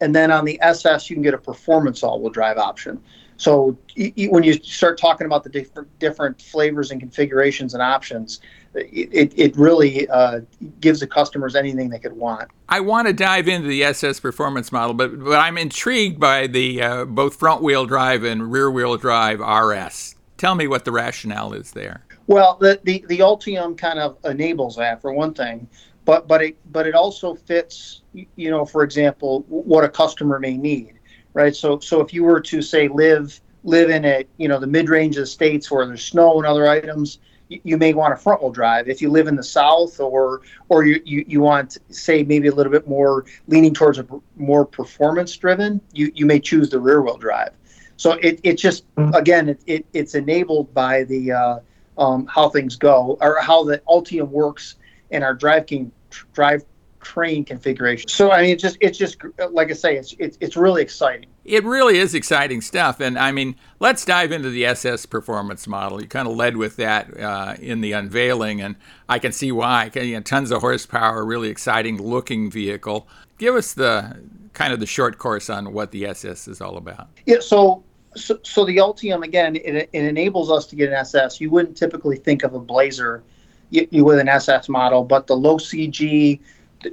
And 0.00 0.14
then 0.14 0.30
on 0.30 0.44
the 0.44 0.60
SS, 0.60 1.08
you 1.08 1.16
can 1.16 1.22
get 1.22 1.32
a 1.32 1.38
performance 1.38 2.02
all 2.02 2.20
wheel 2.20 2.30
drive 2.30 2.58
option. 2.58 3.00
So 3.38 3.78
when 3.96 4.42
you 4.42 4.54
start 4.54 4.98
talking 4.98 5.26
about 5.26 5.44
the 5.44 5.50
different 5.50 5.98
different 5.98 6.40
flavors 6.40 6.90
and 6.90 7.00
configurations 7.00 7.74
and 7.74 7.82
options, 7.82 8.40
it, 8.76 9.32
it 9.36 9.56
really 9.56 10.08
uh, 10.08 10.40
gives 10.80 11.00
the 11.00 11.06
customers 11.06 11.56
anything 11.56 11.90
they 11.90 11.98
could 11.98 12.12
want. 12.12 12.50
I 12.68 12.80
want 12.80 13.06
to 13.08 13.12
dive 13.12 13.48
into 13.48 13.68
the 13.68 13.84
SS 13.84 14.20
performance 14.20 14.72
model, 14.72 14.94
but 14.94 15.22
but 15.22 15.38
I'm 15.38 15.58
intrigued 15.58 16.20
by 16.20 16.46
the 16.46 16.82
uh, 16.82 17.04
both 17.04 17.36
front 17.36 17.62
wheel 17.62 17.86
drive 17.86 18.24
and 18.24 18.50
rear 18.52 18.70
wheel 18.70 18.96
drive 18.96 19.40
RS. 19.40 20.14
Tell 20.36 20.54
me 20.54 20.66
what 20.66 20.84
the 20.84 20.92
rationale 20.92 21.52
is 21.52 21.72
there. 21.72 22.04
Well, 22.26 22.58
the 22.60 22.80
the, 22.84 23.04
the 23.08 23.20
Ultium 23.20 23.76
kind 23.76 23.98
of 23.98 24.18
enables 24.24 24.76
that 24.76 25.00
for 25.00 25.12
one 25.12 25.34
thing, 25.34 25.68
but 26.04 26.28
but 26.28 26.42
it 26.42 26.56
but 26.72 26.86
it 26.86 26.94
also 26.94 27.34
fits 27.34 28.02
you 28.12 28.50
know 28.50 28.64
for 28.64 28.82
example 28.82 29.44
what 29.48 29.84
a 29.84 29.88
customer 29.88 30.38
may 30.38 30.56
need 30.56 30.96
right? 31.36 31.54
So 31.54 31.78
so 31.78 32.00
if 32.00 32.12
you 32.14 32.24
were 32.24 32.40
to 32.40 32.62
say 32.62 32.88
live 32.88 33.40
live 33.62 33.90
in 33.90 34.04
a 34.04 34.24
you 34.38 34.48
know 34.48 34.58
the 34.58 34.66
mid 34.66 34.88
range 34.88 35.16
of 35.16 35.22
the 35.22 35.26
states 35.26 35.70
where 35.70 35.86
there's 35.86 36.02
snow 36.02 36.38
and 36.38 36.46
other 36.46 36.66
items, 36.66 37.18
you, 37.48 37.76
may 37.76 37.94
want 37.94 38.12
a 38.12 38.16
front 38.16 38.42
wheel 38.42 38.50
drive. 38.50 38.88
If 38.88 39.00
you 39.00 39.10
live 39.10 39.28
in 39.28 39.36
the 39.36 39.42
south 39.42 40.00
or 40.00 40.42
or 40.68 40.84
you, 40.84 41.00
you, 41.04 41.24
you 41.26 41.40
want 41.40 41.78
say 41.90 42.22
maybe 42.22 42.48
a 42.48 42.54
little 42.54 42.72
bit 42.72 42.88
more 42.88 43.24
leaning 43.46 43.74
towards 43.74 43.98
a 43.98 44.06
more 44.36 44.64
performance 44.64 45.36
driven, 45.36 45.80
you, 45.92 46.10
you 46.14 46.26
may 46.26 46.40
choose 46.40 46.70
the 46.70 46.80
rear 46.80 47.02
wheel 47.02 47.16
drive. 47.16 47.50
So 47.96 48.12
it, 48.12 48.40
it 48.42 48.54
just 48.54 48.84
again 49.14 49.48
it, 49.48 49.60
it 49.66 49.86
it's 49.92 50.14
enabled 50.14 50.72
by 50.74 51.04
the 51.04 51.32
uh, 51.32 51.58
um, 51.98 52.26
how 52.26 52.48
things 52.48 52.76
go 52.76 53.16
or 53.20 53.40
how 53.40 53.64
the 53.64 53.78
Ultium 53.88 54.28
works 54.28 54.76
and 55.10 55.24
our 55.24 55.34
drive 55.34 55.66
king 55.66 55.92
drive 56.32 56.64
train 57.06 57.44
configuration. 57.44 58.08
So 58.08 58.32
I 58.32 58.42
mean, 58.42 58.50
it's 58.50 58.62
just 58.62 58.76
it's 58.80 58.98
just 58.98 59.18
like 59.50 59.70
I 59.70 59.74
say, 59.74 59.96
it's 59.96 60.14
it's 60.18 60.36
it's 60.40 60.56
really 60.56 60.82
exciting. 60.82 61.28
It 61.44 61.62
really 61.62 61.98
is 61.98 62.16
exciting 62.16 62.60
stuff, 62.60 62.98
and 62.98 63.16
I 63.16 63.30
mean, 63.30 63.54
let's 63.78 64.04
dive 64.04 64.32
into 64.32 64.50
the 64.50 64.66
SS 64.66 65.06
performance 65.06 65.68
model. 65.68 66.00
You 66.00 66.08
kind 66.08 66.26
of 66.26 66.34
led 66.34 66.56
with 66.56 66.74
that 66.76 67.18
uh, 67.18 67.54
in 67.60 67.80
the 67.80 67.92
unveiling, 67.92 68.60
and 68.60 68.74
I 69.08 69.20
can 69.20 69.30
see 69.30 69.52
why. 69.52 69.92
You 69.94 70.14
know, 70.14 70.20
tons 70.20 70.50
of 70.50 70.62
horsepower, 70.62 71.24
really 71.24 71.48
exciting 71.48 72.02
looking 72.02 72.50
vehicle. 72.50 73.06
Give 73.38 73.54
us 73.54 73.74
the 73.74 74.20
kind 74.52 74.72
of 74.72 74.80
the 74.80 74.86
short 74.86 75.18
course 75.18 75.48
on 75.48 75.72
what 75.72 75.92
the 75.92 76.06
SS 76.06 76.48
is 76.48 76.60
all 76.60 76.76
about. 76.76 77.08
Yeah, 77.24 77.38
so 77.40 77.84
so, 78.16 78.40
so 78.42 78.64
the 78.64 78.78
Ultium 78.78 79.22
again, 79.22 79.54
it, 79.54 79.88
it 79.92 80.04
enables 80.04 80.50
us 80.50 80.66
to 80.66 80.76
get 80.76 80.88
an 80.88 80.96
SS. 80.96 81.40
You 81.40 81.50
wouldn't 81.50 81.76
typically 81.76 82.16
think 82.16 82.42
of 82.42 82.54
a 82.54 82.58
Blazer 82.58 83.22
you, 83.70 83.86
you 83.90 84.04
with 84.04 84.18
an 84.18 84.28
SS 84.28 84.68
model, 84.68 85.04
but 85.04 85.26
the 85.26 85.36
low 85.36 85.58
CG 85.58 86.40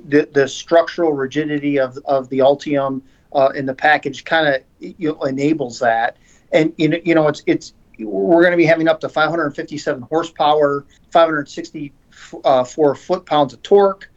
the, 0.08 0.28
the 0.32 0.48
structural 0.48 1.14
rigidity 1.14 1.80
of, 1.80 1.98
of 2.06 2.30
the 2.30 2.40
Ultium 2.40 3.02
uh, 3.34 3.50
in 3.56 3.66
the 3.66 3.74
package 3.74 4.24
kind 4.26 4.48
of 4.48 4.62
you 4.80 5.14
know, 5.14 5.24
enables 5.24 5.80
that. 5.80 6.18
And 6.52 6.74
you 6.78 6.90
know, 6.90 6.98
you 7.04 7.16
know, 7.16 7.28
it's 7.28 7.44
it's 7.48 7.74
we're 8.00 8.42
going 8.42 8.52
to 8.52 8.58
be 8.58 8.66
having 8.66 8.88
up 8.88 9.00
to 9.02 9.10
557 9.10 10.04
horsepower, 10.04 10.86
564 11.12 12.42
uh, 12.44 12.64
foot 12.96 13.26
pounds 13.26 13.54
of 13.54 13.62
torque, 13.64 14.10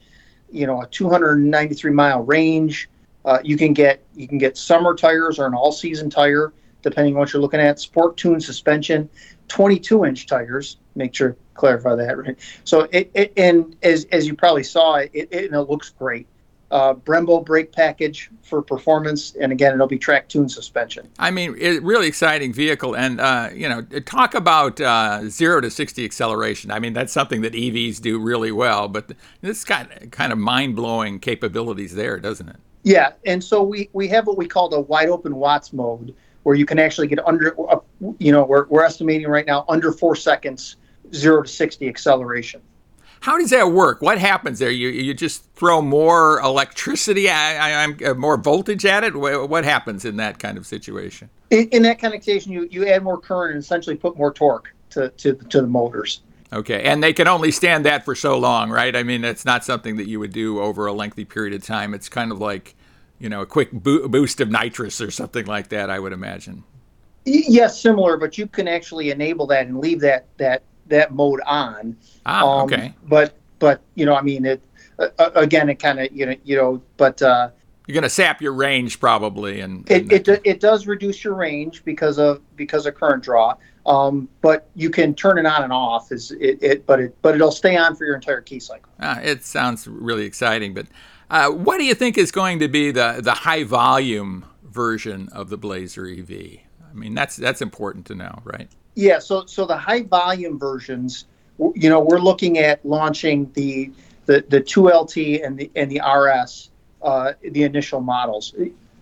you 0.51 0.67
know, 0.67 0.83
a 0.83 0.87
293 0.87 1.93
mile 1.93 2.23
range. 2.23 2.89
Uh, 3.25 3.39
you 3.43 3.57
can 3.57 3.73
get 3.73 4.03
you 4.15 4.29
can 4.29 4.39
get 4.39 4.57
summer 4.57 4.95
tires 4.95 5.39
or 5.39 5.47
an 5.47 5.55
all 5.55 5.73
season 5.73 6.09
tire, 6.09 6.53
depending 6.87 7.15
on 7.15 7.19
what 7.19 7.33
you're 7.33 7.43
looking 7.43 7.61
at. 7.61 7.81
Sport 7.81 8.17
tune 8.17 8.41
suspension, 8.41 9.11
22 9.49 10.05
inch 10.05 10.27
tires. 10.27 10.77
Make 10.95 11.15
sure 11.15 11.37
clarify 11.55 11.97
that 11.97 12.17
right. 12.17 12.39
So 12.65 12.89
it, 12.93 13.11
it 13.13 13.33
and 13.37 13.77
as 13.83 14.07
as 14.13 14.27
you 14.27 14.35
probably 14.35 14.63
saw, 14.63 14.95
it 14.95 15.11
it, 15.13 15.29
it 15.33 15.53
looks 15.53 15.91
great. 15.91 16.27
Uh, 16.69 16.95
Brembo 16.95 17.45
brake 17.45 17.71
package 17.71 18.29
for 18.43 18.61
performance, 18.61 19.37
and 19.41 19.53
again, 19.53 19.73
it'll 19.73 19.87
be 19.87 19.99
track 19.99 20.29
tune 20.29 20.49
suspension. 20.49 21.09
I 21.17 21.31
mean, 21.31 21.55
it, 21.59 21.81
really 21.83 22.09
exciting 22.09 22.53
vehicle, 22.53 22.97
and 22.97 23.21
uh, 23.21 23.51
you 23.55 23.69
know, 23.69 23.83
talk 23.83 24.35
about 24.35 24.81
uh, 24.81 25.29
zero 25.29 25.61
to 25.61 25.71
sixty 25.71 26.05
acceleration. 26.05 26.71
I 26.71 26.79
mean, 26.79 26.93
that's 26.93 27.13
something 27.13 27.43
that 27.43 27.53
EVs 27.53 28.01
do 28.01 28.19
really 28.19 28.53
well, 28.53 28.89
but 28.89 29.13
this 29.43 29.65
got 29.65 29.91
kind 30.11 30.33
of 30.33 30.39
mind 30.39 30.77
blowing 30.77 31.21
capabilities 31.21 31.95
there, 31.95 32.19
doesn't 32.19 32.49
it? 32.49 32.57
Yeah, 32.83 33.13
and 33.25 33.43
so 33.43 33.65
we 33.65 33.89
we 33.93 34.07
have 34.09 34.27
what 34.29 34.37
we 34.37 34.47
call 34.47 34.69
the 34.69 34.81
wide 34.81 35.09
open 35.09 35.37
Watts 35.37 35.73
mode, 35.73 36.15
where 36.47 36.55
you 36.55 36.65
can 36.65 36.79
actually 36.79 37.09
get 37.09 37.19
under, 37.27 37.57
you 38.19 38.31
know, 38.31 38.45
we're 38.45 38.67
we're 38.69 38.85
estimating 38.85 39.27
right 39.27 39.49
now 39.49 39.65
under 39.69 39.91
four 39.91 40.15
seconds 40.15 40.77
zero 41.13 41.43
to 41.43 41.49
60 41.49 41.89
acceleration. 41.89 42.63
How 43.19 43.37
does 43.37 43.51
that 43.51 43.73
work? 43.73 44.01
What 44.01 44.19
happens 44.19 44.61
there? 44.61 44.71
You 44.71 44.91
you 44.91 45.13
just 45.13 45.53
throw 45.55 45.83
more 45.83 46.39
electricity, 46.39 47.29
I, 47.29 47.83
I, 47.83 48.05
uh, 48.05 48.15
more 48.15 48.37
voltage 48.37 48.87
at 48.87 49.03
it. 49.03 49.17
What 49.17 49.65
happens 49.65 50.05
in 50.05 50.19
that 50.19 50.39
kind 50.39 50.57
of 50.57 50.69
situation? 50.69 51.31
In, 51.51 51.69
in 51.71 51.83
that 51.83 51.99
kind 51.99 52.15
of 52.15 52.23
situation, 52.23 52.53
you, 52.53 52.69
you 52.71 52.87
add 52.87 53.03
more 53.03 53.19
current 53.19 53.55
and 53.57 53.61
essentially 53.61 53.97
put 53.97 54.17
more 54.17 54.33
torque 54.33 54.73
to, 54.91 55.09
to 55.09 55.35
to 55.35 55.61
the 55.61 55.67
motors. 55.67 56.21
Okay, 56.53 56.85
and 56.85 57.03
they 57.03 57.13
can 57.13 57.27
only 57.27 57.51
stand 57.51 57.85
that 57.87 58.05
for 58.05 58.15
so 58.15 58.39
long, 58.39 58.71
right? 58.71 58.95
I 58.95 59.03
mean, 59.03 59.25
it's 59.25 59.45
not 59.45 59.65
something 59.65 59.97
that 59.97 60.07
you 60.07 60.21
would 60.21 60.33
do 60.33 60.61
over 60.61 60.87
a 60.87 60.93
lengthy 60.93 61.25
period 61.25 61.55
of 61.55 61.65
time. 61.65 61.93
It's 61.93 62.09
kind 62.09 62.31
of 62.31 62.39
like, 62.39 62.76
you 63.19 63.29
know, 63.29 63.41
a 63.41 63.47
quick 63.47 63.73
bo- 63.73 64.09
boost 64.09 64.41
of 64.41 64.51
nitrous 64.51 65.01
or 65.01 65.11
something 65.11 65.47
like 65.47 65.69
that. 65.69 65.91
I 65.91 65.99
would 65.99 66.13
imagine. 66.13 66.65
Yes, 67.25 67.81
similar, 67.81 68.17
but 68.17 68.39
you 68.39 68.47
can 68.47 68.69
actually 68.69 69.11
enable 69.11 69.47
that 69.49 69.67
and 69.67 69.79
leave 69.79 70.01
that 70.01 70.27
that 70.39 70.63
that 70.87 71.13
mode 71.13 71.41
on. 71.47 71.97
Ah, 72.25 72.61
um, 72.61 72.65
okay. 72.65 72.95
But 73.05 73.35
but 73.59 73.81
you 73.95 74.07
know, 74.07 74.15
I 74.15 74.23
mean, 74.23 74.47
it 74.47 74.63
uh, 74.99 75.31
again, 75.35 75.69
it 75.69 75.77
kind 75.77 75.99
of 76.01 76.13
you 76.13 76.27
know 76.27 76.37
you 76.45 76.57
know, 76.57 76.83
but 76.97 77.21
uh, 77.23 77.51
you're 77.87 77.95
going 77.95 78.03
to 78.03 78.11
sap 78.11 78.43
your 78.43 78.53
range 78.53 78.99
probably, 78.99 79.61
and, 79.61 79.89
and 79.91 80.13
it, 80.13 80.29
it 80.29 80.41
it 80.45 80.61
does 80.61 80.87
reduce 80.87 81.23
your 81.23 81.35
range 81.35 81.85
because 81.85 82.19
of 82.19 82.41
because 82.57 82.87
of 82.87 82.95
current 82.95 83.23
draw. 83.23 83.57
Um, 83.87 84.29
but 84.41 84.69
you 84.75 84.91
can 84.91 85.15
turn 85.15 85.39
it 85.39 85.47
on 85.47 85.63
and 85.63 85.73
off. 85.73 86.11
Is 86.11 86.33
it, 86.33 86.61
it? 86.61 86.87
But 86.87 87.01
it 87.01 87.17
but 87.23 87.37
it'll 87.37 87.53
stay 87.53 87.77
on 87.77 87.95
for 87.95 88.05
your 88.05 88.17
entire 88.17 88.41
key 88.41 88.59
cycle. 88.59 88.91
Ah, 89.01 89.21
it 89.21 89.45
sounds 89.45 89.87
really 89.87 90.25
exciting. 90.25 90.75
But 90.75 90.87
uh, 91.31 91.51
what 91.51 91.79
do 91.79 91.85
you 91.85 91.95
think 91.95 92.19
is 92.19 92.31
going 92.31 92.59
to 92.61 92.69
be 92.69 92.91
the 92.91 93.21
the 93.23 93.33
high 93.33 93.65
volume 93.65 94.45
version 94.65 95.29
of 95.33 95.51
the 95.51 95.57
Blazer 95.57 96.07
EV? 96.07 96.31
I 96.89 96.95
mean, 96.95 97.15
that's 97.15 97.37
that's 97.37 97.61
important 97.61 98.07
to 98.07 98.15
know, 98.15 98.41
right? 98.45 98.69
Yeah, 98.95 99.19
so 99.19 99.45
so 99.47 99.67
the 99.67 99.77
high 99.77 100.03
volume 100.03 100.59
versions, 100.59 101.27
you 101.59 101.91
know, 101.91 102.01
we're 102.01 102.21
looking 102.21 102.59
at 102.59 102.85
launching 102.85 103.51
the 103.53 103.91
the 104.27 104.45
the 104.49 104.61
2LT 104.61 105.45
and 105.45 105.59
the 105.59 105.71
and 105.75 105.91
the 105.91 106.01
RS, 106.01 106.71
uh, 107.03 107.33
the 107.43 107.65
initial 107.65 108.01
models. 108.01 108.55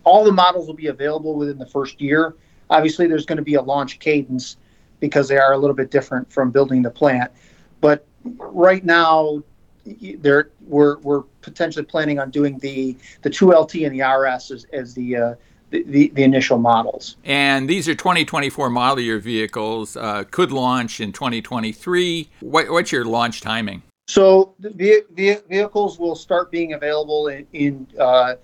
All 0.05 0.25
the 0.25 0.33
models 0.33 0.67
will 0.67 0.75
be 0.75 0.89
available 0.89 1.35
within 1.35 1.59
the 1.59 1.67
first 1.67 2.01
year. 2.01 2.35
Obviously, 2.71 3.07
there's 3.07 3.27
going 3.27 3.37
to 3.37 3.45
be 3.45 3.55
a 3.55 3.63
launch 3.63 3.99
cadence 3.99 4.57
because 5.01 5.29
they 5.29 5.37
are 5.37 5.53
a 5.53 5.59
little 5.59 5.77
bit 5.77 5.91
different 5.91 6.31
from 6.33 6.51
building 6.51 6.83
the 6.83 6.91
plant. 6.91 7.31
But 7.81 8.07
right 8.25 8.85
now, 8.85 9.43
there 10.19 10.51
we're 10.67 10.99
we're 10.99 11.23
potentially 11.43 11.85
planning 11.85 12.19
on 12.19 12.31
doing 12.31 12.59
the 12.59 12.97
the 13.23 13.31
2LT 13.31 13.87
and 13.87 13.99
the 13.99 14.03
RS 14.03 14.51
as, 14.51 14.67
as 14.73 14.95
the 14.95 15.17
uh, 15.17 15.35
the, 15.71 16.11
the, 16.15 16.23
initial 16.23 16.59
models. 16.59 17.17
And 17.25 17.69
these 17.69 17.89
are 17.89 17.97
2024 17.97 18.71
model 18.71 19.01
year 19.01 19.19
vehicles, 19.19 19.97
uh, 19.97 20.23
could 20.31 20.53
launch 20.53 21.01
in 21.01 21.11
2023. 21.11 22.31
What, 22.41 22.71
what's 22.71 22.93
your 22.93 23.05
launch 23.05 23.41
timing? 23.41 23.83
So 24.07 24.55
the, 24.61 25.05
the 25.15 25.43
vehicles 25.49 25.99
will 25.99 26.15
start 26.15 26.53
being 26.53 26.75
available 26.75 27.29
in, 27.29 27.47
in 27.55 27.87
uh, 27.99 28.35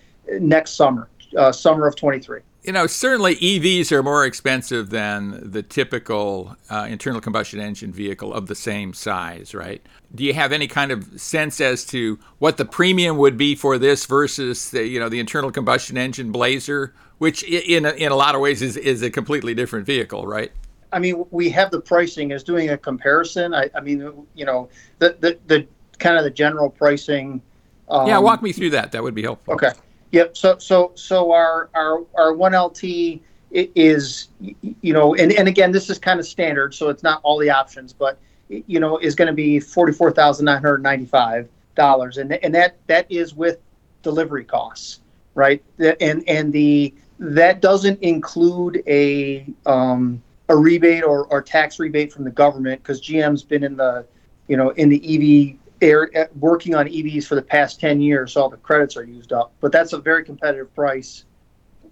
next 0.41 0.73
summer, 0.73 1.09
uh, 1.37 1.53
summer 1.53 1.87
of 1.87 1.95
23. 1.95 2.41
You 2.63 2.73
know, 2.73 2.87
certainly 2.87 3.37
EVs 3.37 3.91
are 3.91 4.03
more 4.03 4.27
expensive 4.27 4.91
than 4.91 5.51
the 5.51 5.63
typical 5.63 6.57
uh, 6.69 6.87
internal 6.89 7.21
combustion 7.21 7.59
engine 7.59 7.93
vehicle 7.93 8.35
of 8.35 8.49
the 8.49 8.55
same 8.55 8.93
size, 8.93 9.55
right? 9.55 9.81
Do 10.15 10.25
you 10.25 10.35
have 10.35 10.53
any 10.53 10.69
kind 10.69 10.93
of 10.93 11.21
sense 11.21 11.61
as 11.61 11.85
to 11.87 12.19
what 12.39 12.59
the 12.59 12.67
premium 12.67 13.17
would 13.17 13.39
be 13.39 13.55
for 13.55 13.79
this 13.79 14.05
versus 14.05 14.71
the, 14.71 14.87
you 14.87 15.01
know, 15.01 15.09
the 15.09 15.21
internal 15.21 15.51
combustion 15.51 15.97
engine 15.97 16.33
Blazer, 16.33 16.93
which 17.19 17.43
in 17.45 17.87
a, 17.87 17.91
in 17.93 18.13
a 18.13 18.17
lot 18.17 18.35
of 18.35 18.43
ways 18.43 18.61
is, 18.61 18.77
is 18.77 19.03
a 19.03 19.11
completely 19.11 19.55
different 19.55 19.87
vehicle, 19.87 20.27
right? 20.27 20.53
I 20.93 20.99
mean, 20.99 21.25
we 21.31 21.49
have 21.51 21.71
the 21.71 21.81
pricing 21.81 22.33
as 22.33 22.43
doing 22.43 22.71
a 22.71 22.77
comparison. 22.77 23.55
I, 23.55 23.71
I 23.75 23.81
mean, 23.81 24.27
you 24.35 24.45
know, 24.45 24.69
the, 24.99 25.17
the, 25.21 25.39
the 25.47 25.67
kind 25.99 26.19
of 26.19 26.25
the 26.25 26.31
general 26.31 26.69
pricing. 26.69 27.41
Um, 27.89 28.07
yeah, 28.07 28.19
walk 28.19 28.43
me 28.43 28.53
through 28.53 28.71
that. 28.71 28.93
That 28.93 29.03
would 29.03 29.15
be 29.15 29.23
helpful. 29.23 29.55
Okay. 29.55 29.71
Yep. 30.13 30.37
So 30.37 30.59
so 30.59 30.93
so 30.95 31.33
our 31.33 31.71
our 31.75 32.05
our 32.17 32.33
one 32.35 32.53
LT 32.53 33.21
is 33.53 34.29
you 34.41 34.93
know 34.93 35.15
and, 35.15 35.33
and 35.33 35.49
again 35.49 35.73
this 35.73 35.91
is 35.91 35.99
kind 35.99 36.21
of 36.21 36.27
standard 36.27 36.73
so 36.73 36.89
it's 36.89 37.03
not 37.03 37.21
all 37.25 37.37
the 37.37 37.51
options 37.51 37.93
but 37.93 38.19
you 38.49 38.79
know 38.79 38.97
is 38.99 39.17
going 39.17 39.27
to 39.27 39.35
be 39.35 39.59
forty 39.59 39.93
four 39.93 40.13
thousand 40.13 40.45
nine 40.45 40.63
hundred 40.63 40.83
ninety 40.83 41.05
five 41.05 41.49
dollars 41.75 42.19
and 42.19 42.33
and 42.33 42.55
that 42.55 42.77
that 42.87 43.11
is 43.11 43.35
with 43.35 43.59
delivery 44.03 44.45
costs 44.45 45.01
right 45.35 45.63
and 46.01 46.23
and 46.29 46.53
the 46.53 46.95
that 47.19 47.61
doesn't 47.61 48.01
include 48.03 48.83
a 48.87 49.47
um, 49.67 50.23
a 50.49 50.57
rebate 50.57 51.05
or, 51.05 51.27
or 51.27 51.43
tax 51.43 51.79
rebate 51.79 52.13
from 52.13 52.25
the 52.25 52.31
government 52.31 52.83
because 52.83 53.01
GM's 53.01 53.43
been 53.43 53.63
in 53.63 53.77
the 53.77 54.07
you 54.49 54.57
know 54.57 54.71
in 54.71 54.89
the 54.89 54.99
EV 54.99 55.60
uh, 55.83 56.27
working 56.39 56.75
on 56.75 56.87
EVs 56.87 57.27
for 57.27 57.35
the 57.35 57.43
past 57.43 57.81
10 57.81 58.01
years, 58.01 58.33
so 58.33 58.41
all 58.43 58.49
the 58.49 58.57
credits 58.59 58.97
are 58.97 59.05
used 59.05 59.33
up. 59.33 59.53
But 59.61 59.73
that's 59.73 59.93
a 59.93 59.99
very 59.99 60.25
competitive 60.25 60.73
price 60.75 61.25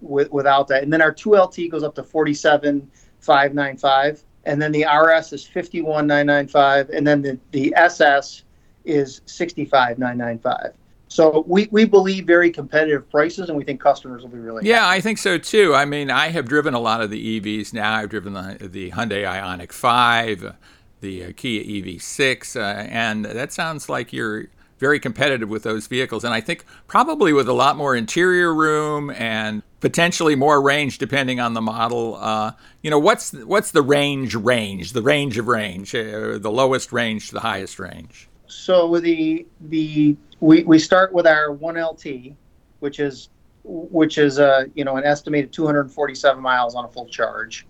with, 0.00 0.30
without 0.30 0.68
that. 0.68 0.82
And 0.82 0.92
then 0.92 1.02
our 1.02 1.12
2LT 1.12 1.70
goes 1.70 1.82
up 1.82 1.94
to 1.96 2.02
47,595. 2.02 4.24
And 4.44 4.62
then 4.62 4.72
the 4.72 4.84
RS 4.84 5.32
is 5.32 5.46
51,995. 5.46 6.90
And 6.90 7.06
then 7.06 7.22
the, 7.22 7.38
the 7.52 7.72
SS 7.76 8.42
is 8.84 9.22
65,995. 9.26 10.74
So 11.08 11.44
we, 11.46 11.68
we 11.70 11.86
believe 11.86 12.26
very 12.26 12.50
competitive 12.50 13.10
prices, 13.10 13.48
and 13.48 13.56
we 13.56 13.64
think 13.64 13.80
customers 13.80 14.22
will 14.22 14.28
be 14.28 14.38
really. 14.38 14.68
Yeah, 14.68 14.84
happy. 14.84 14.98
I 14.98 15.00
think 15.00 15.16
so 15.18 15.38
too. 15.38 15.74
I 15.74 15.86
mean, 15.86 16.10
I 16.10 16.28
have 16.28 16.46
driven 16.46 16.74
a 16.74 16.78
lot 16.78 17.00
of 17.00 17.10
the 17.10 17.40
EVs 17.40 17.72
now. 17.72 17.94
I've 17.94 18.10
driven 18.10 18.34
the, 18.34 18.58
the 18.60 18.90
Hyundai 18.90 19.24
Ioniq 19.24 19.72
5 19.72 20.54
the 21.00 21.24
uh, 21.24 21.32
Kia 21.36 21.62
EV6, 21.62 22.56
uh, 22.56 22.88
and 22.90 23.24
that 23.24 23.52
sounds 23.52 23.88
like 23.88 24.12
you're 24.12 24.48
very 24.78 25.00
competitive 25.00 25.48
with 25.48 25.62
those 25.62 25.86
vehicles. 25.86 26.24
And 26.24 26.32
I 26.32 26.40
think 26.40 26.64
probably 26.86 27.32
with 27.32 27.48
a 27.48 27.52
lot 27.52 27.76
more 27.76 27.96
interior 27.96 28.54
room 28.54 29.10
and 29.10 29.62
potentially 29.80 30.34
more 30.34 30.60
range 30.60 30.98
depending 30.98 31.40
on 31.40 31.54
the 31.54 31.60
model. 31.60 32.16
Uh, 32.16 32.52
you 32.82 32.90
know, 32.90 32.98
what's 32.98 33.32
what's 33.32 33.72
the 33.72 33.82
range 33.82 34.34
range, 34.34 34.92
the 34.92 35.02
range 35.02 35.38
of 35.38 35.48
range, 35.48 35.94
uh, 35.94 36.38
the 36.38 36.50
lowest 36.50 36.92
range 36.92 37.28
to 37.28 37.34
the 37.34 37.40
highest 37.40 37.78
range? 37.78 38.28
So 38.46 38.98
the 38.98 39.46
the 39.60 40.16
we, 40.40 40.62
we 40.64 40.78
start 40.78 41.12
with 41.12 41.26
our 41.26 41.48
1LT, 41.48 42.34
which 42.80 43.00
is 43.00 43.28
which 43.64 44.18
is 44.18 44.38
uh, 44.38 44.64
you 44.74 44.84
know 44.84 44.96
an 44.96 45.04
estimated 45.04 45.52
247 45.52 46.42
miles 46.42 46.74
on 46.74 46.84
a 46.84 46.88
full 46.88 47.06
charge, 47.06 47.66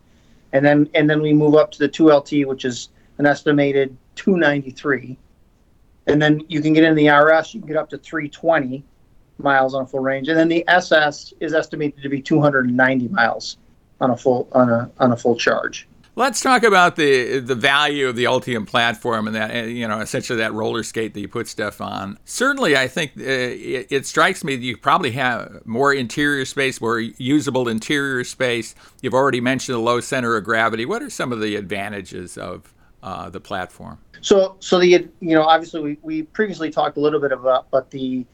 and 0.52 0.64
then 0.64 0.88
and 0.94 1.08
then 1.08 1.20
we 1.20 1.32
move 1.32 1.54
up 1.54 1.72
to 1.72 1.78
the 1.78 1.88
2LT, 1.88 2.46
which 2.46 2.64
is 2.64 2.90
an 3.18 3.26
estimated 3.26 3.96
293. 4.16 5.18
And 6.06 6.22
then 6.22 6.40
you 6.48 6.62
can 6.62 6.72
get 6.72 6.84
in 6.84 6.94
the 6.94 7.08
RS, 7.08 7.54
you 7.54 7.60
can 7.60 7.68
get 7.68 7.76
up 7.76 7.90
to 7.90 7.98
320 7.98 8.82
miles 9.38 9.74
on 9.74 9.82
a 9.82 9.86
full 9.86 10.00
range. 10.00 10.28
And 10.28 10.38
then 10.38 10.48
the 10.48 10.64
SS 10.68 11.34
is 11.40 11.52
estimated 11.52 12.02
to 12.02 12.08
be 12.08 12.20
290 12.20 13.08
miles 13.08 13.58
on 14.00 14.10
a 14.10 14.16
full 14.16 14.48
on 14.52 14.70
a 14.70 14.90
on 14.98 15.12
a 15.12 15.16
full 15.16 15.36
charge. 15.36 15.86
Let's 16.18 16.40
talk 16.40 16.64
about 16.64 16.96
the 16.96 17.38
the 17.38 17.54
value 17.54 18.08
of 18.08 18.16
the 18.16 18.24
Ultium 18.24 18.66
platform 18.66 19.28
and 19.28 19.36
that 19.36 19.68
you 19.68 19.86
know 19.86 20.00
essentially 20.00 20.38
that 20.38 20.52
roller 20.52 20.82
skate 20.82 21.14
that 21.14 21.20
you 21.20 21.28
put 21.28 21.46
stuff 21.46 21.80
on. 21.80 22.18
Certainly, 22.24 22.76
I 22.76 22.88
think 22.88 23.12
uh, 23.16 23.22
it, 23.22 23.86
it, 23.90 24.06
strikes 24.06 24.42
me 24.42 24.56
that 24.56 24.62
you 24.62 24.76
probably 24.76 25.12
have 25.12 25.64
more 25.64 25.94
interior 25.94 26.44
space, 26.44 26.80
more 26.80 26.98
usable 26.98 27.68
interior 27.68 28.24
space. 28.24 28.74
You've 29.00 29.14
already 29.14 29.40
mentioned 29.40 29.76
the 29.76 29.80
low 29.80 30.00
center 30.00 30.36
of 30.36 30.42
gravity. 30.42 30.84
What 30.84 31.02
are 31.02 31.10
some 31.10 31.32
of 31.32 31.40
the 31.40 31.54
advantages 31.54 32.36
of 32.36 32.74
uh, 33.02 33.30
the 33.30 33.40
platform? 33.40 33.98
So, 34.20 34.56
so 34.60 34.78
the 34.78 34.88
you 34.88 35.08
know 35.20 35.42
obviously 35.42 35.80
we, 35.80 35.98
we 36.02 36.22
previously 36.22 36.70
talked 36.70 36.96
a 36.96 37.00
little 37.00 37.20
bit 37.20 37.32
about, 37.32 37.70
but 37.70 37.90
the 37.90 38.26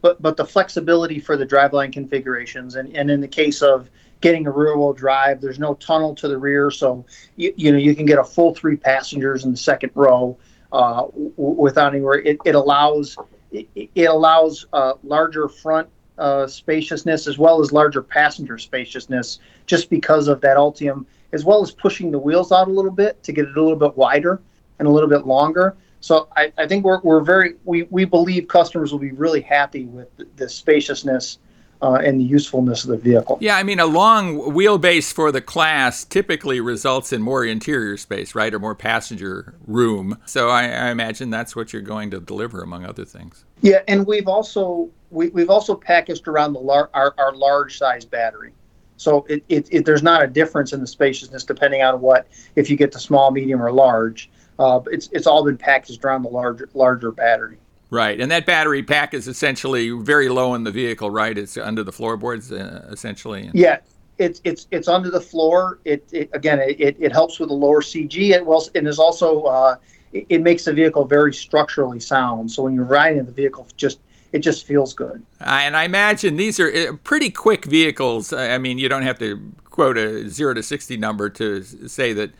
but 0.00 0.20
but 0.20 0.36
the 0.36 0.44
flexibility 0.44 1.18
for 1.18 1.36
the 1.36 1.46
driveline 1.46 1.92
configurations, 1.92 2.76
and 2.76 2.94
and 2.96 3.10
in 3.10 3.20
the 3.20 3.28
case 3.28 3.62
of 3.62 3.90
getting 4.20 4.46
a 4.46 4.50
rear 4.50 4.76
wheel 4.76 4.92
drive, 4.92 5.40
there's 5.40 5.58
no 5.58 5.74
tunnel 5.74 6.14
to 6.16 6.28
the 6.28 6.36
rear, 6.36 6.70
so 6.70 7.04
you, 7.36 7.52
you 7.56 7.72
know 7.72 7.78
you 7.78 7.94
can 7.94 8.06
get 8.06 8.18
a 8.18 8.24
full 8.24 8.54
three 8.54 8.76
passengers 8.76 9.44
in 9.44 9.50
the 9.50 9.56
second 9.56 9.90
row 9.94 10.36
uh, 10.72 11.02
w- 11.02 11.32
without 11.36 11.94
anywhere. 11.94 12.16
It, 12.16 12.38
it 12.44 12.54
allows 12.54 13.16
it, 13.52 13.68
it 13.74 14.04
allows 14.04 14.66
uh, 14.72 14.94
larger 15.04 15.48
front 15.48 15.88
uh, 16.18 16.46
spaciousness 16.46 17.26
as 17.26 17.38
well 17.38 17.60
as 17.60 17.72
larger 17.72 18.02
passenger 18.02 18.58
spaciousness, 18.58 19.38
just 19.66 19.88
because 19.88 20.26
of 20.26 20.40
that 20.40 20.56
Ultium 20.56 21.06
as 21.32 21.44
well 21.44 21.62
as 21.62 21.70
pushing 21.70 22.10
the 22.10 22.18
wheels 22.18 22.52
out 22.52 22.68
a 22.68 22.70
little 22.70 22.90
bit 22.90 23.22
to 23.22 23.32
get 23.32 23.46
it 23.46 23.56
a 23.56 23.62
little 23.62 23.78
bit 23.78 23.96
wider 23.96 24.40
and 24.78 24.88
a 24.88 24.90
little 24.90 25.08
bit 25.08 25.26
longer. 25.26 25.76
So 26.00 26.28
I, 26.36 26.52
I 26.56 26.66
think 26.66 26.84
we're, 26.84 27.00
we're 27.00 27.20
very 27.20 27.54
we, 27.64 27.82
we 27.84 28.04
believe 28.04 28.48
customers 28.48 28.92
will 28.92 29.00
be 29.00 29.12
really 29.12 29.40
happy 29.40 29.84
with 29.86 30.14
the, 30.16 30.26
the 30.36 30.48
spaciousness 30.48 31.38
uh, 31.80 31.94
and 32.04 32.20
the 32.20 32.24
usefulness 32.24 32.84
of 32.84 32.90
the 32.90 32.96
vehicle. 32.96 33.38
Yeah, 33.40 33.56
I 33.56 33.62
mean, 33.62 33.78
a 33.80 33.86
long 33.86 34.36
wheelbase 34.38 35.12
for 35.12 35.30
the 35.30 35.40
class 35.40 36.04
typically 36.04 36.60
results 36.60 37.12
in 37.12 37.22
more 37.22 37.44
interior 37.44 37.96
space, 37.96 38.34
right, 38.34 38.52
or 38.52 38.58
more 38.58 38.74
passenger 38.74 39.54
room. 39.66 40.18
So 40.26 40.48
I, 40.48 40.64
I 40.64 40.90
imagine 40.90 41.30
that's 41.30 41.54
what 41.54 41.72
you're 41.72 41.82
going 41.82 42.10
to 42.10 42.20
deliver, 42.20 42.62
among 42.62 42.84
other 42.84 43.04
things. 43.04 43.44
Yeah, 43.60 43.82
and 43.86 44.06
we've 44.06 44.28
also 44.28 44.90
we, 45.10 45.28
we've 45.28 45.50
also 45.50 45.74
packaged 45.74 46.28
around 46.28 46.52
the 46.52 46.60
lar- 46.60 46.90
our, 46.94 47.14
our 47.18 47.34
large 47.34 47.78
size 47.78 48.04
battery. 48.04 48.52
So 48.98 49.24
it, 49.28 49.42
it, 49.48 49.68
it, 49.70 49.84
there's 49.86 50.02
not 50.02 50.22
a 50.22 50.26
difference 50.26 50.72
in 50.72 50.80
the 50.80 50.86
spaciousness 50.86 51.44
depending 51.44 51.82
on 51.82 52.00
what 52.00 52.26
if 52.56 52.68
you 52.68 52.76
get 52.76 52.92
the 52.92 52.98
small, 52.98 53.30
medium, 53.30 53.62
or 53.62 53.72
large. 53.72 54.28
Uh, 54.58 54.80
it's 54.86 55.08
it's 55.12 55.26
all 55.26 55.44
been 55.44 55.56
packaged 55.56 56.04
around 56.04 56.22
the 56.22 56.28
larger 56.28 56.68
larger 56.74 57.12
battery. 57.12 57.58
Right, 57.90 58.20
and 58.20 58.30
that 58.30 58.44
battery 58.44 58.82
pack 58.82 59.14
is 59.14 59.28
essentially 59.28 59.90
very 59.90 60.28
low 60.28 60.54
in 60.54 60.64
the 60.64 60.70
vehicle, 60.70 61.10
right? 61.10 61.36
It's 61.38 61.56
under 61.56 61.82
the 61.82 61.92
floorboards, 61.92 62.52
uh, 62.52 62.86
essentially. 62.90 63.50
Yeah, 63.54 63.78
it's 64.18 64.40
it's 64.44 64.66
it's 64.70 64.88
under 64.88 65.10
the 65.10 65.20
floor. 65.20 65.78
It, 65.84 66.06
it 66.12 66.28
again, 66.32 66.58
it, 66.60 66.96
it 66.98 67.12
helps 67.12 67.38
with 67.38 67.48
the 67.48 67.54
lower 67.54 67.80
CG. 67.80 68.30
It 68.30 68.44
well, 68.44 68.66
and 68.74 68.86
is 68.86 68.98
also 68.98 69.42
uh, 69.44 69.76
it, 70.12 70.26
it, 70.28 70.42
makes 70.42 70.64
the 70.64 70.72
vehicle 70.72 71.04
very 71.04 71.32
structurally 71.32 72.00
sound. 72.00 72.50
So 72.50 72.64
when 72.64 72.74
you're 72.74 72.84
riding 72.84 73.24
the 73.24 73.32
vehicle, 73.32 73.66
just 73.76 74.00
it 74.32 74.40
just 74.40 74.66
feels 74.66 74.92
good. 74.94 75.24
And 75.40 75.76
I 75.76 75.84
imagine 75.84 76.36
these 76.36 76.60
are 76.60 76.68
uh, 76.68 76.96
pretty 77.04 77.30
quick 77.30 77.64
vehicles. 77.64 78.32
I 78.32 78.58
mean, 78.58 78.78
you 78.78 78.88
don't 78.88 79.02
have 79.02 79.18
to 79.20 79.52
quote 79.64 79.96
a 79.96 80.28
zero 80.28 80.54
to 80.54 80.62
60 80.62 80.96
number 80.96 81.30
to 81.30 81.62
say 81.62 82.12
that, 82.12 82.32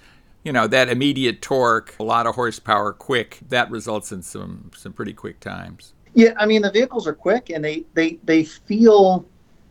you 0.45 0.53
know, 0.53 0.67
that 0.67 0.89
immediate 0.89 1.41
torque, 1.41 1.95
a 1.99 2.03
lot 2.03 2.27
of 2.27 2.35
horsepower, 2.35 2.93
quick, 2.93 3.39
that 3.49 3.71
results 3.71 4.13
in 4.13 4.23
some, 4.23 4.71
some 4.77 4.93
pretty 4.93 5.13
quick 5.13 5.41
times. 5.41 5.95
Yeah, 6.15 6.33
I 6.37 6.47
mean, 6.47 6.63
the 6.63 6.71
vehicles 6.71 7.07
are 7.07 7.15
quick 7.15 7.51
and 7.51 7.65
they, 7.65 7.85
they, 7.95 8.19
they 8.25 8.45
feel. 8.45 9.27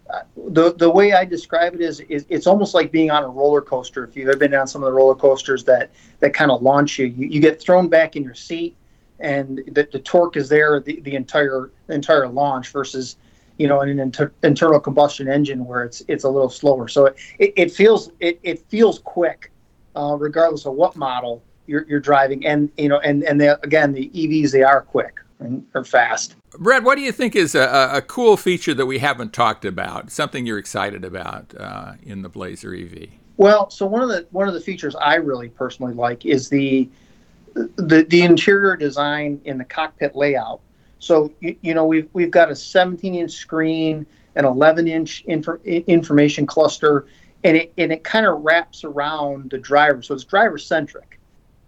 Uh, 0.10 0.22
the 0.52 0.74
the 0.74 0.90
way 0.90 1.12
I 1.12 1.26
describe 1.26 1.74
it 1.74 1.82
is, 1.82 2.00
is 2.00 2.26
it's 2.30 2.48
almost 2.48 2.74
like 2.74 2.94
being 2.94 3.12
on 3.12 3.26
a 3.26 3.28
roller 3.28 3.60
coaster. 3.60 4.06
If 4.06 4.16
you've 4.16 4.30
ever 4.30 4.38
been 4.38 4.54
on 4.54 4.66
some 4.66 4.82
of 4.82 4.86
the 4.86 4.94
roller 4.94 5.16
coasters 5.16 5.66
that 5.66 5.92
that 6.22 6.34
kind 6.34 6.50
of 6.50 6.62
launch 6.62 6.98
you, 6.98 7.08
you, 7.08 7.28
you 7.28 7.42
get 7.42 7.60
thrown 7.60 7.90
back 7.90 8.16
in 8.16 8.24
your 8.24 8.34
seat 8.34 8.78
and 9.20 9.62
the, 9.68 9.88
the 9.92 10.00
torque 10.00 10.38
is 10.38 10.50
there 10.50 10.80
the, 10.80 11.00
the 11.02 11.16
entire 11.16 11.72
the 11.88 11.94
entire 11.94 12.28
launch 12.28 12.70
versus 12.70 13.18
you 13.58 13.68
know 13.68 13.82
in 13.82 13.90
an 13.90 14.00
inter- 14.00 14.32
internal 14.44 14.80
combustion 14.80 15.28
engine 15.28 15.66
where 15.66 15.84
it's 15.84 16.02
it's 16.08 16.24
a 16.24 16.30
little 16.30 16.50
slower. 16.50 16.88
So 16.88 17.06
it, 17.06 17.18
it, 17.40 17.54
it 17.56 17.72
feels 17.72 18.12
it, 18.20 18.40
it 18.44 18.68
feels 18.68 19.00
quick 19.00 19.52
uh, 19.96 20.16
regardless 20.18 20.66
of 20.66 20.74
what 20.74 20.96
model 20.96 21.44
you're, 21.66 21.86
you're 21.88 22.00
driving. 22.00 22.46
And 22.46 22.72
you 22.78 22.90
know 22.90 23.00
and 23.00 23.24
and 23.24 23.40
the, 23.42 23.60
again 23.64 23.94
the 23.94 24.10
evs 24.10 24.52
they 24.52 24.64
are 24.64 24.82
quick 24.82 25.20
and 25.40 25.66
are 25.74 25.84
fast. 25.84 26.36
Brett 26.60 26.84
what 26.84 26.96
do 26.96 27.02
you 27.02 27.12
think 27.12 27.36
is 27.36 27.56
a, 27.56 27.90
a 27.94 28.02
cool 28.02 28.38
feature 28.38 28.74
that 28.74 28.86
we 28.86 29.00
haven't 29.00 29.34
talked 29.34 29.66
about 29.66 30.12
something 30.12 30.46
you're 30.46 30.58
excited 30.58 31.04
about 31.04 31.54
uh, 31.60 31.94
in 32.02 32.22
the 32.22 32.30
blazer 32.30 32.74
ev 32.74 32.96
well 33.36 33.70
so 33.70 33.86
one 33.86 34.02
of 34.02 34.10
the 34.10 34.26
one 34.32 34.48
of 34.48 34.56
the 34.56 34.62
features 34.62 34.96
i 34.96 35.16
really 35.16 35.50
personally 35.50 35.94
like 35.94 36.26
is 36.26 36.50
the 36.50 36.90
the 37.76 38.06
the 38.08 38.22
interior 38.22 38.76
design 38.76 39.42
in 39.46 39.58
the 39.58 39.66
cockpit 39.66 40.16
layout. 40.16 40.62
So 41.00 41.32
you, 41.40 41.56
you 41.62 41.74
know 41.74 41.86
we've 41.86 42.10
we've 42.14 42.32
got 42.32 42.52
a 42.52 42.56
17 42.56 43.16
inch 43.16 43.32
screen, 43.32 44.06
an 44.36 44.46
11 44.46 44.88
inch 44.88 45.26
infor, 45.28 45.64
information 45.88 46.46
cluster, 46.46 47.08
and 47.44 47.58
it 47.58 47.74
and 47.78 47.92
it 47.92 48.04
kind 48.04 48.26
of 48.26 48.42
wraps 48.42 48.84
around 48.84 49.52
the 49.52 49.58
driver. 49.58 50.02
So 50.02 50.16
it's 50.16 50.24
driver 50.24 50.58
centric, 50.58 51.20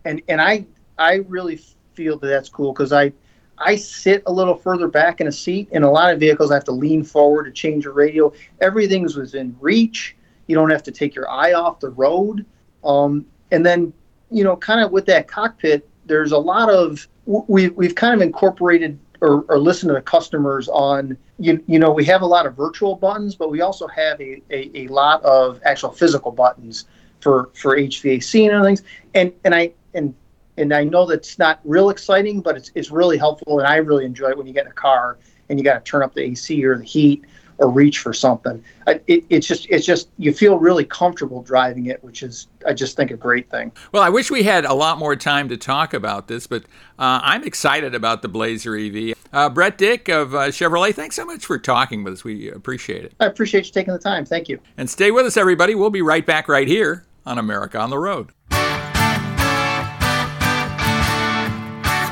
and 0.05 0.21
and 0.27 0.41
I 0.41 0.65
I 0.97 1.15
really 1.27 1.61
feel 1.93 2.17
that 2.19 2.27
that's 2.27 2.49
cool 2.49 2.73
because 2.73 2.93
I 2.93 3.11
I 3.57 3.75
sit 3.75 4.23
a 4.25 4.31
little 4.31 4.55
further 4.55 4.87
back 4.87 5.21
in 5.21 5.27
a 5.27 5.31
seat. 5.31 5.69
In 5.71 5.83
a 5.83 5.91
lot 5.91 6.13
of 6.13 6.19
vehicles, 6.19 6.51
I 6.51 6.55
have 6.55 6.63
to 6.65 6.71
lean 6.71 7.03
forward 7.03 7.45
to 7.45 7.51
change 7.51 7.85
a 7.85 7.91
radio. 7.91 8.31
Everything's 8.61 9.15
within 9.15 9.55
reach. 9.59 10.15
You 10.47 10.55
don't 10.55 10.69
have 10.69 10.83
to 10.83 10.91
take 10.91 11.13
your 11.13 11.29
eye 11.29 11.53
off 11.53 11.79
the 11.79 11.89
road. 11.89 12.45
Um, 12.83 13.25
and 13.51 13.65
then, 13.65 13.93
you 14.31 14.43
know, 14.43 14.55
kind 14.55 14.81
of 14.81 14.91
with 14.91 15.05
that 15.07 15.27
cockpit, 15.27 15.87
there's 16.05 16.31
a 16.31 16.37
lot 16.37 16.69
of 16.69 17.07
we 17.25 17.69
we've 17.69 17.95
kind 17.95 18.13
of 18.13 18.21
incorporated 18.21 18.99
or, 19.21 19.41
or 19.49 19.59
listened 19.59 19.89
to 19.89 19.93
the 19.93 20.01
customers 20.01 20.67
on 20.69 21.17
you, 21.37 21.63
you 21.67 21.77
know 21.77 21.91
we 21.91 22.05
have 22.05 22.21
a 22.21 22.25
lot 22.25 22.45
of 22.45 22.55
virtual 22.55 22.95
buttons, 22.95 23.35
but 23.35 23.49
we 23.49 23.61
also 23.61 23.87
have 23.87 24.19
a, 24.19 24.41
a, 24.49 24.71
a 24.75 24.87
lot 24.87 25.21
of 25.23 25.59
actual 25.63 25.91
physical 25.91 26.31
buttons 26.31 26.85
for 27.19 27.49
for 27.53 27.77
HVAC 27.77 28.45
and 28.45 28.55
other 28.55 28.65
things. 28.65 28.83
And 29.13 29.33
and 29.43 29.53
I 29.53 29.73
and 29.93 30.15
and 30.57 30.73
I 30.73 30.83
know 30.83 31.05
that's 31.05 31.39
not 31.39 31.59
real 31.63 31.89
exciting, 31.89 32.41
but 32.41 32.57
it's 32.57 32.71
it's 32.75 32.91
really 32.91 33.17
helpful, 33.17 33.59
and 33.59 33.67
I 33.67 33.77
really 33.77 34.05
enjoy 34.05 34.29
it 34.29 34.37
when 34.37 34.47
you 34.47 34.53
get 34.53 34.65
in 34.65 34.71
a 34.71 34.75
car 34.75 35.17
and 35.49 35.57
you 35.57 35.65
got 35.65 35.83
to 35.83 35.91
turn 35.91 36.03
up 36.03 36.13
the 36.13 36.21
AC 36.21 36.63
or 36.63 36.77
the 36.77 36.83
heat 36.83 37.25
or 37.59 37.69
reach 37.69 37.99
for 37.99 38.13
something. 38.13 38.63
It, 38.87 39.23
it's 39.29 39.45
just 39.45 39.67
it's 39.69 39.85
just 39.85 40.09
you 40.17 40.33
feel 40.33 40.57
really 40.57 40.85
comfortable 40.85 41.43
driving 41.43 41.87
it, 41.87 42.03
which 42.03 42.23
is 42.23 42.47
I 42.65 42.73
just 42.73 42.95
think 42.95 43.11
a 43.11 43.17
great 43.17 43.49
thing. 43.49 43.71
Well, 43.91 44.01
I 44.01 44.09
wish 44.09 44.31
we 44.31 44.43
had 44.43 44.65
a 44.65 44.73
lot 44.73 44.97
more 44.97 45.15
time 45.15 45.49
to 45.49 45.57
talk 45.57 45.93
about 45.93 46.27
this, 46.27 46.47
but 46.47 46.63
uh, 46.97 47.19
I'm 47.21 47.43
excited 47.43 47.93
about 47.93 48.21
the 48.21 48.27
Blazer 48.27 48.75
EV. 48.75 49.15
Uh, 49.31 49.49
Brett 49.49 49.77
Dick 49.77 50.09
of 50.09 50.33
uh, 50.33 50.47
Chevrolet, 50.47 50.93
thanks 50.93 51.15
so 51.15 51.25
much 51.25 51.45
for 51.45 51.59
talking 51.59 52.03
with 52.03 52.13
us. 52.13 52.23
We 52.23 52.49
appreciate 52.49 53.05
it. 53.05 53.13
I 53.19 53.25
appreciate 53.25 53.65
you 53.65 53.71
taking 53.71 53.93
the 53.93 53.99
time. 53.99 54.25
Thank 54.25 54.49
you. 54.49 54.59
And 54.77 54.89
stay 54.89 55.11
with 55.11 55.25
us, 55.25 55.37
everybody. 55.37 55.75
We'll 55.75 55.89
be 55.89 56.01
right 56.01 56.25
back 56.25 56.47
right 56.47 56.67
here 56.67 57.05
on 57.25 57.37
America 57.37 57.77
on 57.77 57.89
the 57.89 57.99
Road. 57.99 58.31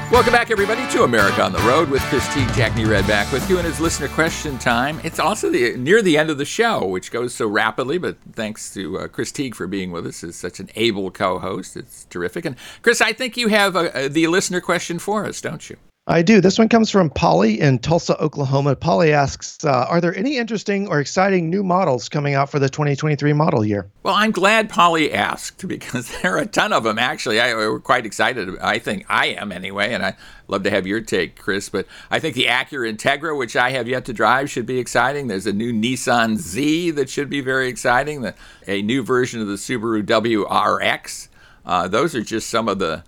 Welcome 0.09 0.31
back, 0.31 0.51
everybody, 0.51 0.87
to 0.91 1.03
America 1.03 1.43
on 1.43 1.51
the 1.51 1.59
Road 1.59 1.89
with 1.89 2.01
Chris 2.03 2.25
Teague, 2.33 2.47
Jack 2.53 2.71
Nerad 2.71 3.05
back 3.09 3.29
with 3.33 3.49
you, 3.49 3.57
and 3.57 3.67
it's 3.67 3.81
listener 3.81 4.07
question 4.07 4.57
time. 4.57 5.01
It's 5.03 5.19
also 5.19 5.49
the 5.49 5.75
near 5.75 6.01
the 6.01 6.17
end 6.17 6.29
of 6.29 6.37
the 6.37 6.45
show, 6.45 6.85
which 6.85 7.11
goes 7.11 7.35
so 7.35 7.45
rapidly, 7.45 7.97
but 7.97 8.15
thanks 8.31 8.73
to 8.73 8.99
uh, 8.99 9.07
Chris 9.09 9.33
Teague 9.33 9.53
for 9.53 9.67
being 9.67 9.91
with 9.91 10.07
us 10.07 10.23
as 10.23 10.37
such 10.37 10.61
an 10.61 10.69
able 10.75 11.11
co-host. 11.11 11.75
It's 11.75 12.05
terrific. 12.05 12.45
And 12.45 12.55
Chris, 12.83 13.01
I 13.01 13.11
think 13.11 13.35
you 13.35 13.49
have 13.49 13.75
a, 13.75 14.05
a, 14.05 14.07
the 14.07 14.27
listener 14.27 14.61
question 14.61 14.97
for 14.97 15.25
us, 15.25 15.41
don't 15.41 15.69
you? 15.69 15.75
I 16.09 16.21
do. 16.21 16.39
This 16.39 16.57
one 16.57 16.69
comes 16.69 16.89
from 16.89 17.09
Polly 17.09 17.59
in 17.59 17.79
Tulsa, 17.79 18.17
Oklahoma. 18.21 18.77
Polly 18.77 19.11
asks 19.11 19.65
uh, 19.65 19.87
Are 19.89 19.99
there 19.99 20.15
any 20.15 20.37
interesting 20.37 20.87
or 20.87 21.01
exciting 21.01 21.49
new 21.49 21.63
models 21.63 22.07
coming 22.07 22.33
out 22.33 22.49
for 22.49 22.59
the 22.59 22.69
2023 22.69 23.33
model 23.33 23.65
year? 23.65 23.89
Well, 24.03 24.15
I'm 24.15 24.31
glad 24.31 24.69
Polly 24.69 25.11
asked 25.11 25.67
because 25.67 26.09
there 26.21 26.35
are 26.35 26.39
a 26.39 26.45
ton 26.45 26.71
of 26.71 26.85
them, 26.85 26.97
actually. 26.97 27.41
I, 27.41 27.53
we're 27.53 27.81
quite 27.81 28.05
excited. 28.05 28.57
I 28.59 28.79
think 28.79 29.05
I 29.09 29.27
am 29.27 29.51
anyway, 29.51 29.93
and 29.93 30.05
I 30.05 30.15
love 30.47 30.63
to 30.63 30.69
have 30.69 30.87
your 30.87 31.01
take, 31.01 31.37
Chris. 31.37 31.67
But 31.67 31.87
I 32.09 32.19
think 32.19 32.35
the 32.35 32.45
Acura 32.45 32.89
Integra, 32.89 33.37
which 33.37 33.57
I 33.57 33.71
have 33.71 33.89
yet 33.89 34.05
to 34.05 34.13
drive, 34.13 34.49
should 34.49 34.65
be 34.65 34.79
exciting. 34.79 35.27
There's 35.27 35.45
a 35.45 35.51
new 35.51 35.73
Nissan 35.73 36.37
Z 36.37 36.91
that 36.91 37.09
should 37.09 37.29
be 37.29 37.41
very 37.41 37.67
exciting, 37.67 38.21
the, 38.21 38.33
a 38.65 38.81
new 38.81 39.03
version 39.03 39.41
of 39.41 39.47
the 39.47 39.55
Subaru 39.55 40.03
WRX. 40.03 41.27
Uh, 41.65 41.89
those 41.89 42.15
are 42.15 42.23
just 42.23 42.49
some 42.49 42.69
of 42.69 42.79
the 42.79 43.03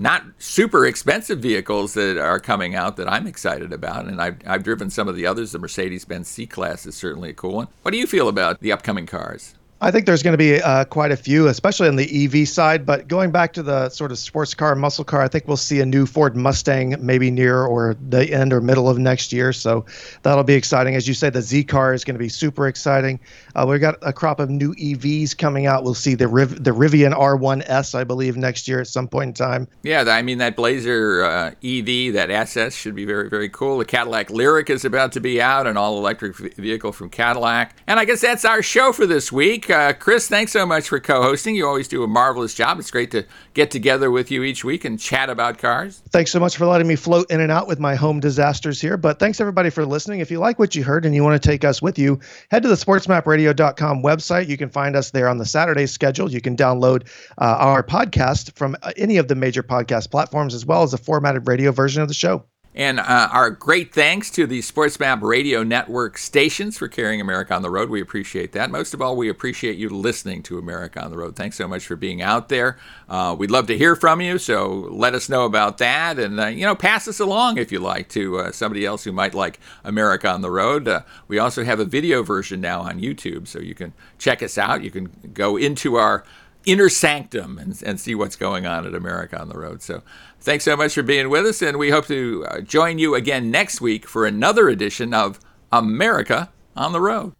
not 0.00 0.24
super 0.38 0.86
expensive 0.86 1.40
vehicles 1.40 1.94
that 1.94 2.16
are 2.16 2.40
coming 2.40 2.74
out 2.74 2.96
that 2.96 3.08
I'm 3.08 3.26
excited 3.26 3.72
about. 3.72 4.06
And 4.06 4.20
I've, 4.20 4.38
I've 4.46 4.62
driven 4.62 4.90
some 4.90 5.08
of 5.08 5.16
the 5.16 5.26
others. 5.26 5.52
The 5.52 5.58
Mercedes 5.58 6.04
Benz 6.04 6.28
C 6.28 6.46
Class 6.46 6.86
is 6.86 6.94
certainly 6.94 7.30
a 7.30 7.34
cool 7.34 7.54
one. 7.54 7.68
What 7.82 7.92
do 7.92 7.98
you 7.98 8.06
feel 8.06 8.28
about 8.28 8.60
the 8.60 8.72
upcoming 8.72 9.06
cars? 9.06 9.54
I 9.82 9.90
think 9.90 10.04
there's 10.04 10.22
going 10.22 10.34
to 10.34 10.38
be 10.38 10.60
uh, 10.60 10.84
quite 10.84 11.10
a 11.10 11.16
few, 11.16 11.48
especially 11.48 11.88
on 11.88 11.96
the 11.96 12.24
EV 12.24 12.46
side. 12.46 12.84
But 12.84 13.08
going 13.08 13.30
back 13.30 13.54
to 13.54 13.62
the 13.62 13.88
sort 13.88 14.12
of 14.12 14.18
sports 14.18 14.52
car, 14.52 14.74
muscle 14.74 15.04
car, 15.04 15.22
I 15.22 15.28
think 15.28 15.48
we'll 15.48 15.56
see 15.56 15.80
a 15.80 15.86
new 15.86 16.04
Ford 16.04 16.36
Mustang 16.36 16.94
maybe 17.00 17.30
near 17.30 17.64
or 17.64 17.96
the 18.10 18.30
end 18.30 18.52
or 18.52 18.60
middle 18.60 18.90
of 18.90 18.98
next 18.98 19.32
year. 19.32 19.54
So 19.54 19.86
that'll 20.22 20.44
be 20.44 20.52
exciting. 20.52 20.96
As 20.96 21.08
you 21.08 21.14
say, 21.14 21.30
the 21.30 21.40
Z 21.40 21.64
car 21.64 21.94
is 21.94 22.04
going 22.04 22.14
to 22.14 22.18
be 22.18 22.28
super 22.28 22.68
exciting. 22.68 23.18
Uh, 23.54 23.64
we've 23.66 23.80
got 23.80 23.96
a 24.02 24.12
crop 24.12 24.38
of 24.38 24.50
new 24.50 24.74
EVs 24.74 25.36
coming 25.36 25.66
out. 25.66 25.82
We'll 25.82 25.94
see 25.94 26.14
the 26.14 26.28
Riv- 26.28 26.62
the 26.62 26.72
Rivian 26.72 27.14
R1S, 27.16 27.94
I 27.94 28.04
believe, 28.04 28.36
next 28.36 28.68
year 28.68 28.80
at 28.80 28.86
some 28.86 29.08
point 29.08 29.28
in 29.28 29.34
time. 29.34 29.66
Yeah, 29.82 30.04
I 30.06 30.20
mean 30.20 30.38
that 30.38 30.56
Blazer 30.56 31.24
uh, 31.24 31.50
EV, 31.64 32.12
that 32.12 32.28
SS 32.30 32.74
should 32.74 32.94
be 32.94 33.06
very 33.06 33.30
very 33.30 33.48
cool. 33.48 33.78
The 33.78 33.86
Cadillac 33.86 34.28
Lyriq 34.28 34.68
is 34.68 34.84
about 34.84 35.12
to 35.12 35.20
be 35.20 35.40
out, 35.40 35.66
an 35.66 35.78
all 35.78 35.96
electric 35.96 36.36
vehicle 36.36 36.92
from 36.92 37.08
Cadillac. 37.08 37.74
And 37.86 37.98
I 37.98 38.04
guess 38.04 38.20
that's 38.20 38.44
our 38.44 38.62
show 38.62 38.92
for 38.92 39.06
this 39.06 39.32
week. 39.32 39.69
Uh, 39.70 39.92
Chris, 39.92 40.28
thanks 40.28 40.52
so 40.52 40.66
much 40.66 40.88
for 40.88 41.00
co 41.00 41.22
hosting. 41.22 41.54
You 41.54 41.66
always 41.66 41.88
do 41.88 42.02
a 42.02 42.08
marvelous 42.08 42.54
job. 42.54 42.78
It's 42.78 42.90
great 42.90 43.10
to 43.12 43.24
get 43.54 43.70
together 43.70 44.10
with 44.10 44.30
you 44.30 44.42
each 44.42 44.64
week 44.64 44.84
and 44.84 44.98
chat 44.98 45.30
about 45.30 45.58
cars. 45.58 46.02
Thanks 46.10 46.30
so 46.30 46.40
much 46.40 46.56
for 46.56 46.66
letting 46.66 46.86
me 46.86 46.96
float 46.96 47.30
in 47.30 47.40
and 47.40 47.52
out 47.52 47.66
with 47.66 47.78
my 47.78 47.94
home 47.94 48.20
disasters 48.20 48.80
here. 48.80 48.96
But 48.96 49.18
thanks 49.18 49.40
everybody 49.40 49.70
for 49.70 49.86
listening. 49.86 50.20
If 50.20 50.30
you 50.30 50.38
like 50.38 50.58
what 50.58 50.74
you 50.74 50.84
heard 50.84 51.04
and 51.06 51.14
you 51.14 51.22
want 51.22 51.40
to 51.40 51.48
take 51.48 51.64
us 51.64 51.80
with 51.80 51.98
you, 51.98 52.20
head 52.50 52.62
to 52.62 52.68
the 52.68 52.74
sportsmapradio.com 52.74 54.02
website. 54.02 54.48
You 54.48 54.56
can 54.56 54.68
find 54.68 54.96
us 54.96 55.10
there 55.10 55.28
on 55.28 55.38
the 55.38 55.46
Saturday 55.46 55.86
schedule. 55.86 56.30
You 56.30 56.40
can 56.40 56.56
download 56.56 57.08
uh, 57.38 57.56
our 57.58 57.82
podcast 57.82 58.56
from 58.56 58.76
uh, 58.82 58.92
any 58.96 59.16
of 59.16 59.28
the 59.28 59.34
major 59.34 59.62
podcast 59.62 60.10
platforms, 60.10 60.54
as 60.54 60.66
well 60.66 60.82
as 60.82 60.92
a 60.94 60.98
formatted 60.98 61.46
radio 61.46 61.72
version 61.72 62.02
of 62.02 62.08
the 62.08 62.14
show. 62.14 62.44
And 62.72 63.00
uh, 63.00 63.28
our 63.32 63.50
great 63.50 63.92
thanks 63.92 64.30
to 64.30 64.46
the 64.46 64.60
SportsMap 64.60 65.22
Radio 65.22 65.64
Network 65.64 66.16
stations 66.16 66.78
for 66.78 66.86
carrying 66.86 67.20
America 67.20 67.52
on 67.52 67.62
the 67.62 67.70
road. 67.70 67.90
We 67.90 68.00
appreciate 68.00 68.52
that. 68.52 68.70
Most 68.70 68.94
of 68.94 69.02
all, 69.02 69.16
we 69.16 69.28
appreciate 69.28 69.76
you 69.76 69.88
listening 69.88 70.44
to 70.44 70.56
America 70.56 71.02
on 71.02 71.10
the 71.10 71.18
road. 71.18 71.34
Thanks 71.34 71.56
so 71.56 71.66
much 71.66 71.84
for 71.84 71.96
being 71.96 72.22
out 72.22 72.48
there. 72.48 72.78
Uh, 73.08 73.34
we'd 73.36 73.50
love 73.50 73.66
to 73.66 73.76
hear 73.76 73.96
from 73.96 74.20
you, 74.20 74.38
so 74.38 74.68
let 74.68 75.14
us 75.14 75.28
know 75.28 75.46
about 75.46 75.78
that. 75.78 76.20
And, 76.20 76.38
uh, 76.38 76.46
you 76.46 76.64
know, 76.64 76.76
pass 76.76 77.08
us 77.08 77.18
along 77.18 77.58
if 77.58 77.72
you 77.72 77.80
like 77.80 78.08
to 78.10 78.38
uh, 78.38 78.52
somebody 78.52 78.86
else 78.86 79.02
who 79.02 79.10
might 79.10 79.34
like 79.34 79.58
America 79.82 80.30
on 80.30 80.40
the 80.40 80.50
road. 80.50 80.86
Uh, 80.86 81.00
we 81.26 81.40
also 81.40 81.64
have 81.64 81.80
a 81.80 81.84
video 81.84 82.22
version 82.22 82.60
now 82.60 82.82
on 82.82 83.00
YouTube, 83.00 83.48
so 83.48 83.58
you 83.58 83.74
can 83.74 83.92
check 84.16 84.44
us 84.44 84.56
out. 84.56 84.84
You 84.84 84.92
can 84.92 85.10
go 85.34 85.56
into 85.56 85.96
our 85.96 86.24
inner 86.66 86.88
sanctum 86.88 87.58
and, 87.58 87.82
and 87.84 87.98
see 87.98 88.14
what's 88.14 88.36
going 88.36 88.66
on 88.66 88.86
at 88.86 88.94
America 88.94 89.40
on 89.40 89.48
the 89.48 89.58
Road. 89.58 89.82
So 89.82 90.02
thanks 90.40 90.64
so 90.64 90.76
much 90.76 90.94
for 90.94 91.02
being 91.02 91.30
with 91.30 91.46
us, 91.46 91.62
and 91.62 91.78
we 91.78 91.90
hope 91.90 92.06
to 92.06 92.46
uh, 92.48 92.60
join 92.60 92.98
you 92.98 93.14
again 93.14 93.50
next 93.50 93.80
week 93.80 94.06
for 94.06 94.26
another 94.26 94.68
edition 94.68 95.14
of 95.14 95.40
America 95.72 96.50
on 96.76 96.92
the 96.92 97.00
Road. 97.00 97.34